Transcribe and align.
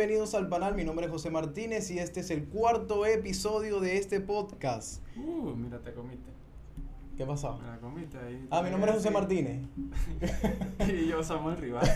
Bienvenidos 0.00 0.34
al 0.34 0.48
panel, 0.48 0.74
mi 0.74 0.82
nombre 0.82 1.04
es 1.04 1.12
José 1.12 1.28
Martínez 1.28 1.90
y 1.90 1.98
este 1.98 2.20
es 2.20 2.30
el 2.30 2.48
cuarto 2.48 3.04
episodio 3.04 3.80
de 3.80 3.98
este 3.98 4.18
podcast. 4.22 5.02
Uh, 5.14 5.54
mira, 5.54 5.78
te 5.78 5.92
comiste. 5.92 6.30
¿Qué 7.18 7.26
pasó? 7.26 7.58
Me 7.58 7.66
la 7.66 7.76
comiste 7.76 8.16
ahí. 8.16 8.48
Ah, 8.50 8.62
mi 8.62 8.70
nombre 8.70 8.92
es 8.92 8.96
José 8.96 9.08
Sí. 9.08 9.12
Martínez. 9.14 9.60
y 10.88 11.06
yo, 11.06 11.22
Samuel 11.22 11.58
Rivas. 11.58 11.86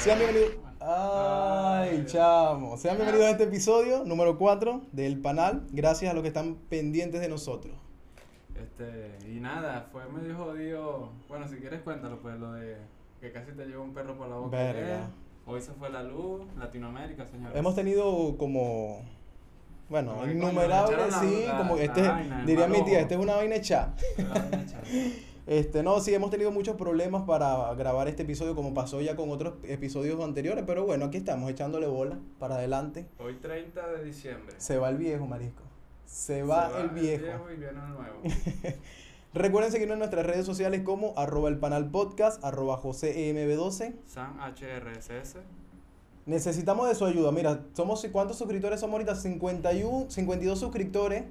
Sean 0.00 0.18
bienvenidos. 0.18 0.56
Ay, 0.80 2.04
chamo. 2.04 2.76
Sean 2.76 2.96
bienvenidos 2.96 3.28
a 3.28 3.30
este 3.30 3.44
episodio 3.44 4.04
número 4.04 4.36
4 4.36 4.82
del 4.92 5.18
panel. 5.18 5.62
Gracias 5.70 6.10
a 6.10 6.14
los 6.14 6.20
que 6.20 6.28
están 6.28 6.56
pendientes 6.68 7.22
de 7.22 7.30
nosotros. 7.30 7.74
Este, 8.54 9.16
y 9.30 9.40
nada, 9.40 9.88
fue 9.90 10.06
medio 10.10 10.36
jodido. 10.36 11.08
Bueno, 11.30 11.48
si 11.48 11.56
quieres 11.56 11.80
cuéntalo, 11.80 12.20
pues 12.20 12.38
lo 12.38 12.52
de 12.52 12.76
que 13.18 13.32
casi 13.32 13.52
te 13.52 13.64
llevó 13.64 13.82
un 13.82 13.94
perro 13.94 14.18
por 14.18 14.28
la 14.28 14.36
boca. 14.36 14.54
Verga. 14.58 15.08
Hoy 15.46 15.60
se 15.60 15.72
fue 15.72 15.90
la 15.90 16.02
luz, 16.02 16.42
Latinoamérica, 16.58 17.26
señores. 17.26 17.56
Hemos 17.58 17.74
tenido 17.74 18.36
como. 18.38 19.02
Bueno, 19.88 20.24
innumerables, 20.30 21.14
sí, 21.20 21.44
la- 21.46 21.58
como 21.58 21.76
la- 21.76 21.82
este, 21.82 22.02
la 22.02 22.12
vaina, 22.12 22.40
el 22.40 22.46
diría 22.46 22.66
mi 22.68 22.82
tía, 22.84 23.00
este 23.00 23.14
es 23.14 23.20
una 23.20 23.34
vaina 23.36 23.56
hecha. 23.56 23.94
Este, 25.44 25.82
no, 25.82 25.98
sí, 25.98 26.14
hemos 26.14 26.30
tenido 26.30 26.52
muchos 26.52 26.76
problemas 26.76 27.24
para 27.24 27.74
grabar 27.74 28.06
este 28.06 28.22
episodio, 28.22 28.54
como 28.54 28.74
pasó 28.74 29.00
ya 29.00 29.16
con 29.16 29.28
otros 29.32 29.54
episodios 29.64 30.22
anteriores, 30.22 30.62
pero 30.64 30.86
bueno, 30.86 31.06
aquí 31.06 31.16
estamos 31.16 31.50
echándole 31.50 31.88
bola 31.88 32.20
para 32.38 32.54
adelante. 32.54 33.06
Hoy 33.18 33.34
30 33.42 33.88
de 33.90 34.04
diciembre. 34.04 34.54
Se 34.58 34.78
va 34.78 34.88
el 34.88 34.98
viejo, 34.98 35.26
marisco. 35.26 35.64
Se 36.06 36.44
va, 36.44 36.70
el 36.80 36.90
viejo. 36.90 37.50
y 37.52 37.56
viene 37.56 37.72
el 37.80 37.88
nuevo. 37.88 38.22
Recuerden 39.34 39.72
seguirnos 39.72 39.94
en 39.94 40.00
nuestras 40.00 40.26
redes 40.26 40.44
sociales 40.44 40.82
como 40.82 41.14
arroba 41.16 41.48
el 41.48 41.58
panal 41.58 41.90
podcast, 41.90 42.44
arroba 42.44 42.80
joseemb12. 42.82 43.94
San 44.06 44.36
HRSS. 44.38 45.36
Necesitamos 46.26 46.86
de 46.88 46.94
su 46.94 47.06
ayuda. 47.06 47.32
Mira, 47.32 47.60
somos 47.72 48.06
¿cuántos 48.12 48.36
suscriptores 48.36 48.80
somos 48.80 48.94
ahorita? 48.94 49.14
51, 49.16 50.10
52 50.10 50.58
suscriptores. 50.58 51.24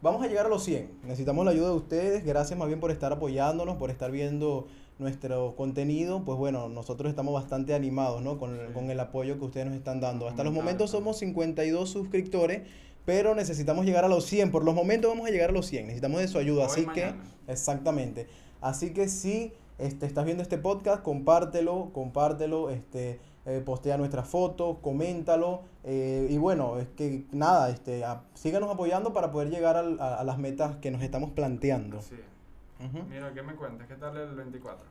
Vamos 0.00 0.22
a 0.24 0.28
llegar 0.28 0.46
a 0.46 0.48
los 0.48 0.64
100. 0.64 0.90
Necesitamos 1.04 1.44
la 1.44 1.50
ayuda 1.50 1.68
de 1.68 1.74
ustedes. 1.74 2.24
Gracias 2.24 2.58
más 2.58 2.68
bien 2.68 2.80
por 2.80 2.90
estar 2.90 3.12
apoyándonos, 3.12 3.76
por 3.76 3.90
estar 3.90 4.10
viendo 4.10 4.66
nuestro 4.98 5.54
contenido. 5.54 6.24
Pues 6.24 6.38
bueno, 6.38 6.70
nosotros 6.70 7.10
estamos 7.10 7.34
bastante 7.34 7.74
animados, 7.74 8.22
¿no? 8.22 8.38
Con, 8.38 8.56
Sí. 8.56 8.72
con 8.72 8.90
el 8.90 8.98
apoyo 8.98 9.38
que 9.38 9.44
ustedes 9.44 9.66
nos 9.66 9.76
están 9.76 10.00
dando. 10.00 10.26
Hasta 10.26 10.42
los 10.42 10.54
momentos 10.54 10.90
somos 10.90 11.18
también. 11.20 11.34
52 11.34 11.90
suscriptores, 11.90 12.62
pero 13.04 13.34
necesitamos 13.34 13.84
llegar 13.84 14.04
a 14.04 14.08
los 14.08 14.24
100. 14.26 14.50
Por 14.50 14.64
los 14.64 14.74
momentos 14.74 15.10
vamos 15.10 15.26
a 15.26 15.30
llegar 15.30 15.50
a 15.50 15.52
los 15.52 15.66
100. 15.66 15.86
Necesitamos 15.86 16.20
de 16.20 16.28
su 16.28 16.38
ayuda. 16.38 16.64
Hoy, 16.64 16.70
Así 16.70 16.86
que, 16.86 17.14
exactamente. 17.48 18.26
Así 18.60 18.92
que 18.92 19.08
si 19.08 19.52
este, 19.78 20.06
estás 20.06 20.24
viendo 20.24 20.42
este 20.42 20.58
podcast, 20.58 21.02
compártelo, 21.02 21.90
compártelo, 21.92 22.70
este, 22.70 23.18
eh, 23.46 23.60
postea 23.64 23.96
nuestras 23.98 24.28
fotos, 24.28 24.78
coméntalo. 24.82 25.62
eh, 25.84 26.28
y 26.30 26.38
bueno, 26.38 26.78
es 26.78 26.86
que 26.96 27.24
nada, 27.32 27.68
este, 27.70 28.04
a- 28.04 28.22
síganos 28.34 28.70
apoyando 28.70 29.12
para 29.12 29.32
poder 29.32 29.50
llegar 29.50 29.76
al- 29.76 29.98
a, 30.00 30.14
a 30.20 30.24
las 30.24 30.38
metas 30.38 30.76
que 30.76 30.92
nos 30.92 31.02
estamos 31.02 31.30
planteando. 31.32 31.98
Es. 31.98 32.12
Ujú. 32.12 33.02
Mira, 33.08 33.32
¿qué 33.34 33.42
me 33.42 33.56
cuentas? 33.56 33.88
¿Qué 33.88 33.94
tal 33.96 34.16
el 34.16 34.34
24? 34.36 34.84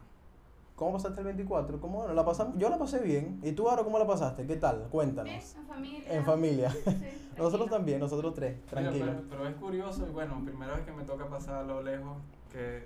¿Cómo 0.75 0.93
pasaste 0.93 1.19
el 1.21 1.25
24? 1.27 1.79
¿Cómo 1.79 2.07
la 2.09 2.25
pasamos? 2.25 2.55
Yo 2.57 2.69
la 2.69 2.77
pasé 2.77 2.99
bien. 2.99 3.39
¿Y 3.43 3.51
tú, 3.53 3.69
Aro, 3.69 3.83
cómo 3.85 3.99
la 3.99 4.07
pasaste? 4.07 4.45
¿Qué 4.47 4.55
tal? 4.57 4.87
Cuéntanos. 4.89 5.31
Bien, 5.31 5.41
en 5.61 5.65
familia. 5.67 6.13
En 6.13 6.25
familia. 6.25 6.71
Sí, 6.71 7.20
Nosotros 7.37 7.51
tranquilo. 7.69 7.77
también, 7.77 7.99
nosotros 7.99 8.33
tres, 8.33 8.55
Mira, 8.57 8.67
tranquilos. 8.69 9.09
pero, 9.09 9.23
pero 9.29 9.47
es 9.47 9.55
curioso, 9.55 10.07
y 10.07 10.11
bueno, 10.11 10.41
primera 10.45 10.73
vez 10.75 10.85
que 10.85 10.91
me 10.91 11.03
toca 11.03 11.27
pasar 11.27 11.55
a 11.55 11.63
lo 11.63 11.81
lejos, 11.81 12.17
que, 12.51 12.85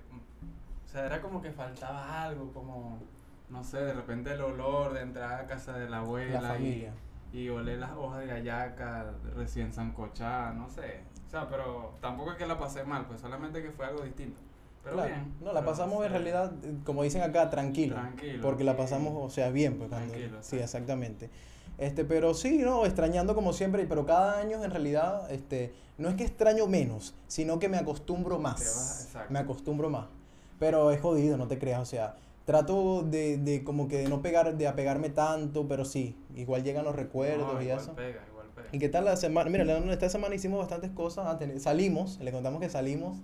o 0.85 0.88
sea, 0.88 1.06
era 1.06 1.22
como 1.22 1.41
que 1.41 1.51
faltaba 1.51 2.23
algo, 2.23 2.51
como, 2.53 3.00
no 3.50 3.63
sé, 3.63 3.78
de 3.79 3.94
repente 3.94 4.31
el 4.33 4.41
olor 4.41 4.94
de 4.94 5.01
entrar 5.01 5.41
a 5.41 5.47
casa 5.47 5.78
de 5.78 5.89
la 5.89 6.00
abuela 6.00 6.41
La 6.41 6.50
familia. 6.53 6.94
y, 7.33 7.39
y 7.41 7.50
oler 7.50 7.79
las 7.79 7.91
hojas 7.94 8.19
de 8.25 8.31
ayaca 8.31 9.13
recién 9.35 9.73
zancochadas, 9.73 10.56
no 10.56 10.69
sé. 10.69 11.01
O 11.27 11.29
sea, 11.29 11.50
pero 11.50 11.94
tampoco 12.00 12.31
es 12.31 12.38
que 12.38 12.45
la 12.45 12.57
pasé 12.57 12.83
mal, 12.83 13.06
pues 13.07 13.19
solamente 13.22 13.62
que 13.62 13.72
fue 13.72 13.85
algo 13.88 14.03
distinto. 14.03 14.39
Pero 14.83 14.97
Claro. 14.97 15.09
bien. 15.09 15.33
No, 15.41 15.47
la 15.51 15.62
pero, 15.62 15.72
pasamos 15.72 16.06
en 16.06 16.12
realidad, 16.12 16.53
eh, 16.63 16.77
como 16.85 17.01
dicen 17.01 17.23
acá, 17.23 17.50
tranquilo. 17.50 17.95
Tranquilo, 17.95 18.41
Porque 18.44 18.63
la 18.63 18.77
pasamos, 18.77 19.13
o 19.17 19.29
sea, 19.31 19.50
bien. 19.50 19.77
Pues, 19.79 19.89
cuando- 19.89 20.12
Tranquilo, 20.13 20.38
sí, 20.44 20.57
exactamente. 20.59 21.31
Este, 21.78 22.06
pero 22.06 22.34
sí, 22.34 22.59
no, 22.59 22.86
extrañando 22.86 23.36
como 23.36 23.52
siempre, 23.53 23.86
pero 23.86 24.06
cada 24.06 24.40
año 24.40 24.63
en 24.63 24.72
realidad, 24.72 25.30
este, 25.31 25.74
no 25.97 26.09
es 26.09 26.16
que 26.16 26.24
extraño 26.24 26.68
menos, 26.68 27.16
sino 27.28 27.59
que 27.59 27.68
me 27.69 27.78
acostumbro 27.78 28.40
más. 28.40 29.09
Vas- 29.13 29.30
me 29.30 29.40
acostumbro 29.40 29.90
más. 29.90 30.08
Pero 30.59 30.91
es 30.91 31.02
jodido, 31.02 31.38
no 31.38 31.47
te 31.47 31.59
creas, 31.59 31.81
o 31.81 31.86
sea, 31.86 32.16
trato 32.46 33.03
de, 33.03 33.38
de 33.38 33.63
como 33.63 33.88
que 33.90 33.97
de 33.97 34.08
no 34.08 34.22
pegar, 34.22 34.56
de 34.56 34.68
apegarme 34.68 35.09
tanto, 35.09 35.68
pero 35.68 35.84
sí, 35.84 36.16
igual 36.36 36.63
llegan 36.63 36.86
los 36.86 36.96
recuerdos 36.96 37.53
No, 37.56 37.62
y 37.62 37.66
igual 37.66 37.80
eso. 37.81 37.94
pega, 37.94 38.22
igual 38.30 38.47
pega. 38.56 38.68
¿Y 38.72 38.80
qué 38.80 38.88
tal 38.88 39.03
la 39.06 39.18
semana? 39.18 39.50
Mira, 39.50 39.66
esta 39.92 40.07
semana 40.09 40.34
hicimos 40.36 40.59
bastantes 40.59 40.92
cosas. 40.92 41.25
ah, 41.28 41.40
Salimos, 41.59 42.19
le 42.22 42.31
contamos 42.31 42.62
que 42.62 42.69
salimos. 42.69 43.18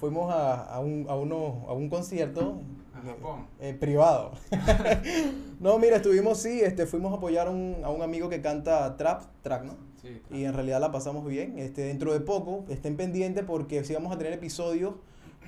Fuimos 0.00 0.32
a, 0.32 0.62
a, 0.64 0.80
un, 0.80 1.06
a, 1.08 1.14
uno, 1.14 1.64
a 1.68 1.74
un 1.74 1.88
concierto 1.90 2.60
Japón. 3.02 3.46
eh, 3.60 3.74
privado. 3.78 4.32
no, 5.60 5.78
mira, 5.78 5.96
estuvimos, 5.96 6.38
sí, 6.38 6.60
este, 6.60 6.86
fuimos 6.86 7.12
a 7.12 7.16
apoyar 7.16 7.48
a 7.48 7.50
un, 7.50 7.76
a 7.84 7.90
un 7.90 8.02
amigo 8.02 8.28
que 8.28 8.40
canta 8.40 8.96
trap, 8.96 9.22
track, 9.42 9.64
¿no? 9.64 9.76
Sí, 10.00 10.20
Y 10.30 10.44
en 10.44 10.52
realidad 10.54 10.80
la 10.80 10.90
pasamos 10.90 11.26
bien. 11.26 11.58
Este, 11.58 11.82
dentro 11.82 12.12
de 12.12 12.20
poco, 12.20 12.64
estén 12.68 12.96
pendientes 12.96 13.44
porque 13.44 13.84
sí 13.84 13.94
vamos 13.94 14.12
a 14.12 14.18
tener 14.18 14.32
episodios 14.32 14.94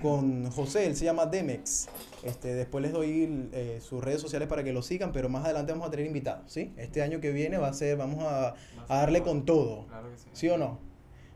con 0.02 0.50
José, 0.50 0.86
él 0.86 0.96
se 0.96 1.04
llama 1.04 1.26
Demex. 1.26 1.88
Este, 2.24 2.54
después 2.54 2.82
les 2.82 2.92
doy 2.92 3.48
eh, 3.52 3.78
sus 3.80 4.02
redes 4.02 4.20
sociales 4.20 4.48
para 4.48 4.64
que 4.64 4.72
lo 4.72 4.82
sigan, 4.82 5.12
pero 5.12 5.28
más 5.28 5.44
adelante 5.44 5.72
vamos 5.72 5.88
a 5.88 5.90
tener 5.90 6.06
invitados, 6.06 6.50
¿sí? 6.52 6.72
Este 6.76 7.00
año 7.02 7.20
que 7.20 7.30
viene 7.30 7.58
va 7.58 7.68
a 7.68 7.72
ser, 7.72 7.96
vamos 7.96 8.24
a, 8.24 8.54
a 8.88 8.96
darle 8.98 9.22
con 9.22 9.44
todo. 9.44 9.86
Claro 9.86 10.10
que 10.10 10.16
sí. 10.18 10.28
¿Sí 10.32 10.48
o 10.48 10.58
no? 10.58 10.78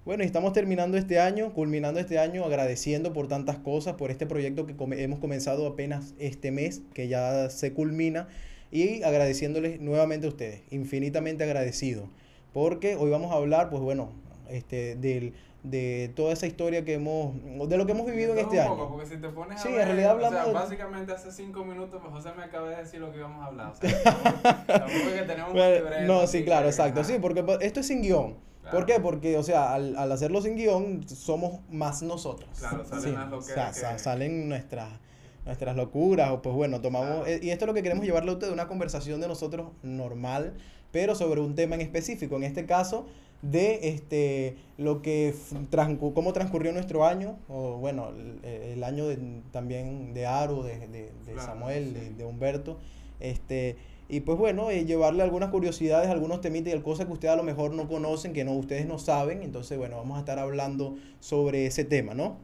Bueno, 0.08 0.22
y 0.22 0.26
estamos 0.26 0.54
terminando 0.54 0.96
este 0.96 1.20
año, 1.20 1.52
culminando 1.52 2.00
este 2.00 2.18
año, 2.18 2.42
agradeciendo 2.42 3.12
por 3.12 3.28
tantas 3.28 3.58
cosas, 3.58 3.92
por 3.96 4.10
este 4.10 4.24
proyecto 4.24 4.64
que 4.64 4.74
come- 4.74 5.02
hemos 5.02 5.18
comenzado 5.18 5.66
apenas 5.66 6.14
este 6.18 6.50
mes, 6.50 6.80
que 6.94 7.08
ya 7.08 7.50
se 7.50 7.74
culmina, 7.74 8.26
y 8.70 9.02
agradeciéndoles 9.02 9.82
nuevamente 9.82 10.26
a 10.26 10.30
ustedes, 10.30 10.62
infinitamente 10.70 11.44
agradecido, 11.44 12.08
porque 12.54 12.96
hoy 12.96 13.10
vamos 13.10 13.32
a 13.32 13.34
hablar, 13.34 13.68
pues 13.68 13.82
bueno, 13.82 14.08
este, 14.48 14.96
del, 14.96 15.34
de 15.62 16.10
toda 16.16 16.32
esa 16.32 16.46
historia 16.46 16.86
que 16.86 16.94
hemos, 16.94 17.34
de 17.68 17.76
lo 17.76 17.84
que 17.84 17.92
hemos 17.92 18.06
vivido 18.06 18.32
en 18.32 18.38
este 18.38 18.58
un 18.62 18.66
poco, 18.66 18.80
año. 18.84 18.88
porque 18.96 19.06
si 19.14 19.20
te 19.20 19.28
pones 19.28 19.58
a 19.58 19.62
Sí, 19.62 19.68
en 19.68 19.74
ver, 19.74 19.88
realidad 19.88 20.16
o 20.16 20.20
sea, 20.20 20.28
hablamos 20.28 20.54
básicamente 20.54 21.12
hace 21.12 21.30
cinco 21.30 21.66
minutos 21.66 22.00
pues, 22.00 22.14
José 22.14 22.30
me 22.34 22.44
acaba 22.44 22.70
de 22.70 22.76
decir 22.76 22.98
lo 23.00 23.12
que 23.12 23.18
íbamos 23.18 23.42
a 23.42 23.48
hablar. 23.48 23.72
O 23.72 23.74
sea, 23.74 24.02
tampoco, 24.02 24.40
tampoco 24.66 25.08
es 25.10 25.20
que 25.20 25.26
tenemos 25.26 25.50
un 25.50 25.56
Bueno, 25.58 25.84
libreto 25.84 26.02
no, 26.06 26.26
sí, 26.26 26.44
claro, 26.44 26.66
exacto, 26.68 27.04
sí, 27.04 27.18
porque 27.20 27.44
esto 27.60 27.80
es 27.80 27.86
sin 27.86 28.00
guion. 28.00 28.47
¿Por 28.70 28.86
qué? 28.86 29.00
Porque, 29.00 29.36
o 29.36 29.42
sea, 29.42 29.72
al, 29.74 29.96
al 29.96 30.10
hacerlo 30.12 30.40
sin 30.42 30.56
guion, 30.56 31.08
somos 31.08 31.60
más 31.70 32.02
nosotros. 32.02 32.48
Claro, 32.58 32.84
salen 32.84 33.02
Sí, 33.04 33.10
las 33.12 33.32
o 33.32 33.40
sea, 33.42 33.72
que- 33.92 33.98
salen 33.98 34.48
nuestras, 34.48 34.88
nuestras 35.44 35.76
locuras, 35.76 36.30
o 36.30 36.42
pues 36.42 36.54
bueno, 36.54 36.80
tomamos... 36.80 37.08
Claro. 37.08 37.26
eh, 37.26 37.40
Y 37.42 37.50
esto 37.50 37.64
es 37.64 37.66
lo 37.68 37.74
que 37.74 37.82
queremos 37.82 38.04
llevarle 38.04 38.30
a 38.30 38.34
usted, 38.34 38.50
una 38.50 38.68
conversación 38.68 39.20
de 39.20 39.28
nosotros 39.28 39.68
normal, 39.82 40.54
pero 40.92 41.14
sobre 41.14 41.40
un 41.40 41.54
tema 41.54 41.74
en 41.74 41.80
específico. 41.82 42.36
En 42.36 42.44
este 42.44 42.66
caso, 42.66 43.06
de 43.42 43.88
este 43.88 44.56
lo 44.78 45.00
que 45.00 45.28
f- 45.28 45.54
transcu- 45.70 46.12
cómo 46.12 46.32
transcurrió 46.32 46.72
nuestro 46.72 47.06
año, 47.06 47.38
o 47.48 47.76
bueno, 47.76 48.08
el, 48.08 48.44
el 48.44 48.82
año 48.84 49.06
de- 49.06 49.42
también 49.52 50.12
de 50.12 50.26
Aro, 50.26 50.62
de, 50.64 50.78
de, 50.88 50.88
de 50.88 51.32
Claro, 51.34 51.42
Samuel, 51.42 51.94
de, 51.94 52.10
de 52.14 52.24
Humberto. 52.24 52.78
Este, 53.20 53.76
y 54.08 54.20
pues 54.20 54.38
bueno, 54.38 54.70
eh, 54.70 54.86
llevarle 54.86 55.22
algunas 55.22 55.50
curiosidades, 55.50 56.08
algunos 56.08 56.40
temitas 56.40 56.74
y 56.74 56.80
cosas 56.80 57.06
que 57.06 57.12
ustedes 57.12 57.34
a 57.34 57.36
lo 57.36 57.42
mejor 57.42 57.72
no 57.72 57.86
conocen, 57.88 58.32
que 58.32 58.42
no 58.42 58.52
ustedes 58.54 58.86
no 58.86 58.98
saben. 58.98 59.42
Entonces, 59.42 59.76
bueno, 59.76 59.96
vamos 59.98 60.16
a 60.16 60.20
estar 60.20 60.38
hablando 60.38 60.96
sobre 61.20 61.66
ese 61.66 61.84
tema, 61.84 62.14
¿no? 62.14 62.38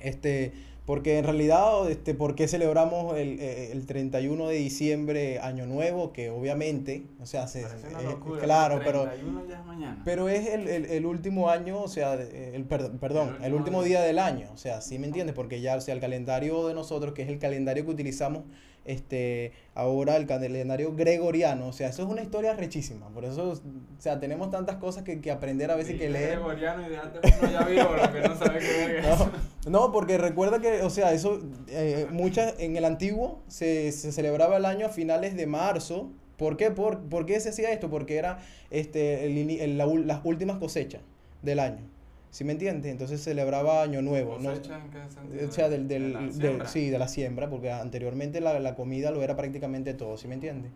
Este, 0.00 0.52
porque 0.84 1.16
en 1.16 1.24
realidad, 1.24 1.90
este, 1.90 2.14
¿por 2.14 2.34
qué 2.34 2.48
celebramos 2.48 3.16
el, 3.16 3.40
eh, 3.40 3.72
el 3.72 3.86
31 3.86 4.48
de 4.48 4.56
diciembre 4.56 5.38
Año 5.38 5.64
Nuevo? 5.64 6.12
Que 6.12 6.28
obviamente, 6.28 7.04
o 7.18 7.24
sea, 7.24 7.46
se, 7.48 7.64
una 7.88 8.02
locura, 8.02 8.42
claro, 8.42 8.80
pero 8.84 9.04
31 9.04 9.46
ya 9.48 9.60
es 9.60 9.64
mañana. 9.64 10.02
pero 10.04 10.28
es 10.28 10.48
el, 10.48 10.68
el, 10.68 10.84
el 10.84 11.06
último 11.06 11.48
año, 11.48 11.80
o 11.80 11.88
sea, 11.88 12.14
el, 12.14 12.64
perdón, 12.64 12.98
perdón, 12.98 13.38
el 13.42 13.54
último 13.54 13.82
día 13.82 14.02
del 14.02 14.18
año, 14.18 14.48
o 14.52 14.58
sea, 14.58 14.82
¿sí 14.82 14.98
me 14.98 15.06
entiendes? 15.06 15.34
Porque 15.34 15.62
ya, 15.62 15.76
o 15.76 15.80
sea, 15.80 15.94
el 15.94 16.00
calendario 16.00 16.66
de 16.68 16.74
nosotros, 16.74 17.14
que 17.14 17.22
es 17.22 17.28
el 17.28 17.38
calendario 17.38 17.86
que 17.86 17.90
utilizamos 17.90 18.42
este, 18.90 19.52
ahora, 19.74 20.16
el 20.16 20.26
calendario 20.26 20.94
gregoriano, 20.94 21.68
o 21.68 21.72
sea, 21.72 21.88
eso 21.88 22.02
es 22.02 22.08
una 22.08 22.22
historia 22.22 22.54
rechísima, 22.54 23.08
por 23.08 23.24
eso, 23.24 23.50
o 23.50 24.00
sea, 24.00 24.20
tenemos 24.20 24.50
tantas 24.50 24.76
cosas 24.76 25.02
que, 25.04 25.20
que 25.20 25.30
aprender 25.30 25.70
a 25.70 25.76
veces 25.76 25.98
que 25.98 26.08
leer. 26.08 26.30
gregoriano 26.32 26.86
y 26.86 26.90
de 26.90 26.98
antes 26.98 27.20
uno 27.40 27.50
ya 27.50 27.60
lo 27.60 28.12
que 28.12 28.28
no 28.28 28.36
sabe 28.36 28.58
qué. 28.58 29.02
No, 29.02 29.30
no, 29.70 29.92
porque 29.92 30.18
recuerda 30.18 30.60
que, 30.60 30.82
o 30.82 30.90
sea, 30.90 31.12
eso, 31.12 31.40
eh, 31.68 32.06
muchas, 32.10 32.54
en 32.58 32.76
el 32.76 32.84
antiguo 32.84 33.42
se, 33.48 33.92
se 33.92 34.12
celebraba 34.12 34.56
el 34.56 34.64
año 34.64 34.86
a 34.86 34.88
finales 34.88 35.36
de 35.36 35.46
marzo. 35.46 36.10
¿Por 36.36 36.56
qué? 36.56 36.70
Por, 36.70 37.00
¿por 37.00 37.26
qué 37.26 37.38
se 37.38 37.50
hacía 37.50 37.70
esto? 37.70 37.90
Porque 37.90 38.16
era 38.16 38.38
este, 38.70 39.26
el 39.26 39.76
la 39.76 39.84
las 39.86 40.20
últimas 40.24 40.56
cosechas 40.56 41.02
del 41.42 41.60
año. 41.60 41.82
¿Sí 42.30 42.44
me 42.44 42.52
entiendes? 42.52 42.92
Entonces 42.92 43.22
celebraba 43.22 43.82
Año 43.82 44.02
Nuevo. 44.02 44.38
¿no? 44.38 44.50
¿Cosecha 44.50 44.78
en 44.78 44.90
qué 44.90 45.10
sentido? 45.10 45.48
O 45.48 45.52
sea, 45.52 45.68
del, 45.68 45.88
¿De 45.88 45.94
del, 45.98 46.12
la 46.12 46.20
del- 46.20 46.32
siembra? 46.32 46.68
sí, 46.68 46.90
de 46.90 46.98
la 46.98 47.08
siembra, 47.08 47.50
porque 47.50 47.72
anteriormente 47.72 48.40
la, 48.40 48.58
la 48.60 48.74
comida 48.76 49.10
lo 49.10 49.22
era 49.22 49.34
prácticamente 49.36 49.94
todo, 49.94 50.16
¿sí 50.16 50.28
me 50.28 50.34
entiendes? 50.34 50.70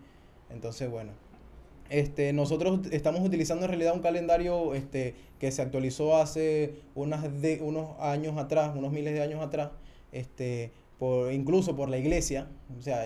Entonces, 0.51 0.91
bueno. 0.91 1.13
Este, 1.91 2.33
nosotros 2.33 2.81
estamos 2.93 3.21
utilizando 3.21 3.67
en 3.67 3.69
realidad 3.69 3.95
un 3.95 4.01
calendario 4.01 4.75
este, 4.75 5.15
que 5.39 5.53
se 5.53 5.61
actualizó 5.63 6.17
hace 6.17 6.77
unas 6.95 7.23
de, 7.43 7.61
unos 7.63 7.91
años 8.01 8.37
atrás, 8.39 8.73
unos 8.75 8.91
miles 8.91 9.13
de 9.15 9.21
años 9.23 9.41
atrás, 9.43 9.71
este, 10.11 10.73
por, 10.99 11.31
incluso 11.33 11.77
por 11.77 11.89
la 11.91 11.99
iglesia. 11.99 12.49
O 12.77 12.81
sea, 12.83 13.05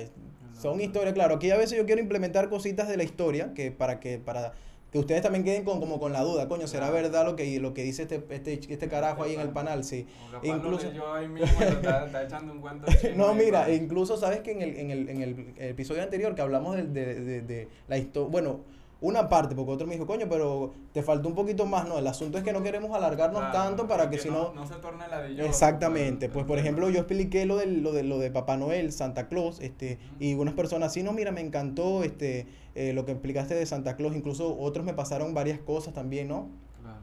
son 0.59 0.81
historias, 0.81 1.13
claro. 1.13 1.35
Aquí 1.35 1.51
a 1.51 1.57
veces 1.57 1.77
yo 1.77 1.85
quiero 1.87 2.01
implementar 2.01 2.49
cositas 2.49 2.89
de 2.89 2.97
la 2.97 3.03
historia 3.03 3.53
que 3.53 3.73
para 3.73 3.99
que 4.01 4.19
para 4.19 4.53
que 4.91 4.99
ustedes 4.99 5.23
también 5.23 5.45
queden 5.45 5.65
con, 5.65 5.81
como 5.81 6.01
con 6.01 6.13
la 6.13 6.23
duda, 6.23 6.49
coño, 6.49 6.67
¿será 6.67 6.91
verdad 6.91 7.25
lo 7.25 7.37
que, 7.37 7.61
lo 7.61 7.75
que 7.75 7.83
dice 7.83 8.03
este, 8.03 8.25
este, 8.31 8.61
este 8.73 8.89
carajo 8.89 9.23
ahí 9.23 9.35
en 9.35 9.41
el 9.41 9.51
panel? 9.51 9.85
Sí. 9.85 10.07
Incluso... 10.43 10.91
Yo 10.93 11.13
ahí 11.13 11.29
mismo 11.29 11.61
está, 11.61 12.23
echando 12.23 12.53
un 12.53 12.61
cuento 12.61 12.87
no, 13.17 13.35
mira, 13.35 13.71
incluso 13.71 14.17
sabes 14.17 14.41
que 14.41 14.53
en 14.53 14.63
el, 14.63 14.77
en 14.77 14.91
el, 14.91 15.09
en 15.09 15.23
el 15.23 15.55
episodio 15.59 16.03
anterior 16.03 16.35
que 16.35 16.43
hablamos 16.43 16.77
de, 16.77 16.85
de, 16.85 17.21
de, 17.21 17.43
de 17.43 17.69
la 17.87 17.99
historia, 17.99 18.31
bueno, 18.31 18.61
una 19.01 19.29
parte, 19.29 19.55
porque 19.55 19.71
otro 19.71 19.87
me 19.87 19.95
dijo, 19.95 20.07
coño, 20.07 20.27
pero 20.29 20.73
te 20.93 21.03
faltó 21.03 21.29
un 21.29 21.35
poquito 21.35 21.67
más, 21.67 21.87
no, 21.87 21.99
el 21.99 22.07
asunto 22.07 22.37
es 22.37 22.45
que 22.45 22.53
no 22.53 22.63
queremos 22.63 22.97
alargarnos 22.97 23.53
tanto 23.53 23.87
para 23.87 24.11
que 24.11 24.19
si 24.19 24.29
no... 24.29 24.53
No 24.55 24.67
se 24.67 24.75
torne 24.77 25.07
la 25.09 25.25
Exactamente, 25.45 26.29
pues 26.29 26.45
por 26.45 26.59
ejemplo 26.59 26.91
yo 26.91 26.99
expliqué 26.99 27.47
lo 27.47 27.57
de, 27.57 27.67
lo 27.67 27.93
de, 27.93 28.03
lo 28.03 28.19
de 28.19 28.31
Papá 28.31 28.57
Noel, 28.57 28.91
Santa 28.93 29.29
Claus, 29.29 29.61
este, 29.61 29.99
y 30.19 30.35
unas 30.35 30.55
personas, 30.55 30.93
sí, 30.93 31.05
no, 31.05 31.13
mira, 31.13 31.31
me 31.31 31.41
encantó 31.41 32.03
este, 32.03 32.47
eh, 32.75 32.93
lo 32.93 33.05
que 33.05 33.13
explicaste 33.13 33.55
de 33.55 33.67
Santa 33.67 33.95
Claus, 33.95 34.17
incluso 34.17 34.59
otros 34.59 34.85
me 34.85 34.95
pasaron 34.95 35.33
varias 35.33 35.61
cosas 35.61 35.95
también, 35.95 36.29
¿no? 36.29 36.49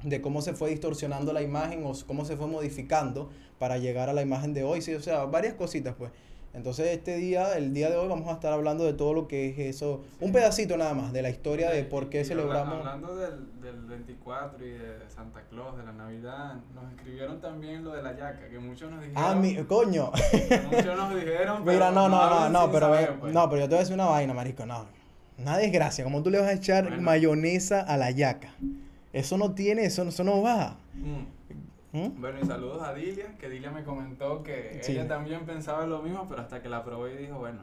De 0.03 0.21
cómo 0.21 0.41
se 0.41 0.53
fue 0.53 0.69
distorsionando 0.71 1.31
la 1.31 1.41
imagen 1.41 1.85
o 1.85 1.93
cómo 2.05 2.25
se 2.25 2.35
fue 2.35 2.47
modificando 2.47 3.29
para 3.57 3.77
llegar 3.77 4.09
a 4.09 4.13
la 4.13 4.21
imagen 4.21 4.53
de 4.53 4.63
hoy, 4.63 4.81
sí, 4.81 4.93
o 4.93 5.01
sea, 5.01 5.25
varias 5.25 5.53
cositas, 5.53 5.95
pues. 5.97 6.11
Entonces 6.55 6.87
este 6.87 7.17
día, 7.17 7.57
el 7.57 7.73
día 7.73 7.89
de 7.89 7.97
hoy 7.97 8.07
vamos 8.07 8.29
a 8.29 8.31
estar 8.31 8.53
hablando 8.53 8.85
de 8.85 8.93
todo 8.93 9.13
lo 9.13 9.27
que 9.27 9.49
es 9.49 9.59
eso, 9.59 10.03
un 10.21 10.31
pedacito 10.31 10.77
nada 10.77 10.93
más 10.93 11.11
de 11.11 11.21
la 11.21 11.29
historia 11.29 11.69
de 11.69 11.83
por 11.83 12.09
qué 12.09 12.23
celebramos. 12.23 12.79
Hablando 12.79 13.15
del, 13.17 13.61
del 13.61 13.81
24 13.81 14.65
y 14.65 14.69
de 14.69 15.09
Santa 15.09 15.41
Claus, 15.49 15.77
de 15.77 15.83
la 15.83 15.91
Navidad, 15.91 16.55
nos 16.73 16.89
escribieron 16.93 17.41
también 17.41 17.83
lo 17.83 17.91
de 17.91 18.01
la 18.01 18.15
yaca, 18.15 18.47
que 18.49 18.57
muchos 18.57 18.89
nos 18.89 19.01
dijeron. 19.01 19.23
Ah, 19.23 19.35
mi, 19.35 19.55
coño. 19.65 20.11
muchos 20.71 20.97
nos 20.97 21.15
dijeron. 21.15 21.63
Mira, 21.65 21.91
no, 21.91 22.07
no, 22.07 22.29
no, 22.29 22.49
no, 22.49 22.71
pero, 22.71 22.89
pues. 23.19 23.33
no, 23.33 23.49
pero 23.49 23.61
yo 23.61 23.67
te 23.67 23.75
voy 23.75 23.77
a 23.77 23.79
decir 23.79 23.95
una 23.95 24.05
vaina, 24.05 24.33
marico, 24.33 24.65
no. 24.65 24.85
Una 25.37 25.57
desgracia, 25.57 26.05
como 26.05 26.23
tú 26.23 26.29
le 26.29 26.39
vas 26.39 26.47
a 26.47 26.53
echar 26.53 27.01
mayonesa 27.01 27.81
a 27.81 27.97
la 27.97 28.11
yaca. 28.11 28.55
Eso 29.11 29.37
no 29.37 29.53
tiene, 29.53 29.83
eso, 29.83 30.03
eso 30.03 30.23
no 30.23 30.41
va. 30.41 30.77
Mm. 30.93 31.34
¿Mm? 31.95 32.19
Bueno, 32.19 32.39
y 32.41 32.45
saludos 32.45 32.83
a 32.83 32.93
Dilia, 32.93 33.37
que 33.39 33.47
Dilia 33.47 33.71
me 33.71 33.85
comentó 33.85 34.43
que 34.43 34.81
ella 34.85 35.07
también 35.07 35.45
pensaba 35.45 35.85
lo 35.85 36.01
mismo, 36.01 36.27
pero 36.27 36.41
hasta 36.41 36.61
que 36.61 36.67
la 36.67 36.83
probó 36.83 37.07
y 37.07 37.15
dijo, 37.15 37.39
bueno, 37.39 37.61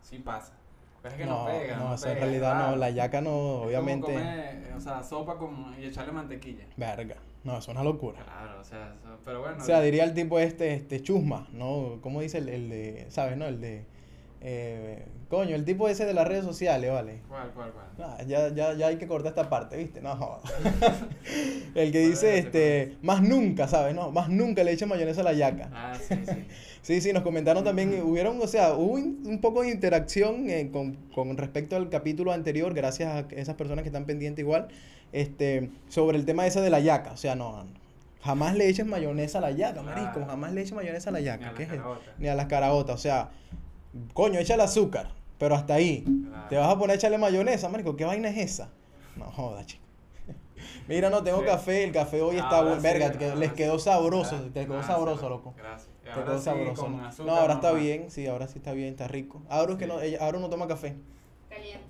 sí 0.00 0.18
pasa. 0.18 0.54
Pero 1.02 1.14
es 1.14 1.20
que 1.20 1.26
no, 1.26 1.44
pega. 1.44 1.76
No, 1.76 1.94
en 1.94 2.16
realidad 2.16 2.70
no, 2.70 2.76
la 2.76 2.88
yaca 2.88 3.20
no, 3.20 3.64
obviamente. 3.64 4.06
Como 4.06 4.18
comer, 4.18 4.72
o 4.74 4.80
sea, 4.80 5.02
sopa 5.02 5.36
con, 5.36 5.74
y 5.78 5.84
echarle 5.84 6.12
mantequilla. 6.12 6.64
Verga. 6.78 7.16
No, 7.44 7.58
eso 7.58 7.70
es 7.70 7.76
una 7.76 7.84
locura. 7.84 8.24
Claro, 8.24 8.60
o 8.60 8.64
sea, 8.64 8.94
pero 9.22 9.40
bueno. 9.40 9.58
O 9.58 9.64
sea, 9.64 9.82
diría 9.82 10.04
el 10.04 10.14
tipo 10.14 10.38
este, 10.38 10.72
este 10.72 11.02
chusma, 11.02 11.46
¿no? 11.52 11.98
¿Cómo 12.00 12.22
dice 12.22 12.38
el, 12.38 12.48
el 12.48 12.70
de, 12.70 13.06
¿sabes, 13.10 13.36
no? 13.36 13.44
El 13.44 13.60
de 13.60 13.84
eh, 14.40 15.04
coño, 15.28 15.56
el 15.56 15.64
tipo 15.64 15.88
ese 15.88 16.04
de 16.04 16.14
las 16.14 16.26
redes 16.26 16.44
sociales, 16.44 16.90
¿vale? 16.90 17.20
¿Cuál, 17.28 17.50
cuál, 17.52 17.72
cuál? 17.72 17.86
Ah, 18.08 18.22
ya, 18.26 18.48
ya, 18.54 18.74
ya 18.74 18.88
hay 18.88 18.96
que 18.96 19.06
cortar 19.06 19.30
esta 19.30 19.48
parte, 19.48 19.76
¿viste? 19.76 20.00
No, 20.00 20.40
el 21.74 21.92
que 21.92 22.00
dice, 22.00 22.38
este, 22.38 22.96
más 23.02 23.22
nunca, 23.22 23.66
¿sabes? 23.66 23.94
No, 23.94 24.10
más 24.12 24.28
nunca 24.28 24.62
le 24.62 24.72
echa 24.72 24.86
mayonesa 24.86 25.22
a 25.22 25.24
la 25.24 25.32
yaca. 25.32 25.70
Ah, 25.72 25.94
sí, 25.96 26.14
sí. 26.26 26.46
sí, 26.82 27.00
sí, 27.00 27.12
nos 27.12 27.22
comentaron 27.22 27.64
también, 27.64 28.00
hubieron, 28.04 28.40
o 28.40 28.46
sea, 28.46 28.74
hubo 28.74 28.94
un, 28.94 29.40
poco 29.40 29.62
de 29.62 29.70
interacción 29.70 30.48
eh, 30.50 30.70
con, 30.70 30.94
con 31.14 31.36
respecto 31.36 31.76
al 31.76 31.88
capítulo 31.88 32.32
anterior, 32.32 32.74
gracias 32.74 33.12
a 33.12 33.34
esas 33.34 33.56
personas 33.56 33.82
que 33.82 33.88
están 33.88 34.04
pendientes 34.04 34.42
igual, 34.42 34.68
este, 35.12 35.70
sobre 35.88 36.18
el 36.18 36.24
tema 36.24 36.46
ese 36.46 36.60
de 36.60 36.70
la 36.70 36.80
yaca, 36.80 37.12
o 37.12 37.16
sea, 37.16 37.34
no, 37.34 37.64
jamás 38.22 38.56
le 38.56 38.68
eches 38.68 38.86
mayonesa 38.86 39.38
a 39.38 39.40
la 39.40 39.50
yaca, 39.50 39.82
marisco, 39.82 40.24
jamás 40.26 40.52
le 40.52 40.60
eches 40.60 40.74
mayonesa 40.74 41.10
a 41.10 41.12
la 41.12 41.20
yaca, 41.20 41.54
¿qué 41.54 41.64
es 41.64 41.70
Ni 42.18 42.28
a 42.28 42.34
las 42.34 42.46
caraotas, 42.46 42.94
o 42.94 42.98
sea 42.98 43.30
coño, 44.12 44.38
échale 44.38 44.62
azúcar, 44.62 45.08
pero 45.38 45.54
hasta 45.54 45.74
ahí. 45.74 46.04
Te 46.48 46.56
vas 46.56 46.68
a 46.68 46.78
poner 46.78 46.92
a 46.92 46.94
echarle 46.94 47.18
mayonesa, 47.18 47.68
marico, 47.68 47.96
¿qué 47.96 48.04
vaina 48.04 48.28
es 48.28 48.38
esa? 48.38 48.70
No 49.16 49.26
joda, 49.26 49.64
chico. 49.64 49.84
Mira, 50.88 51.10
no 51.10 51.22
tengo 51.22 51.44
café, 51.44 51.84
el 51.84 51.92
café 51.92 52.22
hoy 52.22 52.36
está 52.36 52.62
bueno. 52.62 52.80
Verga, 52.80 53.34
les 53.34 53.52
quedó 53.52 53.78
sabroso, 53.78 54.36
te 54.52 54.66
quedó 54.66 54.82
sabroso, 54.82 55.28
loco. 55.28 55.54
Gracias. 55.56 55.90
Te 56.02 56.10
quedó 56.10 56.38
sabroso. 56.38 56.88
no, 56.88 57.36
ahora 57.36 57.54
está 57.54 57.72
bien, 57.72 58.10
sí, 58.10 58.26
ahora 58.26 58.46
sí 58.46 58.58
está 58.58 58.72
bien, 58.72 58.88
está 58.90 59.08
rico. 59.08 59.42
Ahora 59.48 59.72
es 59.72 59.78
que 59.78 59.86
no, 59.86 60.00
ella, 60.00 60.18
ahora 60.20 60.38
no 60.38 60.48
toma 60.48 60.68
café. 60.68 60.96
Caliente. 61.48 61.84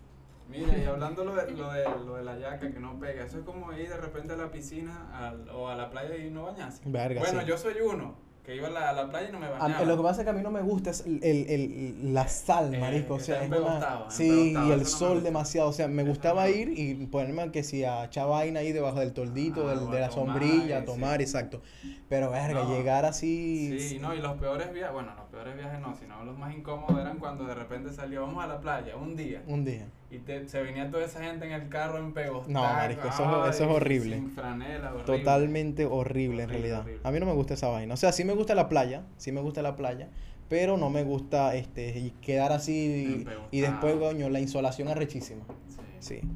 Mira, 0.49 0.79
y 0.79 0.85
hablando 0.85 1.25
lo 1.25 1.35
de, 1.35 1.51
lo, 1.51 1.73
de, 1.73 1.85
lo 2.05 2.15
de 2.15 2.25
la 2.25 2.39
yaca 2.39 2.71
que 2.71 2.79
no 2.79 2.99
pega, 3.01 3.25
eso 3.25 3.39
es 3.39 3.45
como 3.45 3.73
ir 3.73 3.89
de 3.89 3.97
repente 3.97 4.35
a 4.35 4.37
la 4.37 4.51
piscina 4.51 5.11
al, 5.13 5.49
o 5.51 5.69
a 5.69 5.75
la 5.75 5.91
playa 5.91 6.17
y 6.17 6.31
no 6.31 6.45
bañarse. 6.45 6.83
Verga, 6.85 7.21
bueno, 7.21 7.43
yo 7.43 7.59
soy 7.59 7.75
uno 7.81 8.15
que 8.47 8.55
iba 8.55 8.69
a 8.69 8.71
la, 8.71 8.91
a 8.91 8.93
la, 8.93 9.09
playa 9.09 9.29
y 9.29 9.33
no 9.33 9.41
me 9.41 9.49
bañaba. 9.49 9.85
lo 9.85 9.97
que 9.97 10.03
pasa 10.05 10.21
es 10.21 10.25
que 10.25 10.31
a 10.31 10.33
mí 10.33 10.41
no 10.41 10.53
me 10.53 10.63
gusta 10.63 10.91
es 10.91 11.05
el, 11.05 11.21
el, 11.23 12.15
la 12.15 12.29
sal, 12.29 12.73
eh, 12.73 12.79
marico. 12.79 13.15
O 13.15 13.19
sea, 13.19 13.43
es 13.43 13.51
una, 13.51 14.09
sí, 14.09 14.55
y 14.57 14.71
el 14.71 14.87
sol 14.87 15.25
demasiado. 15.25 15.69
O 15.69 15.73
sea, 15.73 15.89
me 15.89 16.05
gustaba 16.05 16.49
ir 16.49 16.73
y 16.79 16.95
ponerme 17.07 17.51
que 17.51 17.65
si 17.65 17.83
a 17.83 18.05
echar 18.05 18.29
vaina 18.29 18.61
ahí 18.61 18.71
debajo 18.71 19.01
del 19.01 19.13
toldito, 19.13 19.67
ah, 19.67 19.75
del, 19.75 19.91
de 19.91 20.01
la 20.01 20.13
sombrilla, 20.13 20.79
a 20.79 20.85
tomar, 20.85 21.21
exacto. 21.21 21.61
Pero, 22.09 22.31
verga, 22.31 22.65
llegar 22.69 23.05
así... 23.05 23.81
Sí, 23.81 23.99
no, 23.99 24.15
y 24.15 24.21
los 24.21 24.39
peores 24.39 24.73
viajes, 24.73 24.93
bueno, 24.93 25.13
los 25.17 25.26
peores 25.37 25.55
viajes 25.55 25.81
no, 25.81 25.95
sino 25.95 26.25
los 26.25 26.39
más 26.39 26.55
incómodos 26.55 26.99
eran 26.99 27.19
cuando 27.19 27.45
de 27.45 27.55
repente 27.55 27.93
salíamos 27.93 28.43
a 28.43 28.47
la 28.47 28.59
playa, 28.59 28.97
un 28.97 29.17
día. 29.17 29.43
Un 29.47 29.67
día. 29.67 29.87
Y 30.11 30.19
te, 30.19 30.49
se 30.49 30.63
venía 30.63 30.91
toda 30.91 31.05
esa 31.05 31.23
gente 31.23 31.45
en 31.45 31.53
el 31.53 31.69
carro 31.69 31.99
en 31.99 32.15
pegos. 32.15 32.49
No, 32.49 32.63
marico, 32.63 33.07
eso, 33.07 33.47
eso 33.47 33.65
es 33.65 33.71
horrible. 33.71 34.17
Sin 34.17 34.31
franela, 34.31 34.95
horrible. 34.95 35.19
Totalmente 35.19 35.85
horrible, 35.85 36.45
en 36.45 36.49
realidad. 36.49 36.87
A 37.03 37.11
mí 37.11 37.21
no 37.21 37.27
me 37.27 37.33
gusta 37.33 37.53
esa 37.53 37.69
vaina. 37.69 37.93
O 37.93 37.97
sea, 37.99 38.13
sí 38.13 38.25
me 38.25 38.33
gusta 38.33 38.55
la 38.55 38.71
playa, 38.71 39.03
sí 39.19 39.31
me 39.31 39.43
gusta 39.43 39.61
la 39.61 39.77
playa, 39.77 40.09
pero 40.49 40.79
no 40.79 40.89
me 40.89 41.05
gusta 41.05 41.55
este 41.55 42.13
quedar 42.23 42.53
así 42.53 43.27
y, 43.53 43.59
y 43.59 43.61
después, 43.61 43.97
coño, 43.97 44.31
la 44.31 44.41
insolación 44.41 44.89
arrechísima. 44.89 45.45
Sí, 45.69 45.77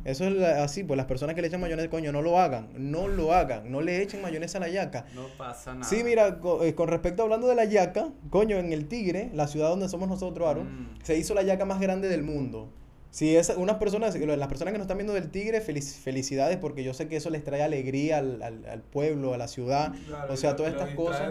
eso 0.05 0.25
es 0.25 0.43
así, 0.43 0.85
pues 0.85 0.97
las 0.97 1.07
personas 1.07 1.35
que 1.35 1.43
le 1.43 1.49
echan 1.49 1.61
mayonesa, 1.61 1.89
coño, 1.89 2.13
no 2.13 2.23
lo 2.23 2.39
hagan, 2.39 2.69
no 2.77 3.09
lo 3.09 3.33
hagan, 3.33 3.71
no 3.71 3.81
le 3.81 4.03
echen 4.03 4.23
mayonesa 4.23 4.59
a 4.59 4.63
la 4.63 4.69
yaca. 4.69 5.07
No 5.15 5.27
pasa 5.37 5.75
nada. 5.75 5.85
Sí, 5.85 6.03
mira, 6.05 6.41
eh, 6.63 6.75
con, 6.75 6.89
respecto 6.89 7.23
hablando 7.23 7.49
de 7.49 7.55
la 7.55 7.65
yaca, 7.65 8.09
coño, 8.31 8.57
en 8.57 8.73
el 8.73 8.89
Tigre, 8.89 9.31
la 9.35 9.47
ciudad 9.47 9.69
donde 9.69 9.89
somos 9.89 10.09
nosotros, 10.09 10.49
Aaron, 10.49 10.67
mm. 10.67 10.99
se 11.03 11.17
hizo 11.17 11.35
la 11.35 11.43
yaca 11.43 11.65
más 11.65 11.81
grande 11.81 12.09
del 12.09 12.23
mundo. 12.23 12.73
Sí, 13.11 13.35
es 13.35 13.53
unas 13.57 13.77
personas, 13.77 14.15
las 14.15 14.49
personas 14.49 14.71
que 14.71 14.79
nos 14.79 14.85
están 14.85 14.97
viendo 14.97 15.13
del 15.15 15.31
Tigre, 15.31 15.61
felicidades 15.61 16.59
porque 16.59 16.85
yo 16.85 16.95
sé 16.95 17.09
que 17.09 17.17
eso 17.17 17.29
les 17.29 17.43
trae 17.43 17.61
alegría 17.61 18.19
al, 18.19 18.41
al, 18.41 18.65
al 18.67 18.83
pueblo, 18.83 19.35
a 19.35 19.39
la 19.39 19.49
ciudad, 19.49 19.93
o 20.29 20.37
sea, 20.37 20.55
todas 20.55 20.73
estas 20.73 20.95
cosas, 20.95 21.29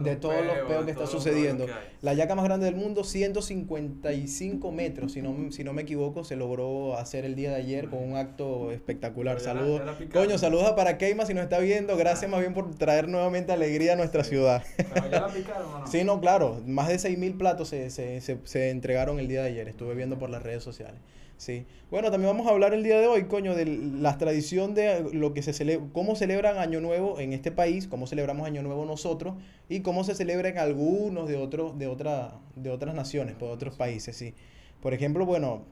de, 0.00 0.16
todos 0.16 0.46
los 0.46 0.58
peos 0.68 0.84
que 0.84 0.92
está 0.92 1.08
sucediendo. 1.08 1.66
la 2.00 2.14
yaca 2.14 2.36
más 2.36 2.44
grande 2.44 2.66
del 2.66 2.76
mundo, 2.76 3.02
155 3.02 4.70
metros, 4.70 5.12
si 5.12 5.20
no, 5.20 5.50
si 5.50 5.64
no 5.64 5.72
me 5.72 5.82
equivoco, 5.82 6.22
se 6.22 6.36
logró 6.36 6.96
hacer 6.96 7.24
el 7.24 7.34
día 7.34 7.50
de 7.50 7.56
ayer 7.56 7.88
con 7.88 8.04
un 8.04 8.16
acto 8.16 8.70
espectacular. 8.70 9.40
Saludos. 9.40 9.82
Coño, 10.12 10.38
saludos 10.38 10.68
a 10.68 10.76
para 10.76 10.96
Keima 10.96 11.26
si 11.26 11.34
nos 11.34 11.42
está 11.42 11.58
viendo, 11.58 11.96
gracias 11.96 12.28
ah. 12.28 12.32
más 12.32 12.40
bien 12.40 12.54
por 12.54 12.72
traer 12.76 13.08
nuevamente 13.08 13.50
alegría 13.50 13.94
a 13.94 13.96
nuestra 13.96 14.22
ciudad. 14.22 14.62
ya 15.10 15.20
la 15.22 15.28
picaron 15.28 15.74
o 15.74 15.78
no? 15.80 15.86
Sí, 15.88 16.04
no, 16.04 16.20
claro, 16.20 16.62
más 16.66 16.86
de 16.86 16.96
6.000 16.96 17.36
platos 17.36 17.68
se, 17.68 17.90
se, 17.90 18.20
se, 18.20 18.38
se 18.44 18.70
entregaron 18.70 19.18
el 19.18 19.26
día 19.26 19.42
de 19.42 19.48
ayer, 19.48 19.68
estuve 19.68 19.94
viendo 19.96 20.16
por 20.16 20.30
las 20.30 20.44
redes 20.44 20.62
sociales. 20.62 20.99
Sí. 21.40 21.66
Bueno, 21.90 22.10
también 22.10 22.36
vamos 22.36 22.46
a 22.46 22.50
hablar 22.50 22.74
el 22.74 22.82
día 22.82 23.00
de 23.00 23.06
hoy, 23.06 23.24
coño, 23.24 23.54
de 23.54 23.64
la 23.64 24.18
tradición 24.18 24.74
de 24.74 25.08
lo 25.14 25.32
que 25.32 25.40
se 25.40 25.54
celebra, 25.54 25.86
cómo 25.94 26.14
celebran 26.14 26.58
Año 26.58 26.82
Nuevo 26.82 27.18
en 27.18 27.32
este 27.32 27.50
país, 27.50 27.88
cómo 27.88 28.06
celebramos 28.06 28.46
Año 28.46 28.62
Nuevo 28.62 28.84
nosotros 28.84 29.36
y 29.66 29.80
cómo 29.80 30.04
se 30.04 30.14
celebra 30.14 30.50
en 30.50 30.58
algunos 30.58 31.26
de 31.28 31.38
otros 31.38 31.78
de 31.78 31.86
otra 31.86 32.34
de 32.56 32.68
otras 32.68 32.94
naciones, 32.94 33.38
de 33.38 33.46
otros 33.46 33.74
países, 33.74 34.14
sí. 34.18 34.34
Por 34.82 34.92
ejemplo, 34.92 35.24
bueno, 35.24 35.62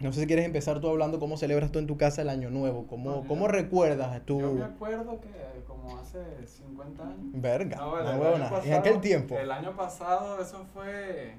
no 0.00 0.10
sé 0.10 0.20
si 0.20 0.26
quieres 0.26 0.46
empezar 0.46 0.80
tú 0.80 0.88
hablando 0.88 1.20
cómo 1.20 1.36
celebras 1.36 1.70
tú 1.70 1.80
en 1.80 1.86
tu 1.86 1.98
casa 1.98 2.22
el 2.22 2.30
Año 2.30 2.48
Nuevo, 2.48 2.86
cómo, 2.86 3.26
cómo 3.28 3.46
recuerdas 3.46 4.22
tú. 4.24 4.40
Yo 4.40 4.52
me 4.54 4.64
acuerdo 4.64 5.20
que 5.20 5.62
como 5.68 5.98
hace 5.98 6.18
50 6.46 7.02
años. 7.02 7.18
Verga, 7.34 7.76
no, 7.76 8.62
en 8.64 8.72
aquel 8.72 9.02
tiempo. 9.02 9.36
El 9.36 9.50
año 9.50 9.76
pasado 9.76 10.40
eso 10.40 10.64
fue 10.72 11.34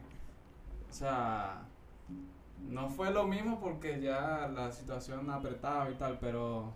o 0.92 0.94
sea, 0.94 1.62
no 2.70 2.90
fue 2.90 3.12
lo 3.12 3.28
mismo 3.28 3.60
porque 3.60 4.00
ya 4.02 4.50
la 4.54 4.72
situación 4.72 5.30
apretaba 5.30 5.90
y 5.90 5.96
tal, 5.96 6.18
pero 6.20 6.74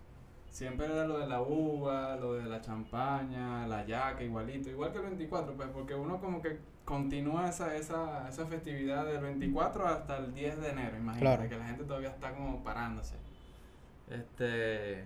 siempre 0.49 0.85
era 0.85 1.05
lo 1.05 1.19
de 1.19 1.27
la 1.27 1.41
uva, 1.41 2.15
lo 2.15 2.33
de 2.33 2.45
la 2.45 2.61
champaña, 2.61 3.67
la 3.67 3.85
yaca, 3.85 4.23
igualito, 4.23 4.69
igual 4.69 4.91
que 4.91 4.99
el 4.99 5.05
24, 5.05 5.53
pues 5.53 5.69
porque 5.69 5.95
uno 5.95 6.19
como 6.19 6.41
que 6.41 6.59
continúa 6.85 7.49
esa, 7.49 7.75
esa, 7.75 8.29
esa 8.29 8.45
festividad 8.45 9.05
del 9.05 9.21
24 9.21 9.87
hasta 9.87 10.17
el 10.17 10.33
10 10.33 10.61
de 10.61 10.69
enero, 10.69 10.97
imagínate, 10.97 11.49
que 11.49 11.57
la 11.57 11.65
gente 11.65 11.83
todavía 11.83 12.09
está 12.09 12.31
como 12.33 12.63
parándose. 12.63 13.15
Este, 14.09 15.05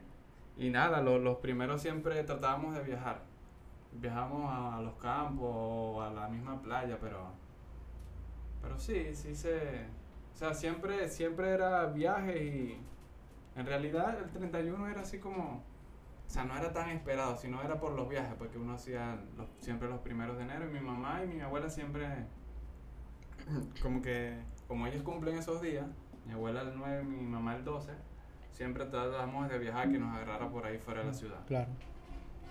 y 0.57 0.69
nada, 0.69 1.01
los 1.01 1.37
primeros 1.37 1.81
siempre 1.81 2.21
tratábamos 2.23 2.75
de 2.75 2.83
viajar. 2.83 3.21
Viajamos 3.93 4.51
a, 4.53 4.81
los 4.81 4.93
campos 4.95 5.49
o 5.49 6.01
a 6.01 6.11
la 6.11 6.27
misma 6.27 6.61
playa, 6.61 6.97
pero, 6.99 7.31
pero 8.61 8.77
sí, 8.77 9.15
sí 9.15 9.33
se 9.33 9.87
o 10.39 10.41
sea, 10.41 10.53
siempre, 10.53 11.09
siempre 11.09 11.49
era 11.49 11.85
viaje 11.87 12.43
y 12.45 12.81
En 13.55 13.65
realidad 13.65 14.17
el 14.19 14.29
31 14.29 14.87
era 14.87 15.01
así 15.01 15.19
como, 15.19 15.55
o 16.25 16.29
sea, 16.29 16.45
no 16.45 16.55
era 16.57 16.71
tan 16.71 16.91
esperado, 16.91 17.35
sino 17.35 17.61
era 17.61 17.77
por 17.77 17.91
los 17.91 18.07
viajes, 18.07 18.33
porque 18.37 18.57
uno 18.57 18.75
hacía 18.75 19.19
los- 19.35 19.49
siempre 19.59 19.89
los 19.89 19.99
primeros 19.99 20.37
de 20.37 20.43
enero 20.43 20.65
y 20.69 20.71
mi 20.73 20.79
mamá 20.79 21.21
y 21.25 21.27
mi 21.27 21.41
abuela 21.41 21.69
siempre, 21.69 22.07
como 23.81 24.01
que, 24.01 24.37
como 24.67 24.87
ellos 24.87 25.01
cumplen 25.03 25.37
esos 25.37 25.61
días, 25.61 25.85
mi 26.25 26.31
abuela 26.31 26.61
el 26.61 26.77
9, 26.77 27.03
mi 27.03 27.25
mamá 27.25 27.55
el 27.57 27.65
12, 27.65 27.91
siempre 28.51 28.85
tratamos 28.85 29.49
de 29.49 29.57
viajar 29.59 29.91
que 29.91 29.99
nos 29.99 30.15
agarrara 30.15 30.47
por 30.49 30.65
ahí 30.65 30.77
fuera 30.77 31.01
de 31.01 31.07
la 31.07 31.13
ciudad. 31.13 31.45
Claro. 31.47 31.71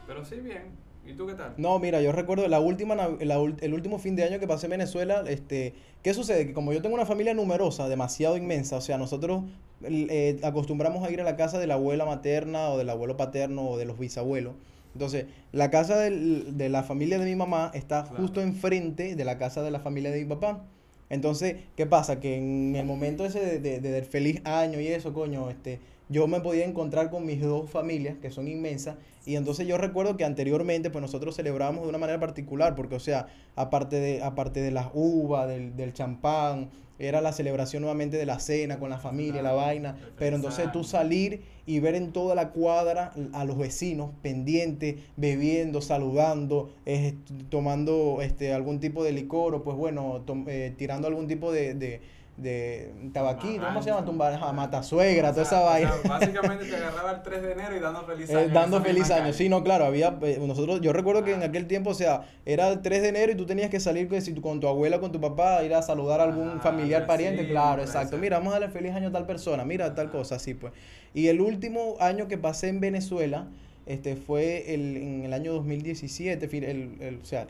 Pero 0.07 0.25
sí, 0.26 0.40
bien. 0.40 0.73
¿Y 1.09 1.15
tú 1.15 1.27
qué 1.27 1.35
tal? 1.35 1.55
No, 1.57 1.79
mira, 1.79 2.03
yo 2.03 2.12
recuerdo 2.12 2.47
la 2.49 2.61
última, 2.61 2.95
la 2.95 3.37
el 3.61 3.75
último 3.75 3.99
fin 3.99 4.15
de 4.15 4.25
año 4.25 4.38
que 4.38 4.47
pasé 4.47 4.67
en 4.67 4.71
Venezuela, 4.73 5.25
este, 5.27 5.73
¿qué 6.03 6.12
sucede? 6.12 6.47
Que 6.47 6.53
como 6.53 6.73
yo 6.73 6.83
tengo 6.83 6.95
una 6.95 7.07
familia 7.07 7.33
numerosa, 7.35 7.88
demasiado 7.88 8.37
inmensa, 8.37 8.77
o 8.77 8.81
sea, 8.83 8.99
nosotros 8.99 9.45
eh, 9.83 10.38
acostumbramos 10.43 11.03
a 11.07 11.11
ir 11.11 11.21
a 11.21 11.25
la 11.25 11.37
casa 11.37 11.59
de 11.59 11.67
la 11.67 11.75
abuela 11.75 12.05
materna 12.05 12.69
o 12.71 12.77
del 12.79 12.91
abuelo 12.91 13.17
paterno 13.17 13.69
o 13.71 13.79
de 13.79 13.87
los 13.87 13.99
bisabuelos. 13.99 14.55
Entonces, 14.93 15.27
la 15.53 15.71
casa 15.71 15.97
del- 15.99 16.57
de 16.59 16.69
la 16.69 16.83
familia 16.83 17.19
de 17.19 17.25
mi 17.25 17.37
mamá 17.37 17.71
está 17.75 18.03
Claro. 18.05 18.19
justo 18.23 18.41
enfrente 18.43 19.15
de 19.17 19.25
la 19.25 19.38
casa 19.38 19.62
de 19.62 19.71
la 19.71 19.81
familia 19.81 20.11
de 20.11 20.19
mi 20.21 20.27
papá. 20.29 20.65
Entonces, 21.11 21.57
¿qué 21.77 21.87
pasa? 21.87 22.21
Que 22.21 22.37
en 22.37 22.77
el 22.77 22.85
momento 22.85 23.25
ese 23.25 23.41
de, 23.41 23.59
de- 23.61 23.81
de- 23.81 23.91
del 23.93 24.05
feliz 24.05 24.43
año 24.45 24.79
y 24.81 24.88
eso, 24.88 25.15
coño, 25.15 25.49
este, 25.49 25.79
yo 26.09 26.27
me 26.27 26.41
podía 26.41 26.65
encontrar 26.65 27.11
con 27.11 27.27
mis 27.27 27.41
dos 27.41 27.71
familias, 27.71 28.17
que 28.21 28.31
son 28.31 28.49
inmensas, 28.49 28.97
y 29.27 29.37
entonces 29.37 29.67
yo 29.67 29.77
recuerdo 29.77 30.17
que 30.17 30.25
anteriormente, 30.25 30.91
pues 30.91 31.03
nosotros 31.03 31.37
celebrábamos 31.37 31.83
de 31.83 31.88
una 31.91 31.99
manera 31.99 32.19
particular, 32.19 32.75
porque, 32.75 32.95
o 32.95 33.00
sea, 33.00 33.27
aparte 33.57 34.00
de, 34.00 34.23
aparte 34.23 34.61
de 34.61 34.71
las 34.71 34.88
uvas, 34.95 35.49
del, 35.49 35.77
del 35.77 35.93
champán, 35.93 36.71
era 36.99 37.21
la 37.21 37.33
celebración 37.33 37.83
nuevamente 37.83 38.17
de 38.17 38.27
la 38.27 38.41
cena 38.41 38.79
con 38.79 38.91
la 38.91 38.99
familia, 38.99 39.41
la 39.41 39.53
vaina, 39.53 39.97
pero 40.19 40.37
entonces 40.37 40.71
tú 40.73 40.83
salir 40.83 41.43
y 41.65 41.81
ver 41.81 41.95
en 41.95 42.12
toda 42.12 42.35
la 42.35 42.50
cuadra 42.50 43.12
a 43.33 43.45
los 43.45 43.57
vecinos 43.57 44.11
pendientes, 44.21 44.97
bebiendo, 45.17 45.81
saludando, 45.81 46.71
eh, 46.87 47.15
tomando 47.50 48.19
este 48.21 48.53
algún 48.53 48.81
tipo 48.81 49.05
de 49.05 49.12
licor 49.12 49.55
o 49.55 49.62
pues 49.62 49.77
bueno, 49.77 50.25
eh, 50.49 50.75
tirando 50.77 51.07
algún 51.07 51.29
tipo 51.29 51.53
de, 51.53 51.75
de, 51.75 52.00
de 52.38 52.92
tabaquito, 53.12 53.64
¿cómo 53.66 53.83
se 53.83 53.90
llama? 53.90 54.04
Tumbar, 54.04 54.33
ajá, 54.35 54.52
matasuegra, 54.52 55.30
toda 55.33 55.42
esa 55.42 55.61
vaina. 55.61 55.92
o 55.92 56.00
sea, 56.02 56.11
básicamente 56.11 56.64
te 56.66 56.76
agarraba 56.76 57.11
el 57.11 57.23
3 57.23 57.42
de 57.42 57.52
enero 57.52 57.76
y 57.76 57.80
dando 57.80 58.04
feliz 58.04 58.30
Eh, 58.30 58.37
año. 58.37 58.54
dando 58.54 58.80
feliz 58.80 59.11
año. 59.11 59.21
calle. 59.23 59.33
Sí, 59.33 59.49
no, 59.49 59.64
claro, 59.64 59.85
había 59.87 60.16
eh, 60.23 60.38
nosotros 60.47 60.80
yo 60.80 60.92
recuerdo 60.92 61.25
que 61.25 61.35
en 61.35 61.42
aquel 61.42 61.66
tiempo, 61.66 61.90
o 61.90 61.95
sea, 61.95 62.23
era 62.47 62.68
el 62.68 62.80
3 62.80 63.02
de 63.02 63.09
enero 63.09 63.33
y 63.33 63.35
tú 63.35 63.45
tenías 63.45 63.71
que 63.71 63.80
salir 63.80 64.09
si 64.23 64.33
tú- 64.33 64.40
con 64.40 64.61
tu 64.61 64.68
abuela, 64.68 65.00
con 65.00 65.11
tu 65.11 65.21
papá, 65.21 65.62
ir 65.64 65.75
a 65.75 65.83
saludar 65.83 66.21
a 66.21 66.25
algún 66.25 66.49
Ah, 66.59 66.61
familiar, 66.62 67.07
pariente, 67.07 67.49
claro, 67.49 67.83
exacto. 67.83 68.16
Mira, 68.18 68.38
vamos 68.38 68.54
a 68.54 68.61
darle 68.61 68.73
feliz 68.73 68.95
año 68.95 69.09
a 69.09 69.12
tal 69.12 69.26
persona, 69.26 69.64
mira 69.64 69.95
tal 69.97 70.11
cosa, 70.11 70.37
así 70.37 70.54
pues. 70.54 70.73
Y 71.14 71.26
el 71.28 71.40
último 71.40 71.97
año 71.99 72.28
que 72.28 72.38
pasé 72.38 72.68
en 72.68 72.78
Venezuela, 72.80 73.49
este 73.87 74.14
fue 74.14 74.75
el, 74.75 74.97
en 74.97 75.25
el 75.25 75.33
año 75.33 75.52
2017, 75.54 76.47
fin- 76.47 76.62
el, 76.64 76.97
el- 77.00 77.18
o 77.21 77.25
sea, 77.25 77.49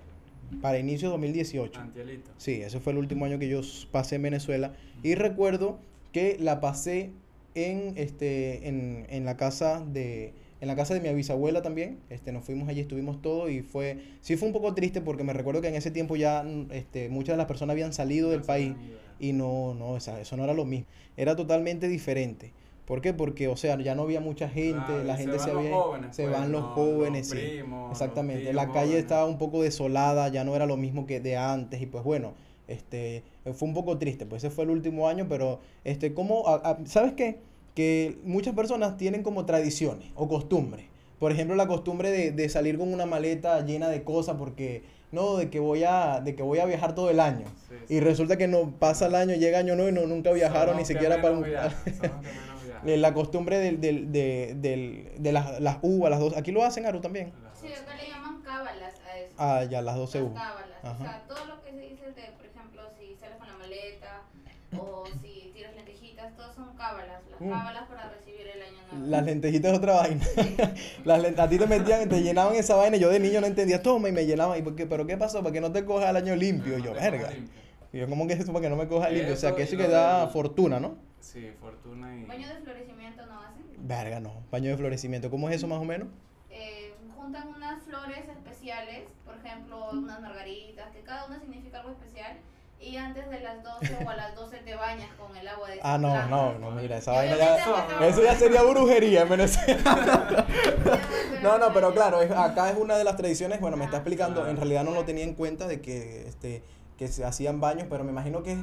para 0.61 0.79
inicio 0.79 1.09
de 1.09 1.13
2018. 1.13 1.81
Antielito. 1.81 2.31
Sí, 2.37 2.61
ese 2.63 2.81
fue 2.81 2.93
el 2.93 2.99
último 2.99 3.25
año 3.25 3.39
que 3.39 3.49
yo 3.49 3.61
pasé 3.91 4.17
en 4.17 4.23
Venezuela. 4.23 4.73
Y 5.03 5.15
recuerdo 5.15 5.79
que 6.13 6.37
la 6.41 6.61
pasé 6.61 7.11
en, 7.55 7.95
este, 7.97 8.69
en, 8.69 9.07
en 9.09 9.25
la 9.25 9.37
casa 9.37 9.85
de 9.85 10.33
en 10.61 10.67
la 10.69 10.77
casa 10.77 10.95
de 10.95 11.01
mi 11.01 11.15
bisabuela 11.15 11.63
también. 11.63 11.99
Este, 12.11 12.33
nos 12.33 12.45
fuimos 12.45 12.69
allí, 12.69 12.81
estuvimos 12.81 13.23
todos 13.23 13.51
y 13.51 13.63
fue 13.63 13.99
sí 14.21 14.37
fue 14.37 14.49
un 14.49 14.55
poco 14.55 14.75
triste 14.75 15.01
porque 15.01 15.25
me 15.25 15.33
recuerdo 15.33 15.61
que 15.61 15.69
en 15.69 15.75
ese 15.75 15.91
tiempo 15.91 16.17
ya 16.17 16.43
mm, 16.43 16.73
este, 16.73 17.09
muchas 17.09 17.35
de 17.35 17.39
las 17.39 17.47
personas 17.47 17.75
habían 17.75 17.93
salido 17.93 18.31
del 18.31 18.43
país 18.43 18.75
y 19.21 19.33
no 19.33 19.75
no, 19.75 19.97
eso 19.97 20.37
no 20.37 20.45
era 20.45 20.55
lo 20.55 20.65
mismo. 20.65 20.87
Era 21.17 21.37
totalmente 21.37 21.89
diferente. 21.89 22.53
¿Por 22.89 23.01
qué? 23.03 23.13
Porque, 23.15 23.47
o 23.49 23.57
sea, 23.57 23.79
ya 23.79 23.95
no 23.95 24.03
había 24.03 24.21
mucha 24.21 24.49
gente, 24.49 24.81
Claro, 24.87 25.05
la 25.05 25.17
se 25.17 25.23
gente 25.23 25.37
van 25.37 25.45
se 25.47 25.53
los 25.53 25.59
había... 25.65 25.77
jóvenes, 25.77 26.17
se 26.17 26.23
pues, 26.25 26.35
van 26.37 26.51
los 26.53 26.63
jóvenes, 26.65 27.29
los 27.31 27.39
sí. 27.39 27.47
primos, 27.47 27.83
los 27.91 27.93
Exactamente. 27.93 28.43
tíos 28.45 28.55
La 28.55 28.67
calle 28.69 28.81
jóvenes. 28.87 29.01
estaba 29.03 29.27
un 29.27 29.37
poco 29.39 29.63
desolada, 29.63 30.29
ya 30.29 30.43
no 30.45 30.57
era 30.57 30.65
lo 30.67 30.77
mismo 30.79 31.07
que 31.07 31.21
de 31.21 31.37
antes 31.37 31.81
y 31.83 31.87
pues 31.87 32.03
bueno, 32.03 32.33
este, 32.67 33.23
fue 33.55 33.69
un 33.69 33.75
poco 33.75 33.99
triste, 33.99 34.25
pues 34.27 34.43
ese 34.43 34.53
fue 34.55 34.65
el 34.65 34.71
último 34.71 35.07
año, 35.09 35.27
pero 35.29 35.61
este, 35.85 36.13
a- 36.47 36.55
a- 36.71 36.79
¿sabes 36.87 37.13
qué? 37.13 37.39
Que 37.75 38.17
muchas 38.25 38.55
personas 38.55 38.97
tienen 38.97 39.23
como 39.23 39.45
tradiciones 39.45 40.09
o 40.15 40.27
costumbres. 40.27 40.87
Por 41.19 41.31
ejemplo, 41.31 41.57
la 41.57 41.67
costumbre 41.67 42.11
de, 42.11 42.31
de 42.31 42.49
salir 42.49 42.79
con 42.79 42.93
una 42.93 43.05
maleta 43.05 43.65
llena 43.67 43.89
de 43.89 44.03
cosas 44.03 44.37
porque, 44.39 44.83
no, 45.13 45.37
de 45.37 45.51
que 45.51 45.61
voy 45.61 45.83
a, 45.85 46.21
de 46.21 46.35
que 46.37 46.43
voy 46.43 46.59
a 46.61 46.65
viajar 46.65 46.95
todo 46.95 47.11
el 47.11 47.21
año. 47.21 47.47
Sí, 47.69 47.75
Y 47.89 47.99
sí. 47.99 48.01
resulta 48.01 48.37
que 48.39 48.47
no 48.49 48.71
pasa 48.79 49.07
el 49.07 49.15
año, 49.15 49.35
llega 49.35 49.59
año 49.59 49.75
nuevo 49.75 49.91
y 49.91 49.93
no, 49.93 50.07
nunca 50.07 50.31
viajaron 50.33 50.77
ni 50.77 50.85
siquiera 50.85 51.21
para 51.21 51.35
un... 51.37 51.45
Eh, 52.87 52.97
La 52.97 53.13
costumbre 53.15 53.59
del, 53.59 53.81
del, 53.81 54.13
de, 54.13 54.55
del, 54.57 55.13
de 55.19 55.33
las, 55.33 55.61
las 55.61 55.79
uvas, 55.83 56.11
las 56.11 56.21
dos. 56.21 56.37
Aquí 56.37 56.53
lo 56.53 56.65
hacen, 56.65 56.87
Aru, 56.87 57.01
también. 57.01 57.33
Sí, 57.61 57.69
acá 57.73 57.95
le 57.97 58.09
llaman 58.09 58.41
cábalas 58.43 58.95
a 59.07 59.19
eso. 59.19 59.35
Ah, 59.39 59.65
ya, 59.65 59.83
las 59.83 59.97
12 59.97 60.21
Las 60.21 60.31
uvas. 60.31 60.43
cábalas. 60.43 60.69
Ajá. 60.83 60.95
O 60.95 60.99
sea, 61.05 61.25
todo 61.29 61.45
lo 61.47 61.63
que 61.63 61.71
se 61.73 61.81
dice 61.81 62.05
de, 62.07 62.33
por 62.37 62.47
ejemplo, 62.47 62.83
si 62.99 63.17
sales 63.17 63.37
con 63.39 63.49
la 63.49 63.55
maleta 63.57 64.23
o 64.79 65.05
si 65.23 65.51
tiras 65.55 65.75
lentejitas, 65.75 66.37
todos 66.37 66.55
son 66.55 66.77
cábalas. 66.77 67.21
Las 67.31 67.41
Mm. 67.41 67.51
cábalas 67.51 67.89
para 67.89 68.09
recibir 68.11 68.47
el 68.47 68.63
año 68.63 68.93
nuevo. 68.93 69.07
Las 69.11 69.25
lentejitas 69.25 69.73
es 69.73 69.79
otra 69.79 69.93
vaina. 69.95 70.25
Las 71.05 71.21
len- 71.23 71.39
a 71.41 71.49
ti 71.49 71.59
te 71.59 71.67
metían, 71.67 72.09
te 72.09 72.21
llenaban 72.23 72.55
esa 72.55 72.75
vaina. 72.77 72.97
y 72.97 73.01
Yo 73.01 73.09
de 73.11 73.19
niño 73.21 73.41
no 73.41 73.47
entendía, 73.47 73.83
toma 73.83 74.09
y 74.09 74.13
me 74.13 74.25
llenaban. 74.27 74.59
¿Y 74.59 74.63
por 74.63 74.75
qué? 74.77 74.87
¿Pero 74.87 75.07
qué 75.07 75.17
pasó? 75.17 75.41
¿Para 75.43 75.53
que 75.53 75.61
no 75.61 75.73
te 75.73 75.85
coja 75.85 76.11
el 76.11 76.17
año 76.17 76.35
limpio? 76.37 76.79
Y 76.79 76.83
No, 76.83 76.87
yo, 76.87 76.95
verga. 76.95 77.31
Y 77.93 77.99
yo, 77.99 78.09
¿cómo 78.09 78.27
que 78.27 78.35
es 78.35 78.41
eso 78.41 78.53
para 78.53 78.63
que 78.65 78.69
no 78.71 78.77
me 78.77 78.87
coja 78.87 79.09
limpio? 79.09 79.35
O 79.35 79.37
sea, 79.37 79.55
que 79.55 79.63
eso 79.63 79.77
que 79.77 79.89
da 79.89 80.29
fortuna, 80.29 80.79
¿no? 80.79 80.97
Sí, 81.21 81.51
fortuna 81.61 82.17
y. 82.17 82.25
Baño 82.25 82.49
de 82.49 82.57
florecimiento 82.61 83.27
no 83.27 83.41
hacen. 83.41 83.65
Verga, 83.79 84.21
no. 84.21 84.33
Baño 84.51 84.71
de 84.71 84.77
florecimiento. 84.77 85.31
¿Cómo 85.31 85.49
es 85.49 85.57
eso 85.57 85.67
más 85.67 85.79
o 85.79 85.85
menos? 85.85 86.09
Eh, 86.51 86.95
juntan 87.17 87.49
unas 87.49 87.83
flores 87.83 88.29
especiales, 88.29 89.03
por 89.25 89.35
ejemplo, 89.37 89.91
unas 89.93 90.21
margaritas, 90.21 90.91
que 90.93 91.01
cada 91.03 91.27
una 91.27 91.39
significa 91.41 91.79
algo 91.81 91.91
especial. 91.93 92.37
Y 92.81 92.97
antes 92.97 93.29
de 93.29 93.41
las 93.41 93.65
12 93.65 94.05
o 94.05 94.09
a 94.09 94.15
las 94.15 94.37
12 94.37 94.59
te 94.59 94.77
bañas 94.77 95.09
con 95.19 95.37
el 95.37 95.49
agua 95.49 95.69
de 95.69 95.81
Ah, 95.83 95.99
no, 95.99 96.27
no, 96.29 96.57
no, 96.61 96.71
mira, 96.71 96.99
esa 96.99 97.11
vaina 97.11 97.37
ya. 97.37 97.55
acá- 97.57 98.07
Eso 98.07 98.23
ya 98.23 98.37
sería 98.37 98.63
brujería 98.63 99.23
en 99.23 99.29
Venezuela. 99.29 100.47
No, 101.43 101.57
no, 101.59 101.73
pero 101.73 101.93
claro, 101.93 102.21
es- 102.23 102.31
acá 102.31 102.71
es 102.71 102.77
una 102.77 102.97
de 102.97 103.05
las 103.05 103.17
tradiciones, 103.17 103.61
bueno, 103.61 103.77
me 103.77 103.85
está 103.85 103.99
explicando, 103.99 104.49
en 104.49 104.57
realidad 104.57 104.83
no 104.85 104.91
lo 104.93 105.05
tenía 105.05 105.23
en 105.25 105.35
cuenta 105.35 105.67
de 105.69 105.81
que, 105.81 106.27
este, 106.29 106.63
que 106.97 107.07
se 107.09 107.25
hacían 107.25 107.61
baños, 107.61 107.87
pero 107.89 108.03
me 108.05 108.11
imagino 108.11 108.43
que 108.43 108.53
es 108.53 108.59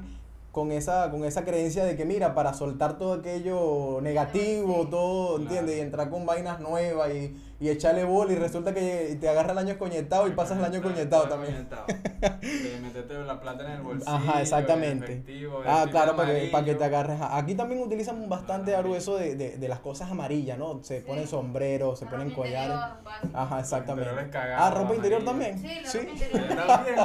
con 0.56 0.72
esa, 0.72 1.12
con 1.12 1.26
esa 1.26 1.44
creencia 1.44 1.84
de 1.84 1.98
que, 1.98 2.06
mira, 2.06 2.34
para 2.34 2.54
soltar 2.54 2.98
todo 2.98 3.12
aquello 3.12 4.00
negativo, 4.02 4.84
Sí. 4.84 4.88
todo, 4.90 5.28
Claro. 5.36 5.42
¿entiendes? 5.44 5.76
Y 5.76 5.80
entrar 5.82 6.10
con 6.10 6.26
vainas 6.26 6.62
nuevas 6.62 7.10
y, 7.14 7.36
y 7.60 7.70
echarle 7.70 8.04
bola 8.04 8.34
y 8.34 8.36
resulta 8.36 8.74
que 8.74 9.18
te 9.20 9.30
agarra 9.30 9.54
el 9.54 9.58
año 9.58 9.78
coñetado 9.78 10.28
y 10.28 10.32
pasas 10.32 10.58
el 10.58 10.66
año 10.66 10.82
coñetado 10.82 11.30
también. 11.30 11.68
meterte 12.82 13.14
la 13.24 13.40
plata 13.40 13.66
en 13.66 13.72
el 13.72 13.82
bolsillo. 13.82 14.12
Ajá, 14.12 14.42
exactamente. 14.42 15.14
efectivo, 15.14 15.62
Ah, 15.66 15.76
sticker 15.84 15.92
claro, 15.92 16.16
para 16.16 16.34
que, 16.34 16.48
para 16.48 16.66
que 16.66 16.76
te 16.76 16.84
agarres. 16.84 17.18
Aquí 17.22 17.56
también 17.56 17.82
utilizan 17.82 18.28
bastante. 18.28 18.76
Aru, 18.76 18.96
eso 18.96 19.18
de, 19.18 19.36
de, 19.36 19.58
de 19.58 19.68
las 19.70 19.80
cosas 19.80 20.12
amarillas, 20.12 20.58
¿no? 20.58 20.84
Se 20.84 21.00
Sí. 21.00 21.06
ponen 21.08 21.28
sombreros, 21.28 21.98
se 22.00 22.06
ponen 22.06 22.32
collares. 22.32 22.78
Ajá, 23.34 23.60
exactamente. 23.60 24.30
Cagado, 24.30 24.64
Ah, 24.66 24.72
ropa 24.72 24.96
interior 24.96 25.24
también. 25.24 25.58
Sí, 25.60 25.68
la 25.82 25.92
ropa 25.94 26.12
interior. 26.12 26.58
también, 26.68 26.96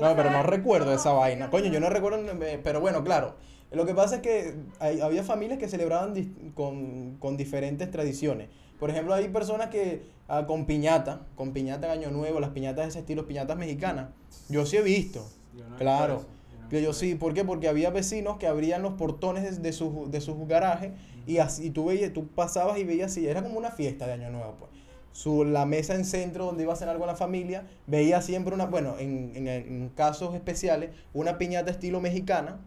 ¿no? 0.00 0.16
Pero 0.16 0.30
no 0.30 0.42
recuerdo 0.42 0.92
esa 0.92 1.12
vaina. 1.12 1.50
Coño, 1.50 1.66
yo 1.70 1.78
no 1.80 1.88
recuerdo, 1.88 2.18
eh, 2.42 2.60
pero 2.62 2.80
bueno, 2.80 3.04
claro. 3.04 3.36
Lo 3.70 3.86
que 3.86 3.94
pasa 3.94 4.16
es 4.16 4.22
que 4.22 4.54
hay- 4.80 5.00
había 5.00 5.22
familias 5.22 5.60
que 5.60 5.68
celebraban 5.68 6.12
con, 6.54 7.16
con 7.18 7.36
diferentes 7.36 7.88
tradiciones. 7.92 8.48
Por 8.80 8.90
ejemplo, 8.90 9.14
hay 9.14 9.28
personas 9.28 9.68
que 9.68 10.02
ah, 10.26 10.46
con 10.46 10.64
piñata, 10.64 11.20
con 11.36 11.52
piñata 11.52 11.86
en 11.92 12.00
Año 12.00 12.10
Nuevo, 12.10 12.40
las 12.40 12.50
piñatas 12.50 12.86
de 12.86 12.88
ese 12.88 12.98
estilo, 13.00 13.26
piñatas 13.26 13.56
mexicanas. 13.56 14.08
Yo 14.48 14.66
sí 14.66 14.78
he 14.78 14.82
visto. 14.82 15.28
Yo 15.56 15.68
no 15.68 15.76
he 15.76 15.78
Claro. 15.78 16.24
no 16.72 16.78
yo 16.78 16.92
sí. 16.92 17.14
¿por 17.14 17.34
qué? 17.34 17.44
Porque 17.44 17.68
había 17.68 17.90
vecinos 17.90 18.38
que 18.38 18.46
abrían 18.46 18.82
los 18.82 18.94
portones 18.94 19.44
de, 19.44 19.62
de 19.62 19.72
sus, 19.72 20.10
de 20.10 20.20
sus 20.20 20.48
garajes 20.48 20.92
y 21.26 21.38
así 21.38 21.66
y 21.66 21.70
tú 21.70 21.84
veías, 21.86 22.12
tú 22.12 22.26
pasabas 22.28 22.78
y 22.78 22.84
veías 22.84 23.12
así, 23.12 23.26
era 23.26 23.42
como 23.42 23.58
una 23.58 23.70
fiesta 23.70 24.06
de 24.06 24.14
Año 24.14 24.30
Nuevo, 24.30 24.56
pues. 24.58 24.70
Su, 25.12 25.44
la 25.44 25.66
mesa 25.66 25.96
en 25.96 26.04
centro 26.04 26.46
donde 26.46 26.62
iba 26.62 26.72
a 26.72 26.76
cenar 26.76 26.96
con 26.96 27.08
la 27.08 27.16
familia, 27.16 27.66
veía 27.86 28.22
siempre 28.22 28.54
una, 28.54 28.66
bueno, 28.66 28.94
en, 28.98 29.32
en, 29.34 29.48
en 29.48 29.88
casos 29.94 30.34
especiales, 30.34 30.90
una 31.12 31.36
piñata 31.36 31.70
estilo 31.70 32.00
mexicana. 32.00 32.60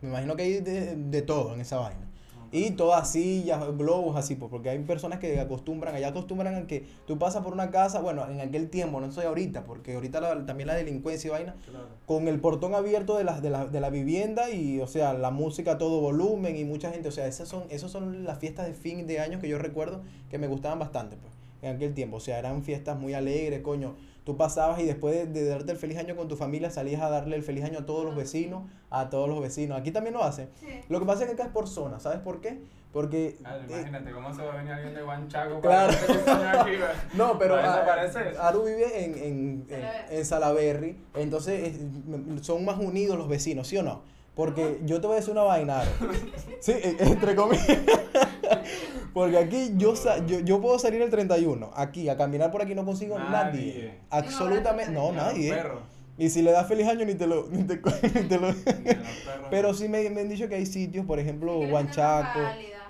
Me 0.00 0.08
imagino 0.08 0.36
que 0.36 0.42
hay 0.42 0.60
de, 0.60 0.96
de 0.96 1.22
todo 1.22 1.52
en 1.54 1.60
esa 1.60 1.78
vaina. 1.78 2.00
Y 2.52 2.70
todas 2.72 3.10
sillas, 3.10 3.60
globos 3.76 4.16
así, 4.16 4.34
pues, 4.36 4.50
porque 4.50 4.70
hay 4.70 4.78
personas 4.80 5.18
que 5.18 5.38
acostumbran, 5.40 5.94
allá 5.94 6.08
acostumbran 6.08 6.54
a 6.54 6.66
que 6.66 6.84
tú 7.06 7.18
pasas 7.18 7.42
por 7.42 7.52
una 7.52 7.70
casa, 7.70 8.00
bueno, 8.00 8.28
en 8.30 8.40
aquel 8.40 8.70
tiempo, 8.70 9.00
no 9.00 9.10
soy 9.12 9.26
ahorita, 9.26 9.64
porque 9.64 9.94
ahorita 9.94 10.20
la- 10.20 10.46
también 10.46 10.66
la 10.68 10.74
delincuencia 10.74 11.28
y 11.28 11.30
vaina, 11.32 11.54
Claro. 11.68 11.86
con 12.06 12.28
el 12.28 12.40
portón 12.40 12.74
abierto 12.74 13.16
de 13.16 13.24
la, 13.24 13.40
de, 13.40 13.50
la, 13.50 13.66
de 13.66 13.80
la 13.80 13.90
vivienda 13.90 14.50
y, 14.50 14.80
o 14.80 14.86
sea, 14.86 15.12
la 15.14 15.30
música 15.30 15.72
a 15.72 15.78
todo 15.78 16.00
volumen 16.00 16.56
y 16.56 16.64
mucha 16.64 16.90
gente, 16.92 17.08
o 17.08 17.12
sea, 17.12 17.26
esas 17.26 17.48
son, 17.48 17.64
esas 17.70 17.90
son 17.90 18.24
las 18.24 18.38
fiestas 18.38 18.66
de 18.66 18.74
fin 18.74 19.06
de 19.06 19.20
año 19.20 19.40
que 19.40 19.48
yo 19.48 19.58
recuerdo 19.58 20.00
que 20.30 20.38
me 20.38 20.46
gustaban 20.46 20.78
bastante, 20.78 21.16
pues. 21.16 21.32
en 21.62 21.76
aquel 21.76 21.94
tiempo. 21.94 22.18
O 22.18 22.20
sea, 22.20 22.38
eran 22.38 22.62
fiestas 22.62 22.98
muy 22.98 23.14
alegres, 23.14 23.60
coño. 23.62 23.94
Tú 24.26 24.36
pasabas 24.36 24.80
y 24.80 24.84
después 24.84 25.14
de, 25.14 25.26
de 25.26 25.48
darte 25.48 25.70
el 25.70 25.78
feliz 25.78 25.96
año 25.98 26.16
con 26.16 26.26
tu 26.26 26.34
familia, 26.36 26.68
salías 26.70 27.00
a 27.00 27.08
darle 27.08 27.36
el 27.36 27.44
feliz 27.44 27.64
año 27.64 27.78
a 27.78 27.86
todos 27.86 28.04
los 28.04 28.16
vecinos, 28.16 28.64
a 28.90 29.08
todos 29.08 29.28
los 29.28 29.40
vecinos. 29.40 29.78
Aquí 29.78 29.92
también 29.92 30.14
lo 30.14 30.24
hacen. 30.24 30.48
Sí. 30.58 30.66
Lo 30.88 30.98
que 30.98 31.06
pasa 31.06 31.20
es 31.22 31.28
que 31.28 31.34
acá 31.34 31.44
es 31.44 31.50
por 31.50 31.68
zona, 31.68 32.00
¿sabes 32.00 32.18
por 32.18 32.40
qué? 32.40 32.58
Porque... 32.92 33.38
Ah, 33.44 33.56
eh, 33.58 33.66
imagínate 33.68 34.10
cómo 34.10 34.34
se 34.34 34.42
va 34.42 34.52
a 34.54 34.56
venir 34.56 34.72
alguien 34.72 34.94
de 34.94 35.04
Huanchaco 35.04 35.60
Claro. 35.60 35.92
para 36.24 36.62
aquí. 36.62 36.72
No, 37.14 37.38
pero 37.38 37.56
eso. 37.60 38.18
Aru 38.40 38.64
vive 38.64 39.04
en, 39.04 39.14
en, 39.14 39.66
en, 39.68 39.68
Salaberry. 39.68 40.16
en 40.18 40.24
Salaberry, 40.24 40.98
entonces 41.14 41.76
es- 41.76 42.44
son 42.44 42.64
más 42.64 42.78
unidos 42.80 43.16
los 43.16 43.28
vecinos, 43.28 43.68
¿sí 43.68 43.76
o 43.78 43.82
no? 43.84 44.02
Porque 44.34 44.80
yo 44.84 45.00
te 45.00 45.06
voy 45.06 45.14
a 45.14 45.20
decir 45.20 45.30
una 45.32 45.42
vaina, 45.44 45.80
Aru. 45.82 45.90
Sí, 46.60 46.72
eh, 46.72 46.96
entre 46.98 47.36
comillas. 47.36 47.68
Porque 49.16 49.38
aquí 49.38 49.72
yo, 49.78 49.96
sa- 49.96 50.18
yo, 50.26 50.40
yo 50.40 50.60
puedo 50.60 50.78
salir 50.78 51.00
el 51.00 51.08
31, 51.08 51.70
aquí, 51.74 52.06
a 52.10 52.18
caminar 52.18 52.50
por 52.50 52.60
aquí 52.60 52.74
no 52.74 52.84
consigo 52.84 53.18
nadie. 53.18 53.32
Nadie. 53.32 53.94
Absolutamente, 54.10 54.92
no, 54.92 55.10
nadie. 55.10 55.56
Y 56.18 56.28
si 56.28 56.42
le 56.42 56.52
das 56.52 56.68
feliz 56.68 56.86
año 56.86 57.06
ni 57.06 57.14
te 57.14 57.26
lo... 57.26 57.46
Ni 57.50 57.62
te, 57.64 57.76
ni 58.14 58.28
te 58.28 58.38
lo-. 58.38 58.54
Pero 59.50 59.72
sí 59.72 59.88
me, 59.88 60.10
me 60.10 60.20
han 60.20 60.28
dicho 60.28 60.50
que 60.50 60.56
hay 60.56 60.66
sitios, 60.66 61.06
por 61.06 61.18
ejemplo, 61.18 61.58
Huanchaco, 61.60 62.40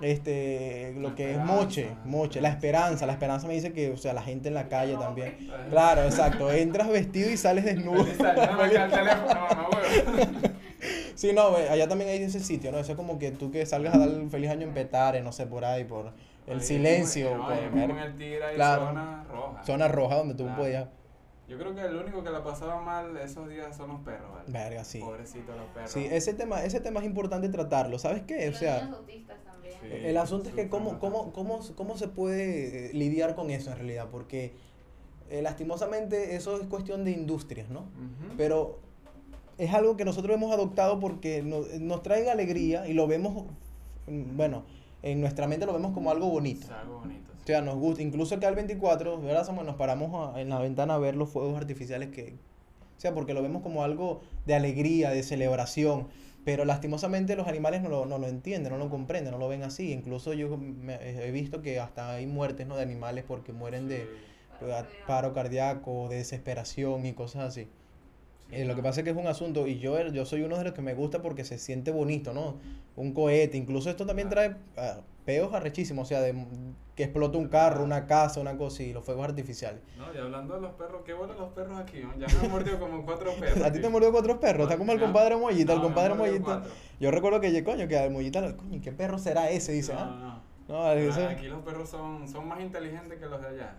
este, 0.01 0.95
lo 0.97 1.11
La 1.11 1.15
que 1.15 1.31
es. 1.35 1.39
Moche, 1.39 1.91
Moche, 2.05 2.41
la 2.41 2.49
esperanza, 2.49 3.07
la 3.07 3.13
esperanza 3.13 3.47
me 3.47 3.55
dice 3.55 3.73
que, 3.73 3.93
o 3.93 3.97
sea, 3.97 4.13
la 4.13 4.23
gente 4.23 4.49
en 4.49 4.55
la 4.55 4.69
calle 4.69 4.95
No, 4.95 4.99
también. 4.99 5.37
Claro, 5.71 6.03
exacto, 6.03 6.51
entras 6.51 6.89
vestido 6.89 7.31
y 7.31 7.37
sales 7.37 7.65
desnudo. 7.67 8.05
Sí, 11.15 11.33
no, 11.33 11.53
ve, 11.53 11.69
allá 11.69 11.89
también 11.89 12.11
hay 12.11 12.23
ese 12.23 12.41
sitio, 12.41 12.73
¿no? 12.73 12.79
Eso 12.79 12.93
es 12.93 12.97
como 12.97 13.19
que 13.19 13.31
tú 13.33 13.51
que 13.51 13.65
salgas 13.67 13.95
a 13.95 13.99
dar 13.99 14.09
el 14.09 14.29
feliz 14.31 14.51
año 14.51 14.67
en 14.67 14.75
Petare, 14.75 15.23
no 15.23 15.33
sé, 15.33 15.47
por 15.47 15.65
ahí, 15.65 15.85
por 15.85 16.13
el 16.47 16.59
Ahí 16.61 16.65
silencio, 16.65 17.31
mismo, 17.31 17.49
no, 17.49 17.55
por 17.55 17.73
ver- 17.75 17.91
en 17.91 17.99
el 17.99 18.17
Tigre 18.17 18.45
hay 18.45 18.55
Claro. 18.57 18.87
zona 18.87 19.25
roja. 19.31 19.65
zona 19.65 19.89
roja 19.89 20.17
donde 20.17 20.35
tú 20.35 20.45
Claro. 20.45 20.63
podías... 20.63 20.89
Yo 21.49 21.57
creo 21.59 21.75
que 21.77 21.81
el 21.81 21.97
único 21.97 22.25
que 22.25 22.31
la 22.31 22.43
pasaba 22.43 22.81
mal 22.83 23.17
esos 23.19 23.49
días 23.49 23.77
son 23.77 23.89
los 23.91 24.01
perros, 24.01 24.31
¿vale? 24.33 24.45
Verga, 24.53 24.83
sí. 24.83 24.99
Pobrecitos 24.99 25.57
los 25.57 25.67
perros. 25.69 25.91
Sí, 25.93 26.05
ese 26.11 26.35
tema, 26.35 26.65
ese 26.65 26.81
tema 26.81 26.99
es 27.01 27.07
importante 27.07 27.49
tratarlo, 27.49 27.99
¿sabes 28.01 28.23
qué? 28.23 28.49
O 28.49 28.53
sea... 28.53 28.83
niños 28.83 28.99
autistas 28.99 29.37
también. 29.45 29.75
Sí. 29.81 29.89
El 30.07 30.17
asunto 30.17 30.49
es 30.49 30.55
que 30.57 30.69
cómo, 30.69 30.99
cómo, 30.99 31.33
cómo, 31.33 31.61
cómo 31.77 31.97
se 31.97 32.09
puede 32.09 32.87
eh, 32.87 32.93
lidiar 32.95 33.37
con 33.37 33.51
eso 33.51 33.71
en 33.71 33.77
realidad, 33.77 34.09
porque 34.11 34.55
eh, 35.31 35.41
lastimosamente 35.43 36.35
eso 36.35 36.61
es 36.61 36.67
cuestión 36.67 37.05
de 37.05 37.13
industrias, 37.13 37.69
¿no? 37.69 37.85
Pero 38.37 38.81
es 39.59 39.73
algo 39.75 39.97
que 39.97 40.05
nosotros 40.05 40.35
hemos 40.37 40.53
adoptado 40.53 41.01
porque 41.01 41.43
nos, 41.43 41.69
nos 41.81 42.03
trae 42.03 42.31
alegría 42.31 42.87
y 42.89 42.93
lo 42.93 43.07
vemos, 43.07 43.45
bueno, 44.07 44.65
en 45.03 45.21
nuestra 45.21 45.47
mente 45.47 45.67
lo 45.67 45.73
vemos 45.73 45.93
como 45.93 46.11
algo 46.11 46.29
bonito. 46.29 46.67
Es 46.67 46.71
algo 46.73 46.99
bonito. 47.01 47.33
sí. 47.35 47.41
O 47.43 47.47
sea, 47.47 47.61
nos 47.63 47.77
gusta, 47.77 48.03
incluso 48.03 48.35
acá 48.35 48.49
el 48.49 48.55
24, 48.57 49.21
¿verdad? 49.21 49.45
Samuel? 49.45 49.67
nos 49.67 49.77
paramos 49.77 50.35
a- 50.35 50.41
en 50.41 50.49
la 50.49 50.59
ventana 50.59 50.95
a 50.95 50.99
ver 50.99 51.15
los 51.17 51.29
fuegos 51.31 51.57
artificiales 51.57 52.09
que... 52.11 52.35
O 52.97 53.01
sea, 53.01 53.13
porque 53.15 53.35
lo 53.35 53.43
vemos 53.43 53.63
como 53.63 53.85
algo 53.85 54.21
de 54.47 54.55
alegría, 54.55 55.11
de 55.11 55.23
celebración. 55.23 56.09
Pero 56.45 56.65
lastimosamente 56.65 57.35
los 57.37 57.47
animales 57.49 57.83
no 57.83 57.89
lo, 57.89 58.07
no 58.07 58.19
lo 58.19 58.27
entienden, 58.29 58.73
no 58.73 58.79
lo 58.79 58.89
comprenden, 58.89 59.33
no 59.33 59.39
lo 59.39 59.49
ven 59.49 59.63
así. 59.65 59.93
Incluso 59.93 60.33
yo 60.33 60.57
me- 60.57 60.95
he 61.03 61.31
visto 61.31 61.61
que 61.61 61.79
hasta 61.81 62.13
hay 62.15 62.27
muertes 62.27 62.67
¿no? 62.67 62.77
de 62.77 62.83
animales 62.83 63.25
porque 63.27 63.53
mueren 63.53 63.89
de 63.89 64.09
paro 65.07 65.35
cardíaco, 65.35 66.09
de 66.09 66.17
desesperación 66.17 67.05
y 67.07 67.13
cosas 67.13 67.43
así. 67.45 67.69
Eh, 68.51 68.65
lo 68.65 68.77
que 68.77 68.83
pasa 68.83 69.01
es 69.01 69.05
que 69.05 69.11
es 69.11 69.17
un 69.17 69.27
asunto 69.27 69.67
y 69.67 69.79
yo, 69.79 70.01
yo 70.09 70.25
soy 70.25 70.43
uno 70.43 70.57
de 70.57 70.65
los 70.65 70.73
que 70.73 70.83
me 70.83 70.95
gusta 70.95 71.21
porque 71.21 71.45
se 71.45 71.59
siente 71.59 71.91
bonito, 71.91 72.33
¿no? 72.33 72.57
Un 72.95 73.13
cohete, 73.13 73.57
incluso 73.57 73.91
esto 73.91 74.07
también 74.07 74.29
trae 74.29 74.57
ah, 74.77 75.01
peos 75.25 75.53
arrechísimos, 75.53 76.07
o 76.07 76.09
sea, 76.09 76.21
de 76.21 76.35
que 76.95 77.03
explota 77.05 77.37
un 77.37 77.49
carro, 77.49 77.83
una 77.85 78.07
casa, 78.07 78.41
una 78.41 78.57
cosa 78.57 78.85
y 78.85 78.93
los 78.93 79.05
fuegos 79.05 79.25
artificiales. 79.25 79.83
No, 79.99 80.15
y 80.15 80.17
hablando 80.17 80.55
de 80.55 80.61
los 80.63 80.73
perros, 80.75 81.03
qué 81.05 81.13
bueno 81.13 81.35
los 81.35 81.53
perros 81.53 81.79
aquí, 81.79 82.01
¿no? 82.01 82.17
Ya 82.17 82.27
me 82.35 82.47
han 82.47 82.51
mordido 82.51 82.79
como 82.79 83.05
cuatro 83.05 83.35
perros. 83.41 83.63
A 83.65 83.73
ti 83.73 83.81
te 83.81 83.89
mordió 83.89 84.13
cuatro 84.13 84.39
perros, 84.39 84.67
está 84.67 84.79
como 84.79 84.93
el 84.93 85.01
compadre 85.01 85.37
Mollita, 85.37 85.73
el 85.73 85.79
No, 85.79 85.89
me 85.89 85.89
compadre 85.89 86.15
Mollita. 86.15 86.63
Yo 87.01 87.11
recuerdo 87.11 87.41
que, 87.41 87.65
coño, 87.65 87.89
que 87.89 87.99
al 87.99 88.13
Mollita, 88.13 88.57
coño, 88.57 88.81
¿qué 88.81 88.93
perro 88.93 89.19
será 89.19 89.51
ese? 89.51 89.73
Dice, 89.73 89.93
No, 89.93 90.01
ah, 90.01 90.43
no. 90.69 90.83
Ah, 90.83 90.93
Aquí 91.31 91.47
los 91.47 91.63
perros 91.63 91.89
son, 91.89 92.29
son 92.29 92.49
más 92.49 92.61
inteligentes 92.61 93.19
que 93.19 93.27
los 93.27 93.41
de 93.41 93.49
allá. 93.49 93.75